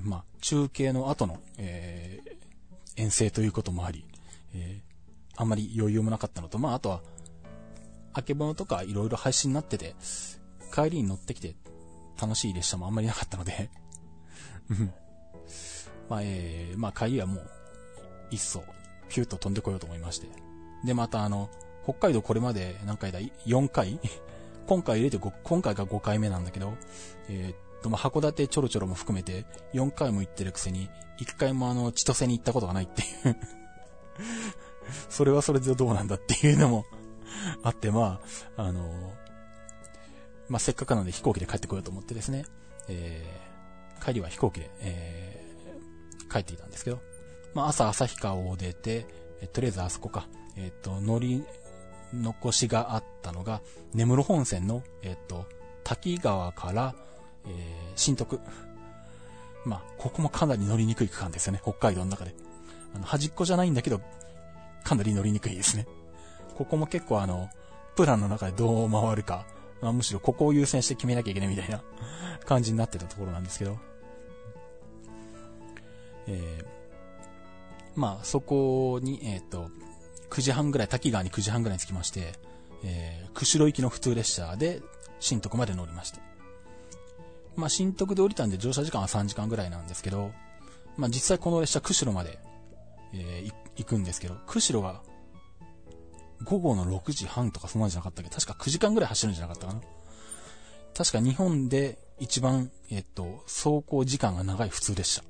[0.00, 2.20] まあ、中継の後の、え、
[2.96, 4.06] 遠征ということもあり、
[4.54, 4.80] え、
[5.36, 7.02] あんまり余裕もなかったのと、まあ、あとは、
[8.14, 9.94] あけぼのとかいろいろ配信になってて、
[10.72, 11.54] 帰りに乗ってきて
[12.20, 13.70] 楽しい列車もあんまりなかったので
[16.08, 17.50] まあ、えー、まあ帰りはもう、
[18.30, 18.62] 一層、
[19.08, 20.28] ピューと飛んでこようと思いまして。
[20.84, 21.48] で、またあの、
[21.84, 23.98] 北海道これまで何回だ ?4 回？
[24.66, 26.74] 今回入れて5、今回が5回目なんだけど、
[27.28, 33.36] えー、っと、まあ、函館ちょろちょろも含めて4回も行ってるくせに、1回もあの、千歳に行ったことがないっていう
[35.08, 36.86] それはそれでどうなんだっていうのも
[37.62, 38.20] あって、ま
[38.56, 39.12] あ、あの
[40.48, 42.44] まあ、せっかくなので飛行機で帰ってこようと思ってですね、
[42.88, 47.00] えー、帰りは飛行機で、えー、帰っていたんですけど、
[47.54, 49.06] まあ、朝旭川を出て、
[49.40, 51.44] えとりあえずあそこか、えっ、と、乗り
[52.12, 53.62] 残しがあったのが、
[53.94, 55.46] 根室本線の、えっ、と、
[55.84, 56.94] 滝川から、
[57.46, 57.52] えー、
[57.96, 58.40] 新徳。
[59.64, 62.34] まあ、ここもかなり乗りにくい区間ですよね、北海道の中で。
[62.94, 64.00] あの、端っこじゃないんだけど、
[64.82, 65.86] かなり乗りにくいですね。
[66.56, 67.48] ここも結構あの、
[67.96, 69.46] プランの中でどう回るか、
[69.80, 71.82] まあ、むしろここを優先して決めなきゃいけないみたいな
[72.46, 73.78] 感じになってたところなんですけど。
[76.28, 76.66] えー、
[77.96, 79.70] まあ、そこに、えっ、ー、と、
[80.30, 82.32] 9時半ぐらい、滝川に9時半ぐらいに着きまして、
[82.84, 84.82] えー、釧路行きの普通列車で
[85.20, 86.20] 新徳まで乗りまして。
[87.56, 90.30] まあ、新徳で降りたんで乗車時間は3時間ぐらいなんですけど、
[90.96, 92.38] まあ、実際この列車釧路まで、
[93.14, 95.02] えー、行くんですけど、釧路が
[96.44, 98.30] 午後の6時半とかそんなんじゃなかったっけ？
[98.30, 99.80] 確か9時間ぐらい走るんじゃなかったかな？
[100.94, 105.22] 確か日本で一番、えっと、走行時間が長い普通列車。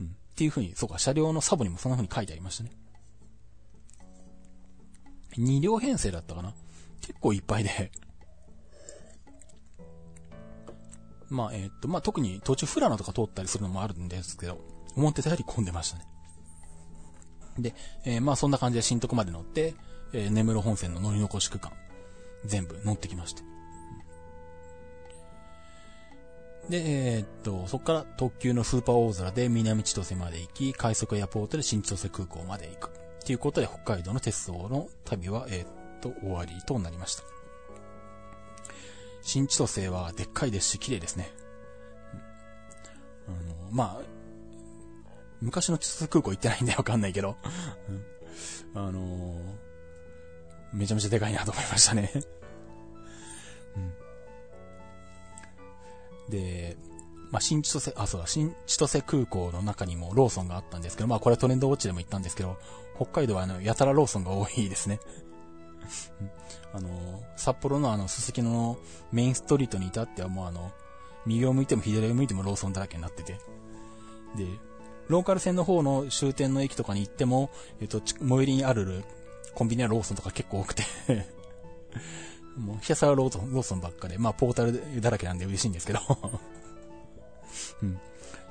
[0.00, 0.06] うん。
[0.06, 2.70] っていう風に、そうか、車両のサボにもそんな風に書いてありましたね。
[5.36, 6.54] 2両編成だったかな？
[7.00, 7.90] 結構いっぱいで
[11.28, 14.60] まあ、えっと、まあ、特に途中富良野とか通ったりするのもあるんですけど、
[14.96, 16.06] 思ってたより混んでましたね。
[17.58, 17.74] で、
[18.04, 19.74] えー、まあそんな感じで新徳まで乗って、
[20.12, 21.72] えー、根室本線の乗り残し区間、
[22.44, 23.42] 全部乗ってきました。
[26.68, 32.90] で、えー、っと、そこから特急のスーパー大空で南千歳まで行き、快速エアポートで新千歳空港まで行く。
[33.24, 37.22] ということで、北海道の鉄道の旅は、えー、っと、終わりとなりました。
[39.22, 41.32] 新千歳はでっかいですし、綺麗ですね。
[41.38, 41.54] うん
[43.26, 44.02] あの、まあ、
[45.44, 47.36] 昔の千歳空港行ってないんでわかんないけど、
[48.74, 52.10] うん、あのー、めちゃめちゃでかいなと思いましたね。
[53.76, 53.78] う
[56.28, 56.76] ん、で、
[57.30, 62.56] まあ、新千歳、あ、そうだ、新千歳空港の中にもローソンがあったんですけど、まあ、これはトレンドウォッチでも言ったんですけど、
[62.96, 64.98] 北海道はあの、やたらローソンが多いですね。
[66.72, 68.78] あの、札幌のあの、すすきのの
[69.12, 70.72] メインストリートに至ってはもうあの、
[71.26, 73.34] 右を向いても左を向いてもローソンだらけになってて。
[74.36, 74.46] で、
[75.08, 77.50] ローカル線の方の終点の駅とかに行っても、
[77.80, 79.04] えっと、最寄りにある
[79.54, 80.82] コンビニやローソンとか結構多くて
[82.56, 86.00] もうひたすらローソン、ローソンばっかで、まあポータルだらけなんで嬉しいんですけど
[87.82, 88.00] うん。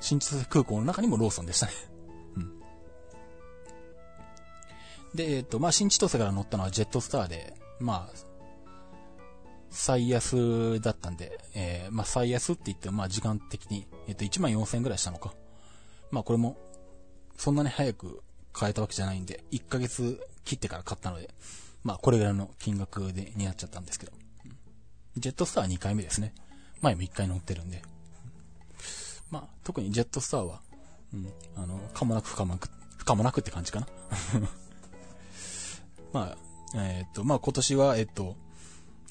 [0.00, 1.72] 新千歳空港の中にもローソンでしたね
[2.36, 2.60] うん。
[5.14, 8.16] で、えっと、まあ新千歳から乗ったのはジェットスターで、まあ、
[9.70, 15.34] 最安だったんで、えー、まあ最安って言っても、まあ時間的に、えっと、1万4000円ぐらいしたのか。
[16.14, 16.56] まあこれも、
[17.36, 21.28] そんなに早く買えたわけじゃないんで、1ヶ月切ってから買ったので、
[21.82, 24.12] まあこれぐらいの金額で、になっちゃったんですけど。
[25.16, 26.32] ジェットスターは2回目ですね。
[26.82, 27.82] 前も1回乗ってるんで。
[29.28, 30.60] まあ特にジェットスターは、
[31.12, 33.88] うん、あの、かもなく不可もなく、不可もなくって感じかな。
[36.14, 36.38] まあ、
[36.76, 38.36] えー、っと、まあ今年は、えっと、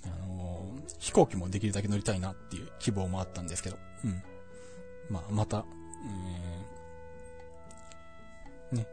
[0.06, 4.24] あのー、飛行機もできるだけ乗りたいなっていう希望もあったんですけど、うん。
[5.10, 5.66] まあまた、
[6.06, 6.53] え
[8.74, 8.88] ね、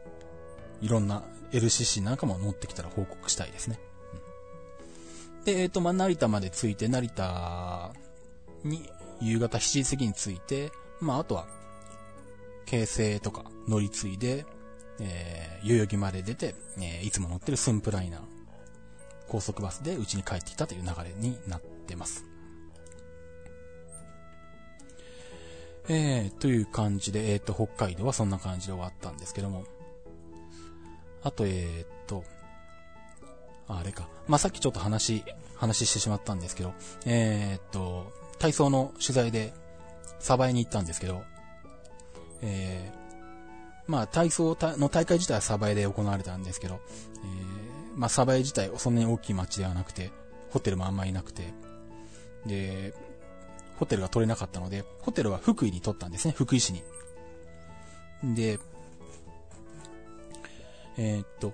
[0.81, 3.79] いろんな LCC なんかも乗ってきたら報告したいですね。
[5.39, 7.91] うん、で、えっ、ー、と、まあ、成田まで着いて、成田
[8.63, 8.89] に
[9.21, 11.47] 夕方7時過ぎに着いて、まあ、あとは、
[12.65, 14.45] 京成とか乗り継いで、
[14.99, 18.21] えー、代々木まで出て、えー、いつも乗ってるスンプライナー、
[19.27, 22.30] 高速バスで家に帰ってきたという流れになってます。
[25.93, 29.65] えー、という感じで、えっ、ー、と、北海道はそんな感じで終わったんですけども。
[31.21, 32.23] あと、えー、っと、
[33.67, 34.07] あれか。
[34.25, 35.25] まあ、さっきちょっと話、
[35.57, 36.73] 話してしまったんですけど、
[37.05, 39.53] えー、っと、体操の取材で、
[40.19, 41.23] サバイに行ったんですけど、
[42.41, 46.79] えー、まあ、体操の大会自体はサバイで行われたんですけど、え
[47.97, 50.09] まあ、鯖江自体そんなに大きい町ではなくて、
[50.51, 51.53] ホテルもあんまりなくて、
[52.45, 52.93] で、
[53.81, 56.83] ホテルが取れなかったので、ホテルは福井に取ったんですね、福井市に。
[58.35, 58.59] で、
[60.99, 61.51] えー、っと、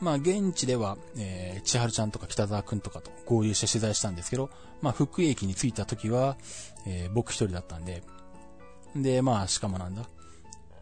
[0.00, 4.50] まあ、現地では、えー、千春ちゃんとか北沢くんとかと合流して取材したんですけど、
[4.82, 6.36] まあ、福井駅に着いた時は、
[6.84, 8.02] えー、僕一人だったんで、
[8.96, 10.02] で、まあ、しかもなんだ、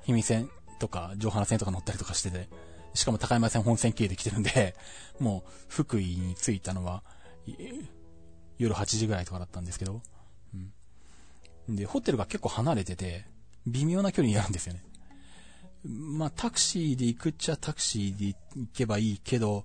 [0.07, 2.49] 氷見線とか、上原線とか乗ったりとかしてて、
[2.95, 4.75] しかも高山線本線経由で来てるんで、
[5.21, 7.03] もう、福井に着いたのは、
[8.57, 10.01] 夜8時ぐらいとかだったんですけど、
[11.69, 13.27] で、ホテルが結構離れてて、
[13.67, 14.83] 微妙な距離にあるんですよね。
[15.85, 19.65] まあ、タクシーで行くっちゃタクシーで行けばいいけど、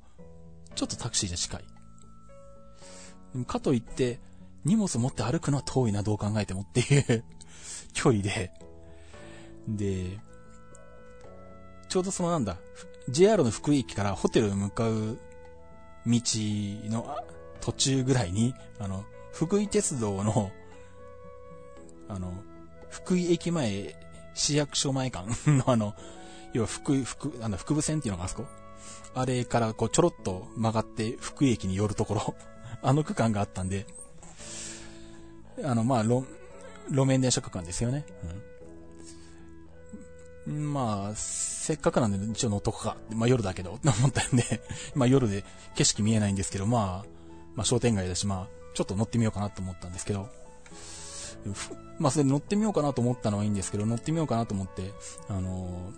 [0.76, 3.45] ちょっとタクシーじゃ近い。
[3.45, 4.20] かといって、
[4.66, 7.24] 荷物持って歩くのは遠いな、どう考えてもっていう
[7.93, 8.51] 距離で、
[9.68, 10.20] で、
[11.89, 12.58] ちょうどそのなんだ、
[13.10, 15.20] JR の福井駅からホテルに向かう
[16.06, 16.22] 道
[16.89, 17.18] の
[17.62, 20.51] 途中ぐらいに、あの、福井鉄道の、
[22.10, 22.34] あの、
[22.89, 23.95] 福井駅前
[24.34, 25.95] 市役所前間のあの、
[26.54, 28.45] 要は福井、福、あの、福部線っていうのがあそこ？
[29.16, 32.36] あれからこうちょろっと曲がって福井駅に寄るところ
[32.82, 33.86] あの区間があったんで、
[35.64, 36.26] あの、まあ、路、
[36.89, 38.06] 路面電車区間ですよね。
[40.47, 40.74] うん。
[40.74, 42.97] まあ、せっかくなんで一応乗っとくか。
[43.12, 44.62] まあ夜だけど、と思ったんで
[44.95, 45.45] まあ夜で
[45.76, 47.08] 景色見えないんですけど、まあ、
[47.56, 50.28] まあ商店街だし、まあ、ちょっと乗ってみようかなと思ったんですけど、
[52.00, 54.91] まあ、それ乗ってみようかなと思ったのはいいんですけど、乗ってみようかなと思って、
[55.30, 55.91] あの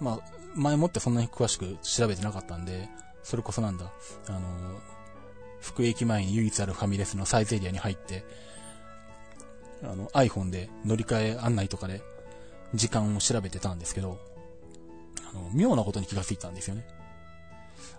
[0.00, 0.20] ー、まあ、
[0.54, 2.88] 前もってそんなに詳しく調べてなかったんで、
[3.22, 3.92] それこそなんだ、
[4.28, 4.42] あのー、
[5.60, 8.24] 福駅前に唯一あるファミレスのサイズエリアに入って、
[9.82, 12.02] あの、iPhone で乗り換え案内とかで
[12.74, 14.18] 時間を調べてたんですけど、
[15.30, 16.86] あの、妙なことに気がついたんですよね。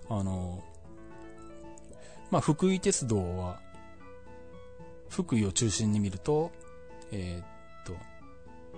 [0.09, 0.63] あの、
[2.31, 3.59] まあ、福井鉄道は、
[5.09, 6.51] 福井を中心に見ると、
[7.11, 7.45] えー、っ
[7.85, 7.95] と、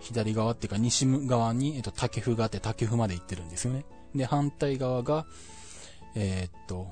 [0.01, 3.85] 左側っていうか西側に、えっと、竹風があって竹風まで行ってるんですよね。
[4.15, 5.25] で、反対側が、
[6.15, 6.91] えー、っと、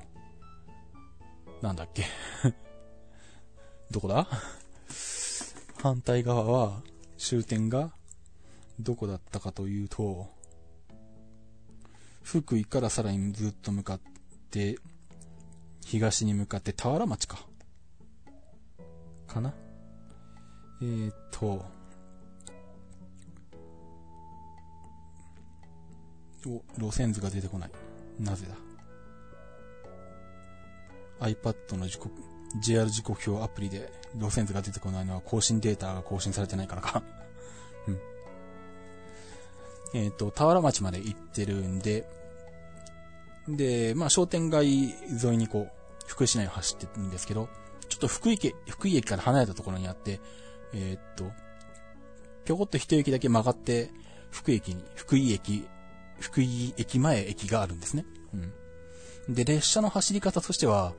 [1.62, 2.04] なんだっけ
[3.90, 4.28] どこだ？
[5.82, 6.82] 反対側は、
[7.16, 7.92] 終点が、
[8.78, 10.28] どこだったかというと、
[12.22, 14.00] 福井からさらにずっと向かっ
[14.50, 14.78] て、
[15.84, 17.47] 東に向かって田原町か。
[19.38, 19.54] かな？
[20.80, 21.64] えー、っと、
[26.46, 27.70] お、路線図が出てこない。
[28.20, 28.46] なぜ
[31.20, 32.12] だ ?iPad の時刻、
[32.60, 37.02] JR 時刻表アプリで路線図が出てこないのは更新データが更新されてないからか
[37.88, 38.00] うん。
[39.94, 42.08] えっ、と、田原町まで行ってるんで、
[43.48, 45.72] で、まあ商店街沿いにこう、
[46.06, 47.48] 福井市内を走ってるんですけど、
[47.88, 50.20] ちょっと福井駅、福井駅から離れたところにあって、
[50.72, 51.30] えー、っと、
[52.44, 53.90] ぴょこっと一駅だけ曲がって、
[54.30, 55.66] 福井駅に、福井駅、
[56.20, 58.04] 福井駅前駅があるんですね。
[59.28, 59.34] うん。
[59.34, 60.94] で、列車の走り方としては、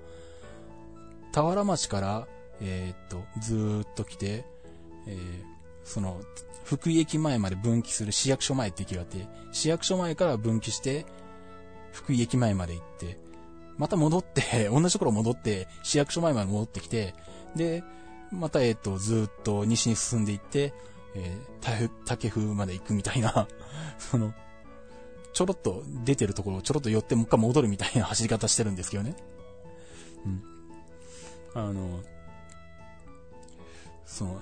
[1.32, 2.28] 田原町から、
[2.62, 4.46] えー、っと、ずーっと来て、
[5.08, 5.44] えー、
[5.84, 6.22] その、
[6.64, 11.06] 福井駅前まで分岐する市役所前って駅があって、市役所前から分岐して、
[11.92, 13.18] 福井駅前まで行って、
[13.80, 17.16] また戻って、 同じところ戻って、市役所前まで戻ってきて、
[17.56, 17.84] で、
[18.30, 20.74] また、えっ、と、ずっと西に進んでいって、
[21.16, 23.48] えー、竹風まで行くみたいな
[23.98, 24.34] その、
[25.34, 29.16] ちょろっと出てるところをちょろっと寄ってもう一回戻るみたいな 走り方してるんですけどね。
[30.26, 30.44] うん。
[31.56, 32.02] あの、
[34.06, 34.42] その、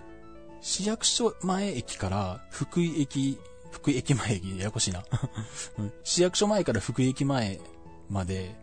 [0.61, 3.39] 市役所前駅から福井駅、
[3.71, 5.05] 福井駅前駅、ややこしいな
[6.03, 7.59] 市役所前から福井駅前
[8.09, 8.55] まで、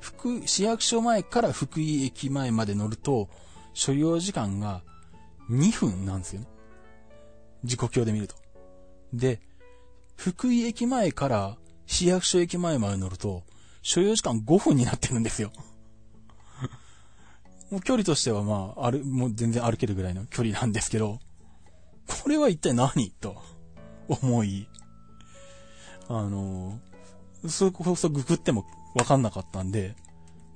[0.00, 3.28] 福、市役所前から福井駅前まで乗ると、
[3.74, 4.82] 所要時間が
[5.50, 6.46] 2分なんですよね。
[7.64, 8.34] 時刻表で見ると。
[9.12, 9.40] で、
[10.16, 13.42] 福井駅前から市役所駅前まで乗ると、
[13.82, 15.52] 所要時間5分になってるんですよ。
[17.70, 21.20] もう距離としてはまあ、ある、もう全然歩けるぐらいの距離なんですけど、
[22.22, 23.10] これは一体何？
[23.20, 23.42] と
[24.08, 24.68] 思い、
[26.08, 26.80] あの、
[27.46, 28.66] そこそググっても
[28.98, 29.94] わかんなかったんで、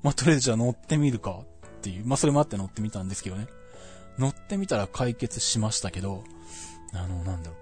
[0.02, 3.46] まあ、とりあえずじゃあ乗ってみるかっていう、まあ、それもあって乗ってみたんですけどね。
[4.18, 6.24] 乗ってみたら解決しましたけど、
[6.92, 7.56] あの、なんだろ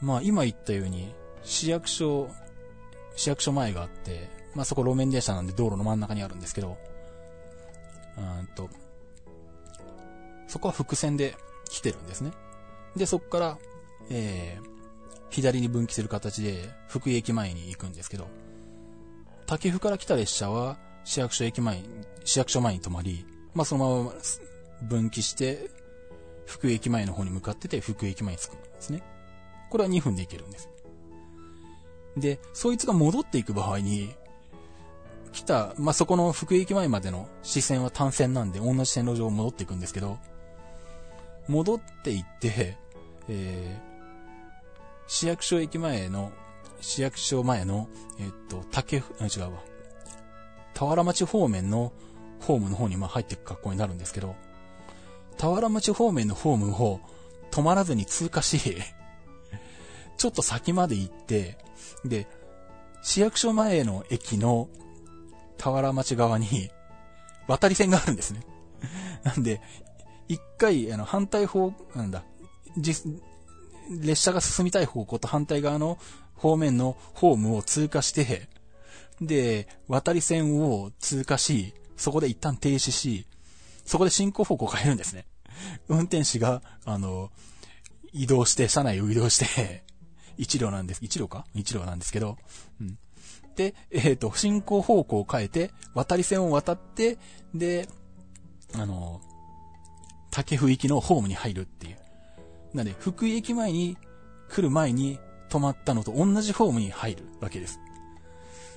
[0.00, 0.04] う。
[0.04, 1.12] まあ、今言ったように、
[1.42, 2.30] 市役所、
[3.16, 6.78] 市役所前があって、まあ、そこ路面電車なんで道路の真ん中にあるんですけど、
[8.16, 8.70] うんと、
[10.46, 11.36] そこは伏線で
[11.68, 12.30] 来てるんですね。
[12.96, 13.58] で、そこから、
[14.08, 14.68] えー、
[15.30, 18.28] 左に分岐する形で、福井駅前に行くんですけど、
[19.46, 21.82] 竹府から来た列車は市役所駅前、
[22.24, 24.12] 市役所前に止まり、まあそのまま
[24.82, 25.70] 分岐して、
[26.46, 29.02] 福井駅前の方に向かってて、福井駅前に着くんですね。
[29.70, 30.68] これは2分で行けるんです。
[32.16, 34.14] で、そいつが戻っていく場合に、
[35.32, 40.18] 来た、まあ、そこの福井駅前までの視線は単線なんで、同じ線路上戻っていくんですけど、
[41.48, 42.78] 戻っていって、
[43.28, 43.94] えー、
[45.08, 46.30] 市役所駅前の、
[46.84, 47.88] 市役所前の、
[48.20, 49.02] えっと、竹、違う
[49.40, 49.50] わ。
[50.74, 51.92] 田原町方面の
[52.40, 54.36] ホームの方にま入っていく格好になるんですけど、
[55.38, 57.00] 田原町方面のホームを
[57.50, 58.60] 止まらずに通過し、
[60.18, 61.56] ちょっと先まで行って、
[62.04, 62.28] で、
[63.02, 64.68] 市役所前の駅の
[65.56, 66.70] 田原町側に
[67.48, 68.42] 渡り線があるんですね。
[69.24, 69.62] なんで、
[70.28, 72.24] 一回、あの、反対方、なんだ、
[72.76, 75.98] 列車が進みたい方向と反対側の
[76.34, 78.48] 方面のホームを通過して、
[79.20, 83.26] で、渡り線を通過し、そこで一旦停止し、
[83.84, 85.26] そこで進行方向を変えるんですね。
[85.88, 87.30] 運転士が、あの、
[88.12, 89.84] 移動して、車内を移動して
[90.36, 91.00] 一両なんです。
[91.02, 91.46] 一両か？
[91.54, 92.36] 一両なんですけど、
[92.80, 92.98] うん。
[93.56, 97.18] で、えっ、ー、と、進行方向を変えて、渡り線を渡って、
[97.54, 97.88] で、
[98.74, 99.20] あの、
[100.30, 101.98] 竹府行きのホームに入るっていう。
[102.74, 103.96] なんで、福井駅前に
[104.48, 105.20] 来る前に
[105.54, 107.78] 止まったのと同じホームに入るわけです。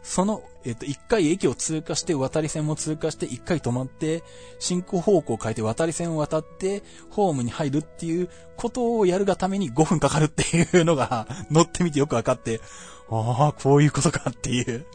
[0.04, 4.24] その、えっと、一回駅を通過して、渡り線も通過して、一回止まって、
[4.60, 12.62] 進行方向を変えて渡り線を渡って、ホームに入るっていうことをやるがために5分かかるっていうのが、乗ってみてよくわかって、
[13.10, 14.86] ああ、こういうことかっていう。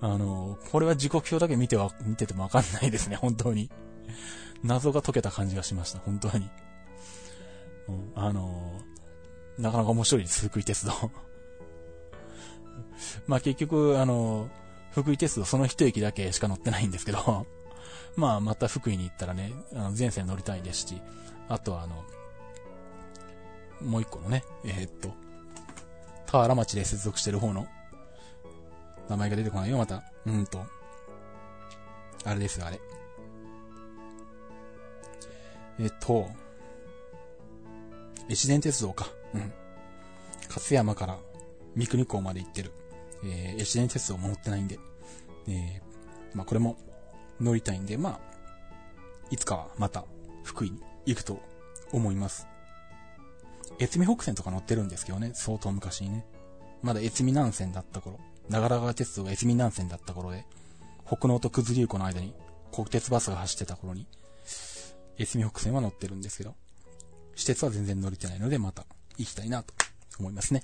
[0.00, 3.70] あの、これは時刻表だけ見ては、見ててもわかんないですね、本当に。
[4.62, 6.48] 謎が解けた感じがしました、本当に。
[7.88, 8.80] うん、あの、
[9.58, 10.92] なかなか面白いです、福井鉄道。
[13.26, 14.48] まあ結局、あの、
[14.92, 17.46] 福井鉄道その一駅だけしか乗ってないんですけど、
[18.16, 21.00] まあまた福井に行ったらね、あの全線乗りたいですし、
[21.48, 22.04] あとはあの、
[23.82, 25.12] もう一個のね、えー、っと、
[26.26, 27.66] 田原町で接続してる方の、
[29.08, 30.02] 名前が出てこないよ、また。
[30.26, 30.64] うんと。
[32.24, 32.80] あれですよ、あれ。
[35.80, 36.28] えっと、
[38.28, 39.08] 越前鉄道か。
[39.34, 39.52] うん。
[40.48, 41.18] 勝山から
[41.74, 42.72] 三国港まで行ってる、
[43.24, 44.78] えー、越前鉄道も乗ってないんで、
[45.48, 46.76] えー、まあこれも
[47.40, 48.20] 乗りたいんで、まあ、
[49.30, 50.04] いつかはまた
[50.42, 51.40] 福井に行くと
[51.92, 52.46] 思います。
[53.80, 56.26] 越美北線とか乗ってるんですけどね、相当昔にね。
[56.82, 58.18] まだ越美南線だった頃、
[58.48, 60.44] 長良川鉄道が越美南線だった頃で、
[61.06, 62.34] 北濃と九頭竜湖の間に
[62.72, 64.06] 国鉄バスが走ってた頃に、
[65.18, 66.54] 越美北線は乗ってるんですけど、
[67.36, 68.84] 私鉄は全然乗れてないので、また
[69.18, 69.74] 行きたいなと
[70.18, 70.62] 思いますね。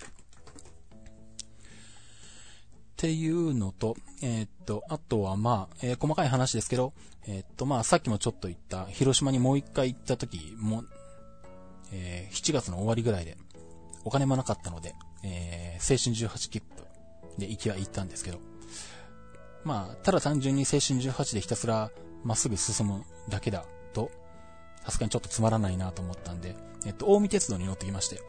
[2.94, 6.94] っていうのと、えー、っと、あとはまあ、えー、細かい話ですけど、
[7.26, 10.84] えー、っとまあ、さっきもちょっと言った、広島にもう一回行った時も、
[11.92, 13.36] え7月の終わりぐらいで、
[14.04, 16.84] お金もなかったので、え青春18切符
[17.38, 18.38] で行きは行ったんですけど、
[19.64, 21.90] まあ、ただ単純に青春18でひたすら
[22.22, 24.10] まっすぐ進むだけだと、
[24.84, 28.20] さすがにちょっとつまらないなと思ったんで、えっと、大見鉄道に乗ってきまして、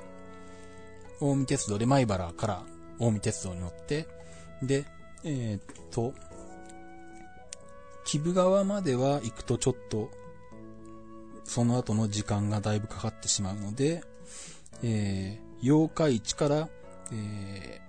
[1.20, 2.64] 大見鉄道で米原から
[3.00, 4.08] 大見鉄道に乗って、
[4.62, 4.86] で、
[5.24, 5.62] えー、っ
[5.92, 6.14] と、
[8.06, 10.10] 木部川までは行くとちょっと、
[11.44, 14.04] その後の時間がだいぶかかってしまうので、
[14.84, 16.70] えー、八日市から、
[17.12, 17.82] え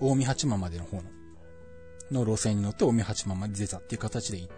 [0.00, 1.04] ー、大見八幡までの方の、
[2.10, 4.48] の路線に乗って大見八幡まで出たっていう形で、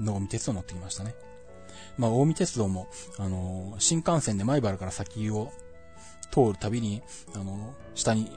[0.00, 1.14] 大見鉄道に乗ってきましたね。
[1.96, 2.88] まあ、大見鉄道も、
[3.18, 5.52] あのー、新幹線で米原から先を
[6.30, 7.02] 通るたびに、
[7.34, 8.30] あの、下に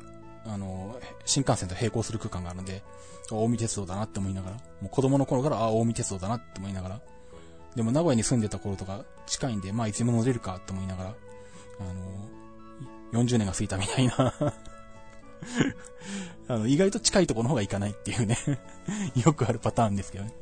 [0.45, 2.83] あの、新幹線と並行する空間があるんで、
[3.29, 7.01] 大見鉄道だなって思いながら、もう子供の頃から、あ、大見鉄道だなって思いながら、
[7.75, 11.15] でも名古屋に住んでた頃とか近いんで、まあいつでも乗れるかって思いながら、
[11.79, 11.83] あ
[13.13, 14.33] の、40年が過ぎたみたいな
[16.47, 18.37] あの、意外と近いところの方が行かないっていうね
[19.15, 20.33] よくあるパターンですけどね。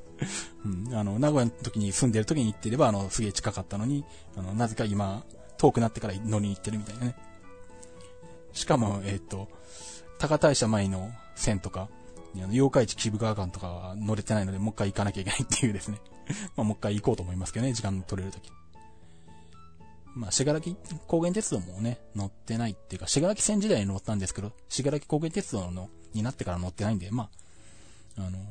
[0.66, 4.04] うん、あの、名古屋の時に住んでる時に行ってれば、あの、すげえ近かったのに、
[4.36, 5.24] あの、なぜか今、
[5.58, 7.16] 遠くなってから乗りに行ってるみたいなね。
[8.54, 9.48] しかも、えっ、ー、と、
[10.20, 11.90] 高大社前の線とか、
[12.36, 16.00] 妖怪市木部川間とかは乗れてないので、もう一回行かなきゃいけないっていうですね。
[16.56, 18.52] まあ、もう一回行こうと思いますけどね、時間取れるとき。
[20.16, 20.76] まあ、しがらき
[21.08, 27.30] 高原鉄道もね、乗ってないっていうか、しがらき線時代に乗ったんですけど、しがらき高原鉄道の、になってから乗ってないんで、ま
[28.18, 28.42] あ、あのー、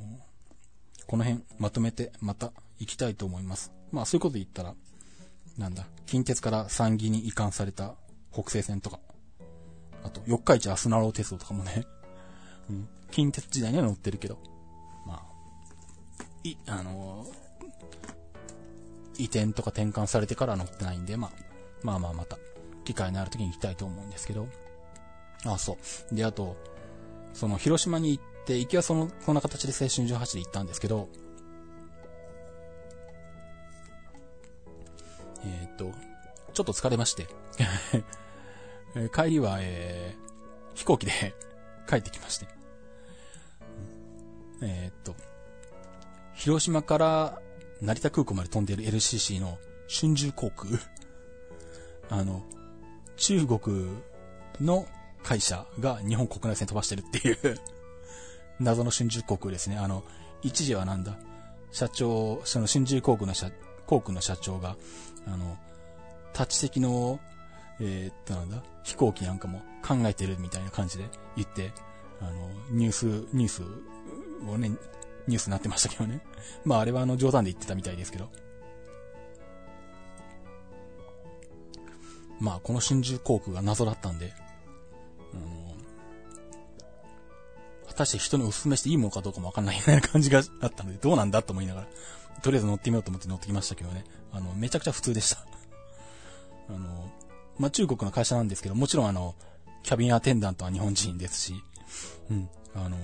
[1.06, 3.72] この辺まとめてまた行きたいと思います。
[3.92, 4.74] まあ、そういうこと言ったら、
[5.56, 7.96] なんだ、近鉄から三岐に移管された
[8.32, 9.00] 北勢線とか、
[10.04, 11.86] あと、四日市あすなろう鉄道とかもね、
[12.70, 14.38] うん、近鉄時代には乗ってるけど、
[15.06, 15.22] まあ
[16.44, 17.26] い、あの、
[19.18, 21.32] 移転とか転換されてから乗ってないんで、まあ、
[21.82, 22.38] まあまあまた、
[22.84, 24.48] 機会のある時に行きたいと思うんですけど。
[25.44, 25.76] あ、そ
[26.10, 26.14] う。
[26.14, 26.56] で、あと、
[27.34, 31.08] その、広島に行って、行きはその、こんな形で青春18で行ったんですけど、
[35.44, 35.92] えー、っと、
[36.52, 37.26] ちょっと疲れまして。
[39.12, 41.34] 帰りは、えー、飛行機で
[41.88, 42.46] 帰ってきまして。
[44.60, 45.14] えー、っと、
[46.34, 47.42] 広島から
[47.80, 49.58] 成田空港まで飛んでいる LCC の
[49.88, 50.70] 春秋航空
[52.10, 52.42] あの、
[53.16, 54.02] 中国
[54.60, 54.86] の
[55.22, 57.60] 会社が日本国内線飛ばしてるっていう
[58.58, 59.76] 謎の春秋航空ですね。
[59.78, 60.04] あの、
[60.42, 61.16] 一時はなんだ、
[61.70, 63.50] 社長、その春秋航空の社、
[63.86, 64.76] 航空の社長が、
[65.26, 65.56] あの、
[66.32, 67.20] タッチ的の、
[67.80, 71.05] えー、っとなんだ、飛行機なんかも考えてるみたいな感じで
[71.36, 71.72] 言って、
[72.20, 72.32] あの、
[72.70, 73.62] ニュース、ニュース
[74.48, 74.70] をね、
[75.26, 76.20] ニュースになってましたけどね。
[76.64, 78.30] まああれはあの冗談で言ってたみたいですけど。
[82.40, 84.32] まあこの真珠航空が謎だったんで、
[85.34, 85.74] あの、
[87.88, 91.88] 果たして人にお勧めしていいものかどうかもわかんないような感じがあったので、どうなんだと思いながら、
[92.42, 94.05] とりあえず乗ってみようと思って乗ってきましたけどね。
[94.32, 95.44] あの、めちゃくちゃ普通でした。
[96.68, 97.10] あの、
[97.59, 99.35] まあ、中国の会社なんですけど、もちろんあの、
[99.82, 101.55] キャビンアテンダントは日本人ですし、
[102.30, 102.97] うん、あの、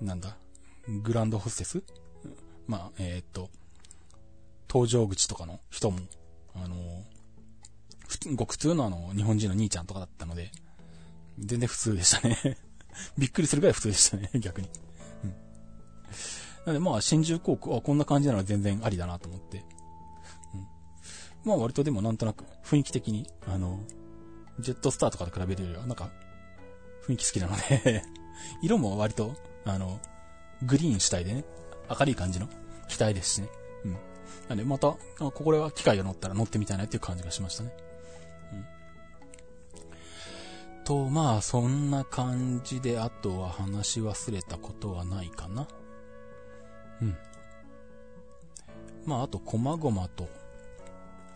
[0.00, 0.36] なんだ、
[1.02, 1.82] グランドホステス？
[2.66, 3.50] まあ、えー、っと、
[4.68, 5.98] 搭乗口とかの人も、
[6.54, 6.76] あの、
[8.34, 10.50] ごく普通のあの、日本人の兄ちゃんとかだったので、
[11.38, 12.58] 全然普通でしたね
[13.16, 14.68] びっくりするぐらい普通でしたね、 逆に。
[15.24, 15.30] うん。
[15.30, 15.36] な
[16.66, 19.64] のでまあ、新宿航空、あ、こんな感じなら全然ありだなと思って。
[21.44, 23.80] まあ割とでもなんとなく雰囲気的に、あの、
[24.58, 26.10] ジェットスターとかと比べるよりは、なんか、
[27.06, 28.02] 雰囲気好きなので
[28.62, 29.34] 色も割と、
[29.64, 30.00] あの、
[30.62, 31.44] グリーン主体でね、
[31.88, 32.48] 明るい感じの
[32.88, 33.48] 機体ですしね。
[33.84, 33.96] うん。
[34.48, 37.72] なんで、また、ここは機械が乗ったら乗ってみたいなっていう感じがしましたね。
[38.52, 38.66] うん。
[40.84, 45.66] と、まあ、そんな感じで、あとは話し忘れたことはないかな。
[47.00, 47.16] うん。
[49.06, 50.28] まあ、あと、こまごまと、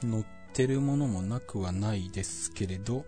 [0.04, 3.04] 乗ってるものもなくはないですけれど、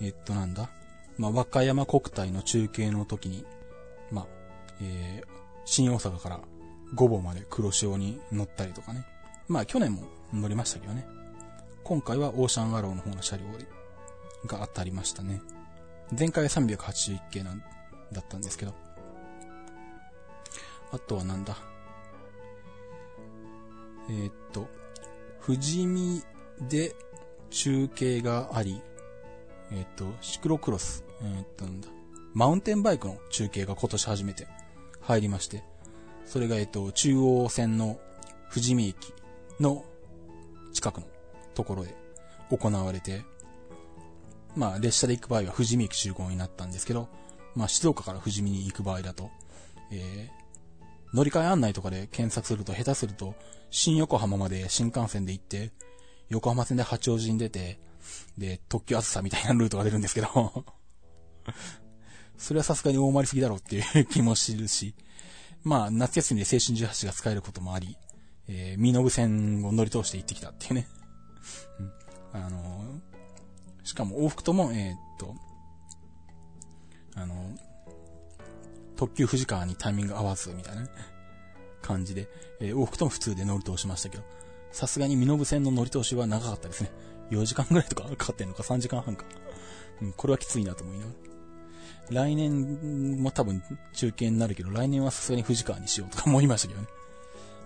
[0.00, 0.70] えっと、なんだ？
[1.18, 3.44] まあ、和歌山国体の中継の時に、
[4.10, 4.26] まあ、
[4.80, 5.28] えー、
[5.64, 6.40] 新大阪から
[6.94, 9.04] 御坊まで黒潮に乗ったりとかね。
[9.48, 11.06] まあ去年も乗りましたけどね。
[11.84, 13.44] 今回はオーシャンアローの方の車両
[14.46, 15.40] が当たりましたね。
[16.18, 17.62] 前回は381系なん
[18.12, 18.74] だったんですけど。
[20.92, 21.56] あとはなんだ？
[24.10, 24.68] えー、っと、
[25.44, 26.22] 富士見
[26.60, 26.94] で
[27.50, 28.80] 中継があり、
[29.72, 31.88] え、っと、シクロクロス、えー、っとなんだ、
[32.34, 34.46] マウンテンバイクの中継が今年初めて
[35.00, 35.62] 入りまして、
[36.26, 37.98] それが、えっと、中央線の
[38.50, 39.12] 富士見駅
[39.60, 39.84] の
[40.72, 41.06] 近くの
[41.54, 41.94] ところで
[42.50, 43.22] 行われて、
[44.56, 47.08] まあ、列車で行く場合は富士見駅集合になったんですけど、
[47.54, 49.30] まあ、静岡から富士見に行く場合だと、
[49.90, 53.34] えー、乗り換え案内とかで検索すると、下手すると、
[53.70, 55.70] 新横浜まで新幹線で行って、
[56.32, 57.78] 横浜線で八王子に出て、
[58.36, 60.28] で、特急あずさみたいなルートが出るんですけど
[62.36, 64.94] それはさすがに大回りすぎだろうっていう気もするし、
[65.62, 67.96] まあ、夏休みで青春18が使えることもあり、
[68.48, 70.88] えー、身延線を乗り通して行ってきたっていうね。
[71.78, 71.92] うん。
[72.32, 75.34] あのー、しかも往復とも、えー、っと、
[77.14, 77.58] あのー、
[78.96, 80.88] 特急富士川にタイミング合わず、みたいな、ね、
[81.80, 82.28] 感じで、
[82.60, 84.24] えー、往復とも普通で乗り通しましたけど、
[84.72, 86.90] さすがに身延線の乗り通しは長かったですね。
[87.30, 89.24] 4時間ぐらいとかかかってんのか、3時間半か。
[90.00, 91.32] うん、これはきついなと思いながら。
[92.10, 93.62] 来年も多分
[93.94, 96.88] 中継になるけど、来年はさすがに富士川にしようとか思いましたけどね。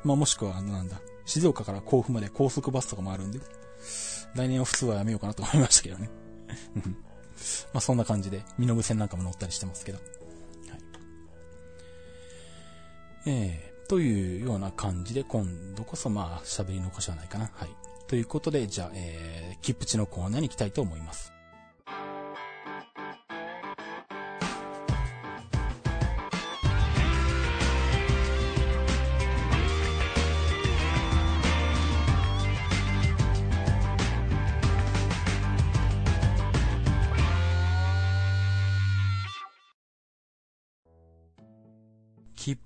[0.04, 3.40] まあもしくは、あのなんだ、静岡から甲府まで高速バスとかもあるんで、
[4.34, 6.10] 来年は普通はやめようかなと思いましたけどね。
[7.72, 9.98] まあそんな感じで、身延線なんかも乗ったりしてますけど。
[9.98, 10.08] はい。
[13.26, 17.50] えー、というような感じで、今度こそまあ喋り残しはないかな。
[17.54, 17.68] はい。
[18.08, 21.35] ということで、じゃあ、えー、キプチのコーナーに行きたいと思います。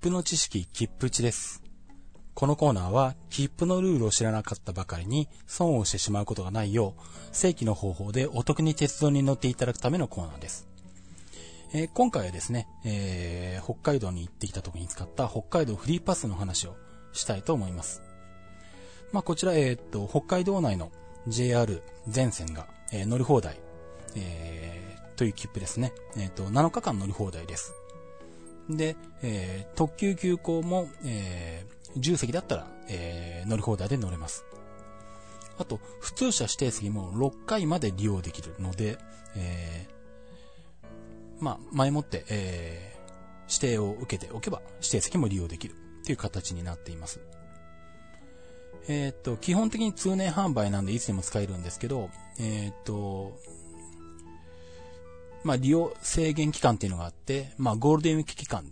[0.09, 1.61] の知識、切符値です。
[2.33, 7.01] このコーナーは、切符のルールを知らなかったばかりに、損をしてしまうことがないよう、
[7.31, 10.67] 正規の方法でお得に鉄道に乗っていただくためのコーナーです。
[11.73, 16.75] えー、今回はですね、えー、北海道に行ってきた時に使った北海道フリーパスの話を
[17.13, 18.01] したいと思います。
[19.11, 20.91] まあ、こちら、えー、っと、北海道内の
[21.27, 23.59] JR 全線が、え、乗り放題、
[24.15, 25.93] えー、という切符ですね。
[26.17, 27.73] えっと、7日間乗り放題です。
[28.69, 34.45] で、えー、特急急行も、えー、10席だったら、えー、乗り放題で乗れます。
[35.57, 38.97] あと、普通車指定席も6回まで利用できるので、
[39.35, 47.19] えー、まあ、前もって、えー、指定を受けておけば、指定席も利用できるっていう形になっています。
[48.87, 52.09] えー、っと、基本的に通年販売なんでいつでも使えるんですけど、
[52.39, 53.37] えー、っと、
[55.43, 58.65] まあ、利用制限期間っていうのがあって、まあ、ゴールデンウィーク期間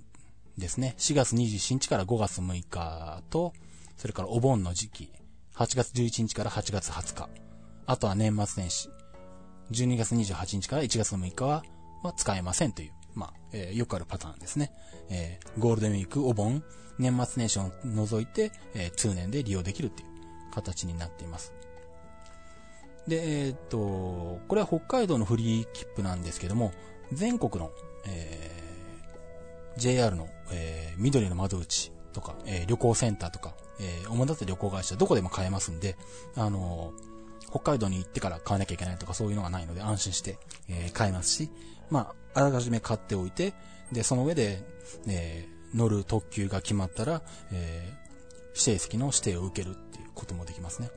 [0.57, 0.95] ですね。
[0.97, 3.53] 4月27日から5月6日と、
[3.97, 5.11] それからお盆の時期、
[5.55, 7.29] 8月11日から8月20日。
[7.85, 8.89] あとは年末年始、
[9.71, 11.63] 12月28日から1月6日は、
[12.03, 14.71] まあ、使えませんという、まあ、えー、よくあるパターンですね。
[15.09, 16.63] えー、ゴールデンウィーク、お盆、
[16.99, 20.09] 年末年始を除いて、えー、通年で利用できるっていう
[20.53, 21.53] 形になっています。
[23.09, 26.71] で、えー、っと、これは北海道のフリー切符なんですけども、
[27.11, 27.71] 全国の、
[28.07, 35.97] えー、JR の、えー、緑の窓口とか、えー、旅行センターとか、えー、主だった旅行会社、どこでも買えますんで、
[36.35, 40.37] あのー、北海道に行ってから買わなきゃいけないとかそういうのがないので安心して、
[40.69, 41.49] えー、買えますし、
[41.89, 43.53] まあ、あらかじめ買っておいて、
[43.91, 44.63] で、その上で、
[45.07, 50.89] えー、乗る特急が決まったら、えー、指定席の指定を受けるっていうこともできますね。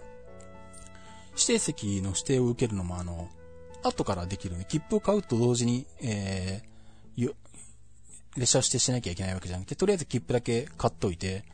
[1.33, 3.29] 指定席の指定を受けるのもあの、
[3.83, 4.67] 後からできるね。
[4.69, 7.35] 切符を買うと同時に、えー、
[8.37, 11.45] 列車指定しなきゃいけないわけじゃなくて、とりあえず切符だけ買っといて、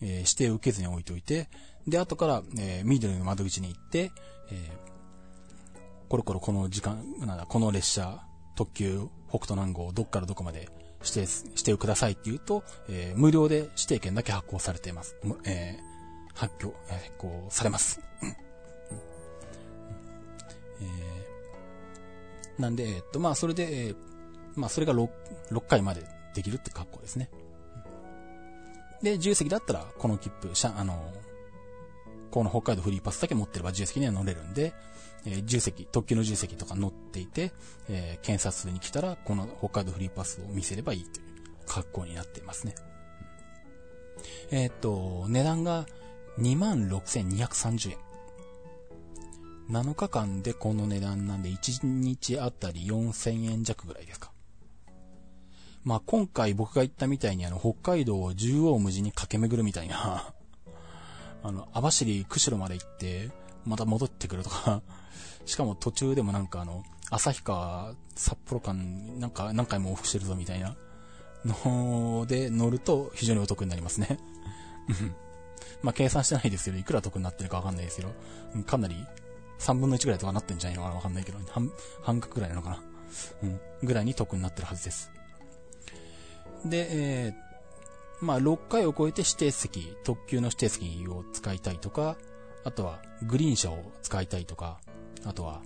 [0.00, 1.48] えー、指定を受けずに置いといて、
[1.86, 4.10] で、後から、えー、緑の窓口に行って、
[4.50, 8.24] えー、コロコロこの時間、なんだ、この列車、
[8.56, 10.68] 特急、北斗南号、どっからどこまで
[11.00, 15.16] 指定、指定をくださいって言うと、えー、無料で指定券だけ発行されています。
[15.44, 18.00] えー、発行、えー、発行されます。
[20.80, 21.24] え
[22.58, 23.96] なんで、えっと、まあ、それで、えー、
[24.56, 25.08] まあ、それが 6,
[25.50, 27.30] 6回までできるって格好ですね。
[29.02, 31.12] で、自由席だったら、この切符、しゃ、あの、
[32.30, 34.72] この北海道フリーパスだけ持ってれば自由席には乗れるんで、
[35.26, 37.52] えー、自由席、特急の自由席とか乗っていて、
[37.88, 41.26] えー、検察に来たら、この北海道フリーパスを見せればいいという
[41.66, 42.74] 格好になっていますね。
[44.50, 45.86] えー、っと、値段が
[46.38, 47.98] 26,230円。
[49.70, 54.30] 7日間でこの値段なんで1日あたり4000円弱ぐらいですか。
[55.84, 60.32] まあ今回僕が言ったみたいにあの北海道を縦横無尽に駆け巡るみたいな
[61.42, 63.30] あの、網走釧路まで行って、
[63.64, 64.82] また戻ってくるとか。
[65.46, 70.74] しかも途中でもなんかあの、旭川、札幌間、なんか何回も往復してるぞみたいな
[71.44, 74.18] ので乗ると非常にお得になりますね。
[75.82, 78.14] まあ計算してないですけど、いくら得になってるかわかんないですけど、
[78.64, 78.96] かなり
[79.58, 81.70] 3分の1ぐらいとかなってんじゃないのかなわかんないけど、半、
[82.02, 82.82] 半額ぐらいなのかな
[83.42, 83.60] うん。
[83.82, 85.10] ぐらいに得になってるはずです。
[86.64, 92.16] で、えー、まあ、6回を超えて指定席、特急の指定席を使いたいとか、
[92.64, 94.80] あとは、グリーン車を使いたいとか、
[95.24, 95.62] あとは、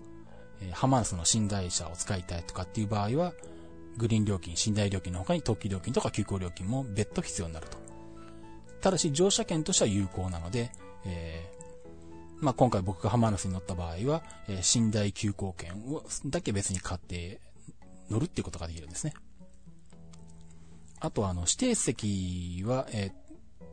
[0.60, 3.32] えー、ハマースの寝台車を使いたいとかっていう場合は、
[3.97, 7.78] グリーン料金、寝台料金の他に特急料金とか急行料金も別途必要になると。
[8.81, 10.70] ただし、乗車券としては有効なので、
[11.05, 11.51] え
[12.40, 17.40] まあ、今回僕がハマナスに乗った場合は、えー、寝台急行券をだけ別に買って
[18.10, 19.15] 乗るっていうことができるんですね。
[21.01, 23.15] あとは、あの、指定席は、えー、っ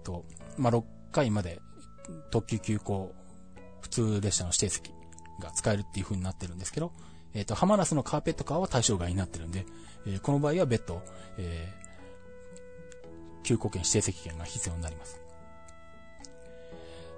[0.04, 0.26] と、
[0.58, 1.60] まあ、6回まで
[2.32, 3.14] 特急急行、
[3.82, 4.92] 普通列車の指定席
[5.40, 6.92] が使えるっていう風になってるんですけど、
[7.34, 9.66] えー、っと、ハマナスのカーペットカーは対象外になってるんで、
[10.06, 11.02] えー、この場合は別途、
[11.38, 15.20] えー、急行券指定席券が必要になります。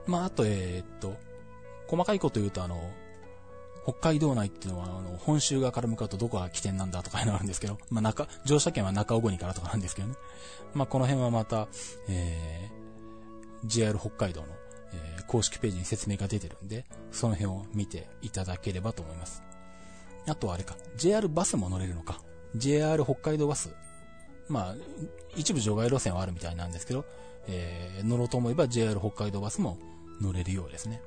[0.06, 1.18] まあ、あと、えー、っと、
[1.88, 2.80] 細かいこと言うと、あの、
[3.84, 10.16] 北海道内っていうのは、あの、本州側から向かうとどこが起点なんだとかいうのがあるんですけど、 まあ、中、乗車券は中尾国からとかなんですけどね。
[10.74, 11.70] まあ、この辺はまた、
[12.10, 14.48] えー、JR 北海道の、
[14.92, 19.42] えー、公式ページに説明が出てるんで、その辺を見ていただければと思います。
[20.28, 22.22] あとはあれか、JR バスも乗れるのか。
[22.56, 23.74] JR 北海道バス。
[24.50, 24.76] まあ、
[25.38, 27.06] 一部除外路線はあるみたいなんですけど、
[27.48, 29.78] えー、乗ろうと思えば JR 北海道バスも
[30.22, 31.02] 乗れるようですね。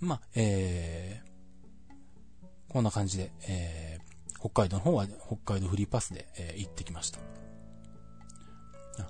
[0.00, 7.20] まあ、えー、こんな感じで、えー、北海道の方は北海道フリーパスで、えー、行ってきました。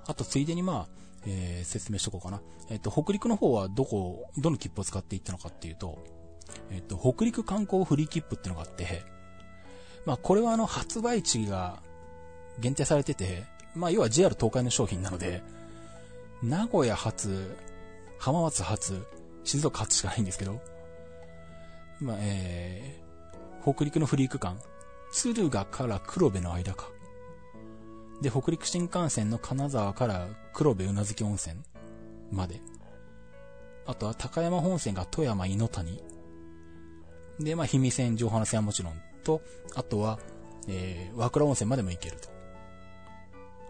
[0.07, 2.41] あと、ついでにまあ、えー、説明しとこうかな。
[2.69, 5.99] えっ、ー、と、北陸の方はどこ、どの切符を使っていったのかっていうと、
[6.69, 9.03] えっ、ー、と、北陸観光フリー切符ってのがあって、
[10.05, 11.81] まあ、これはあの、発売地が
[12.59, 13.43] 限定されてて、
[13.75, 15.43] まあ、要は JR 東海の商品なので、
[16.43, 17.55] 名古屋発、
[18.17, 19.05] 浜松発、
[19.43, 20.59] 静岡発しかないんですけど、
[22.01, 24.59] まあ、えー、北陸のフリーク間、
[25.11, 26.89] 敦賀から黒部の間か。
[28.21, 31.55] で、北陸新幹線の金沢から黒部宇奈月温泉
[32.31, 32.59] まで。
[33.85, 36.03] あとは高山本線が富山猪谷。
[37.39, 39.41] で、まあ、氷見線、上原線はもちろんと、
[39.75, 40.19] あとは、
[40.67, 42.29] えー、和倉温泉までも行けると。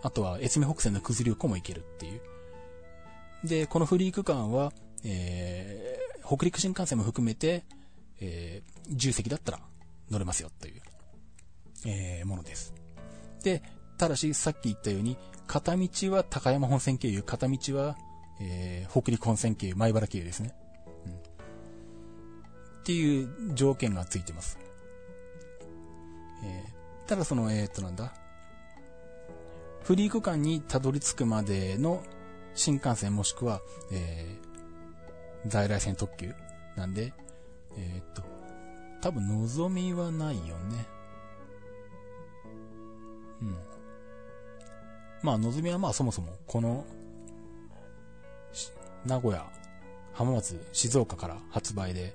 [0.03, 2.21] あとは、越美北線の九頭竜湖も行けるっていう。
[3.43, 4.71] で、このフリー区間は、
[5.03, 7.63] えー、北陸新幹線も含めて、
[8.21, 9.59] えー、重席だったら
[10.09, 10.81] 乗れますよという、
[11.85, 12.73] えー、ものです。
[13.43, 13.63] で、
[13.97, 15.17] ただし、さっき言ったように、
[15.47, 17.97] 片道は高山本線経由、片道は、
[18.39, 20.53] えー、北陸本線経由、前原経由ですね。
[21.05, 21.13] うん。
[21.13, 21.17] っ
[22.83, 24.57] ていう条件がついてます。
[26.43, 28.13] えー、ただその、えー、っとなんだ、
[29.83, 32.03] フリー区間にたどり着くまでの
[32.53, 33.61] 新幹線もしくは、
[33.91, 36.33] えー、在来線特急
[36.75, 37.13] なんで、
[37.77, 38.23] えー、っと、
[39.01, 40.87] 多分、望みはないよね。
[43.41, 43.57] うん。
[45.23, 46.85] まあ、望みはまあそもそも、この、
[49.05, 49.45] 名古屋、
[50.13, 52.13] 浜松、静岡から発売で、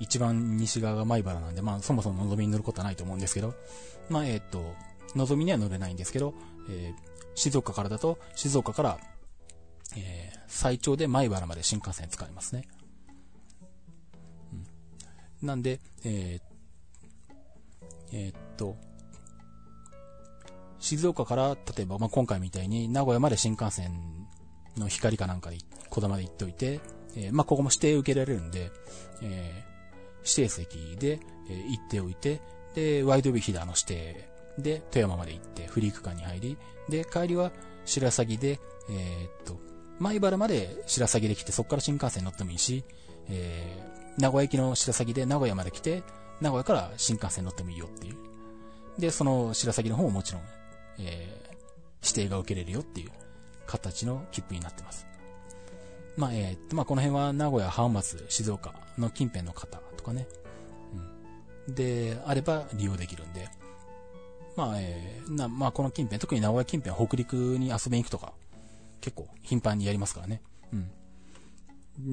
[0.00, 3.54] 一番西側が米原なんで、まあそもそも望みに乗ることはないと思うんですけど、
[4.08, 4.74] まあえっ、と、
[5.14, 6.34] 望みには乗れないんですけど、
[6.68, 8.98] えー、静岡からだと、静岡から、
[9.96, 12.68] えー、最長で米原まで新幹線使いますね。
[15.42, 16.40] なんで、えー、
[18.12, 18.76] えー、っと、
[20.78, 23.92] 静岡から、例えば、まあ、今回みたいに名古屋まで新幹線
[24.76, 25.58] の光かなんかで、
[25.90, 26.80] こだまで行っといて、
[27.16, 28.70] えー、まあ、ここも指定受けられるんで、
[29.22, 29.64] え
[30.24, 31.20] 指定席で、
[31.50, 32.40] え行っておいて、
[32.74, 34.28] で、ワイドビヒダの指定
[34.58, 36.58] で、富山まで行って、フリー区間に入り、
[36.88, 37.52] で、帰りは
[37.84, 38.60] 白鷺で、
[38.90, 39.58] えー、っと、
[40.00, 42.84] 米原まで白鷺で来て、そこから新幹線乗ってもいいし、
[43.28, 46.02] えー、名古屋行きの白鷺で名古屋まで来て、
[46.40, 48.16] 名古屋から新幹線乗ってもいいよっていう。
[48.98, 50.42] で、その白鷺の方ももちろん、
[50.98, 51.56] えー、
[52.02, 53.10] 指定が受けれるよっていう
[53.66, 55.06] 形の切符になってます。
[56.16, 60.26] まあ、えー、まあ、この辺は名古屋、浜松、静岡の近辺の方とかね。
[61.68, 61.74] うん。
[61.74, 63.48] で、あれば利用できるんで。
[64.56, 68.32] まあ、えー、な、まあ、この近辺、特に名古屋近辺、北陸に遊びに行くとか、
[69.00, 70.42] 結構頻繁にやりますからね。
[70.72, 70.90] うん。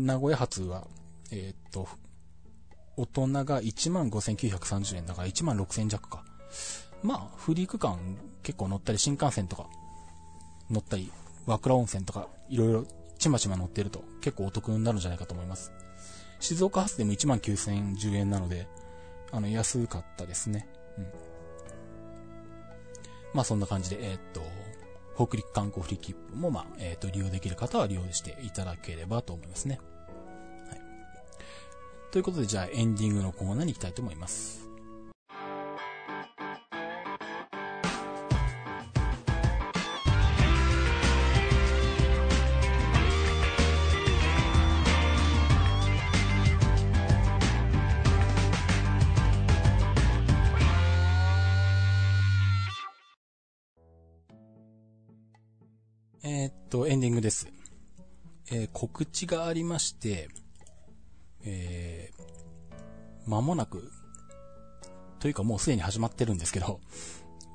[0.06, 0.86] 名古屋発は、
[1.32, 1.88] えー、っと、
[2.95, 6.23] 大人が15,930円だから1万6,000弱か。
[7.03, 7.99] まあ、フリーク間
[8.41, 9.68] 結構乗ったり、新幹線とか
[10.72, 11.11] 乗ったり、
[11.45, 12.85] 和倉温泉とか、いろいろ
[13.19, 15.73] ちまちま乗ってると結構お得になるんじゃないかと思います。
[16.39, 18.68] 静岡発でも19,010円なので、
[19.31, 20.68] あの、安かったですね。
[20.97, 21.07] うん。
[23.34, 24.41] まあそんな感じで、えー、っと、
[25.15, 29.80] 北陸観光フリー切符も、まあ、えー、っと、利用できる方は利用していただければと思いますね。
[32.15, 34.69] ということで、じゃあエンディングのコーナーに行きたいと思います。
[56.23, 57.49] え、っと、エンディングです。
[58.49, 60.29] えー、告知がありまして、
[61.45, 63.91] えー、間もなく、
[65.19, 66.80] というかもうすでに始まってるんですけど、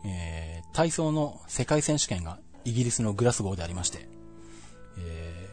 [0.05, 4.09] えー、体操の世界選手権がイギリスのグラスゴーでありまして、
[4.99, 5.49] え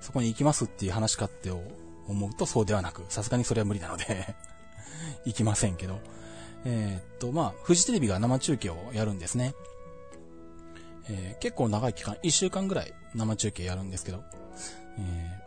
[0.00, 4.34] ー、そこに行きますっていう話かって思うとそうではなく、さすがにそれは無理なので
[5.24, 6.00] 行きませんけど、
[6.64, 9.54] えー、っと、まあ、フジテレビが生中継をやるんですね。
[11.08, 14.22] えー、結構長い期間、1週間ぐらい生中継やるんですけど、
[14.98, 15.39] え、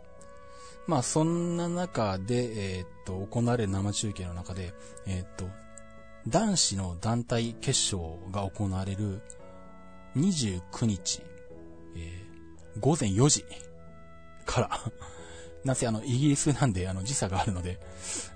[0.86, 4.74] まあそんな中で、えー、っと、行われる生中継の中で、
[5.06, 5.48] えー、っと、
[6.28, 9.20] 男子の団体決勝が行われる
[10.16, 11.22] 29日、
[11.96, 13.44] えー、午前4時
[14.44, 14.70] から。
[15.64, 17.80] なぜあの、イギリスなんであの時差があるので、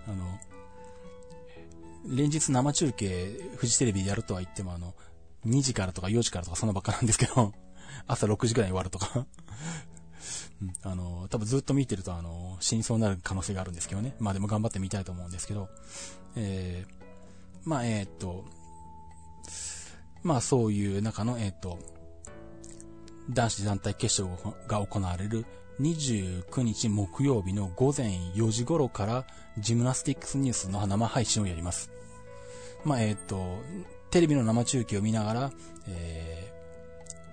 [0.07, 0.39] あの、
[2.07, 4.95] 連日生中継、フジテレビでやるとは言ってもあの、
[5.47, 7.53] 2時からとか4時からとかそんなばっかなんですけど、
[8.07, 9.27] 朝6時ぐらいに終わるとか。
[10.83, 14.15] あの、多分ずっと見てると、あの、死にそうになる可能性があるんですけどね。
[14.19, 15.69] まあでも頑張ってみたいと思うんですけど、
[16.37, 18.45] えー、まあえー、っと、
[20.23, 21.79] まあそういう中の、えー、っと、
[23.31, 25.45] 男子団体決勝が行われる
[25.81, 29.27] 29日木曜日の午前4時頃から
[29.59, 31.91] ジムナスティックスニュースの生配信をやります。
[32.85, 33.59] まあ、えっ、と、
[34.11, 35.53] テレビの生中継を見ながら、
[35.87, 36.38] え、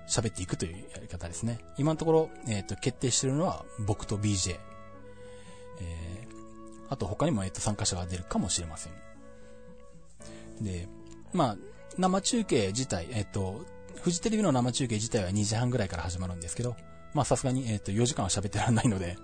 [0.08, 1.60] 喋っていくというやり方ですね。
[1.78, 4.58] 今のところ、えっ、と、決定してるのは僕と BJ。
[5.82, 6.28] えー、
[6.90, 8.94] あと他にも、えっ、と、参加者が出るかもしれません。
[10.62, 10.88] で、
[11.34, 11.58] まあ、
[11.98, 13.66] 生中継自体、えっ、と、
[14.02, 16.76] フジテレビの生中継自体は2時半ぐらいから始まるんですけど、
[17.14, 19.18] まあさすがに、えっ、と、4時間は喋ってらんないので、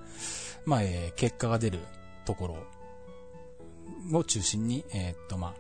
[0.65, 1.79] まあ、えー、結果が出る
[2.25, 2.55] とこ
[4.11, 5.53] ろを中心に、えっ、と、まあ、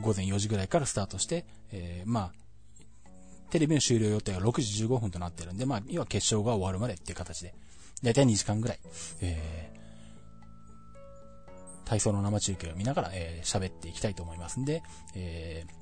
[0.00, 2.32] 午前4時ぐらいからスタートして、えー、まあ、
[3.50, 7.54] テレビの終了予定が6時15分となってるんで、まあ、要は決勝が終わるまでっていう形で、
[8.02, 8.78] だいたい2時間ぐらい、
[9.20, 14.82] えー、体操の生中継を見ながら、えー、喋っていきたいと思いますんで、
[15.14, 15.72] えー、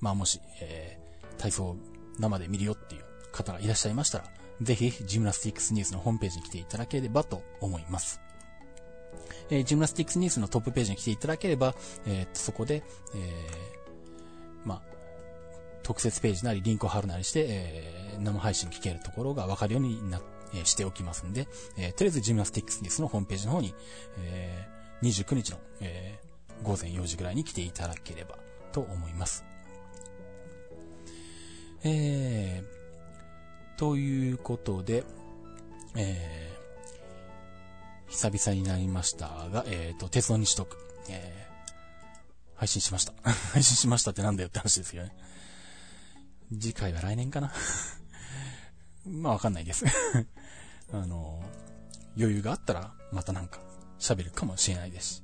[0.00, 1.76] まあ、もし、えー、体操
[2.18, 4.24] 生で見るよっていう方がいらっしゃいましたら、
[4.62, 8.20] ぜひ、ジムナスティックスニュースのホームページに来ていただければと思います。
[9.50, 11.74] えー、ジムナスティックスニュースのトップページに来ていただければ、
[12.06, 12.82] えー、そこで、
[13.14, 13.83] えー、
[15.84, 20.20] 特設ページなりリンクを貼るなりして、えー、生配信聞けるところがわかるようにな、
[20.52, 21.46] えー、しておきますんで、
[21.76, 23.74] えー、とりあえずジムナスティックスニュースのホームページの方に、
[24.18, 28.38] えー、29日の、えー、午前4時ぐらいに来ていただければ
[28.72, 29.44] と思います。
[31.84, 35.04] えー、ということで、
[35.96, 40.78] えー、久々になりましたが、えっ、ー、と、鉄道西徳、
[41.10, 43.12] えー、配信しました。
[43.52, 45.14] 配信しましたってなんだよって話ですよね。
[46.52, 47.52] 次回は来年かな。
[49.06, 49.84] まあわかんないです。
[50.92, 51.42] あの、
[52.16, 53.60] 余裕があったら、またなんか、
[53.98, 55.16] 喋るかもしれないです。
[55.16, 55.22] し、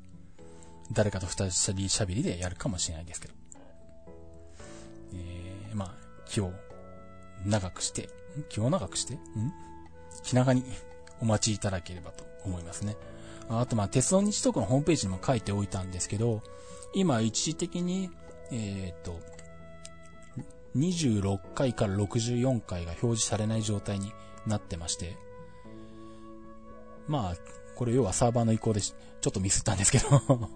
[0.92, 3.34] 誰かと二人喋りでやるかもしれないですけど。
[5.14, 5.94] えー、まあ、
[6.26, 6.52] 気を
[7.44, 8.08] 長くして、
[8.48, 9.14] 気を長くして？
[9.14, 9.18] ん？
[10.22, 10.64] 気長に
[11.20, 12.96] お待ちいただければと思いますね。
[13.48, 16.42] あと、まあ、鉄道日特のホームページにも書いておいたんですけど、
[16.94, 18.10] 今一時的に、
[18.50, 19.20] えっ、ー、と、
[20.76, 24.12] 26回から64回が表示されない状態に
[24.46, 25.16] なってまして、
[27.08, 27.36] まあ、
[27.74, 30.22] これ要はサーバーの移行でちょっとミスったんですけど。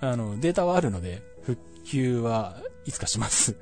[0.00, 2.56] あの、データはあるので、復旧は
[2.86, 3.56] いつかします。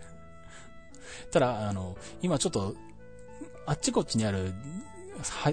[1.32, 2.77] ただ、あの、今ちょっと、
[3.66, 4.55] あっちこっちにある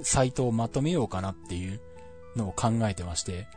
[0.03, 1.81] サイトをまとめようかなっていう
[2.35, 3.47] のを考えてまして、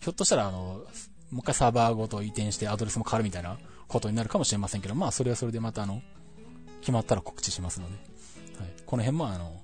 [0.00, 0.84] ひょっとしたら、あの、
[1.30, 3.58] もう一回サーバーごと移転してアドレスも変わるみたいな
[3.90, 6.00] ことになるかもしれませんけど、まあ、それはそれでまたあの、
[6.80, 7.96] 決まったら告知しますので、
[8.58, 8.72] はい。
[8.86, 9.60] この辺もあの、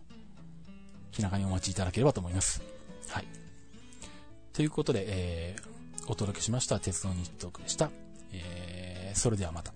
[1.12, 2.60] 気長にお待ちいただければと思います。
[3.08, 3.24] はい。
[4.52, 7.90] ということで、えー、お届けしました鉄道日トークでした。
[8.32, 9.75] えー、それではまた。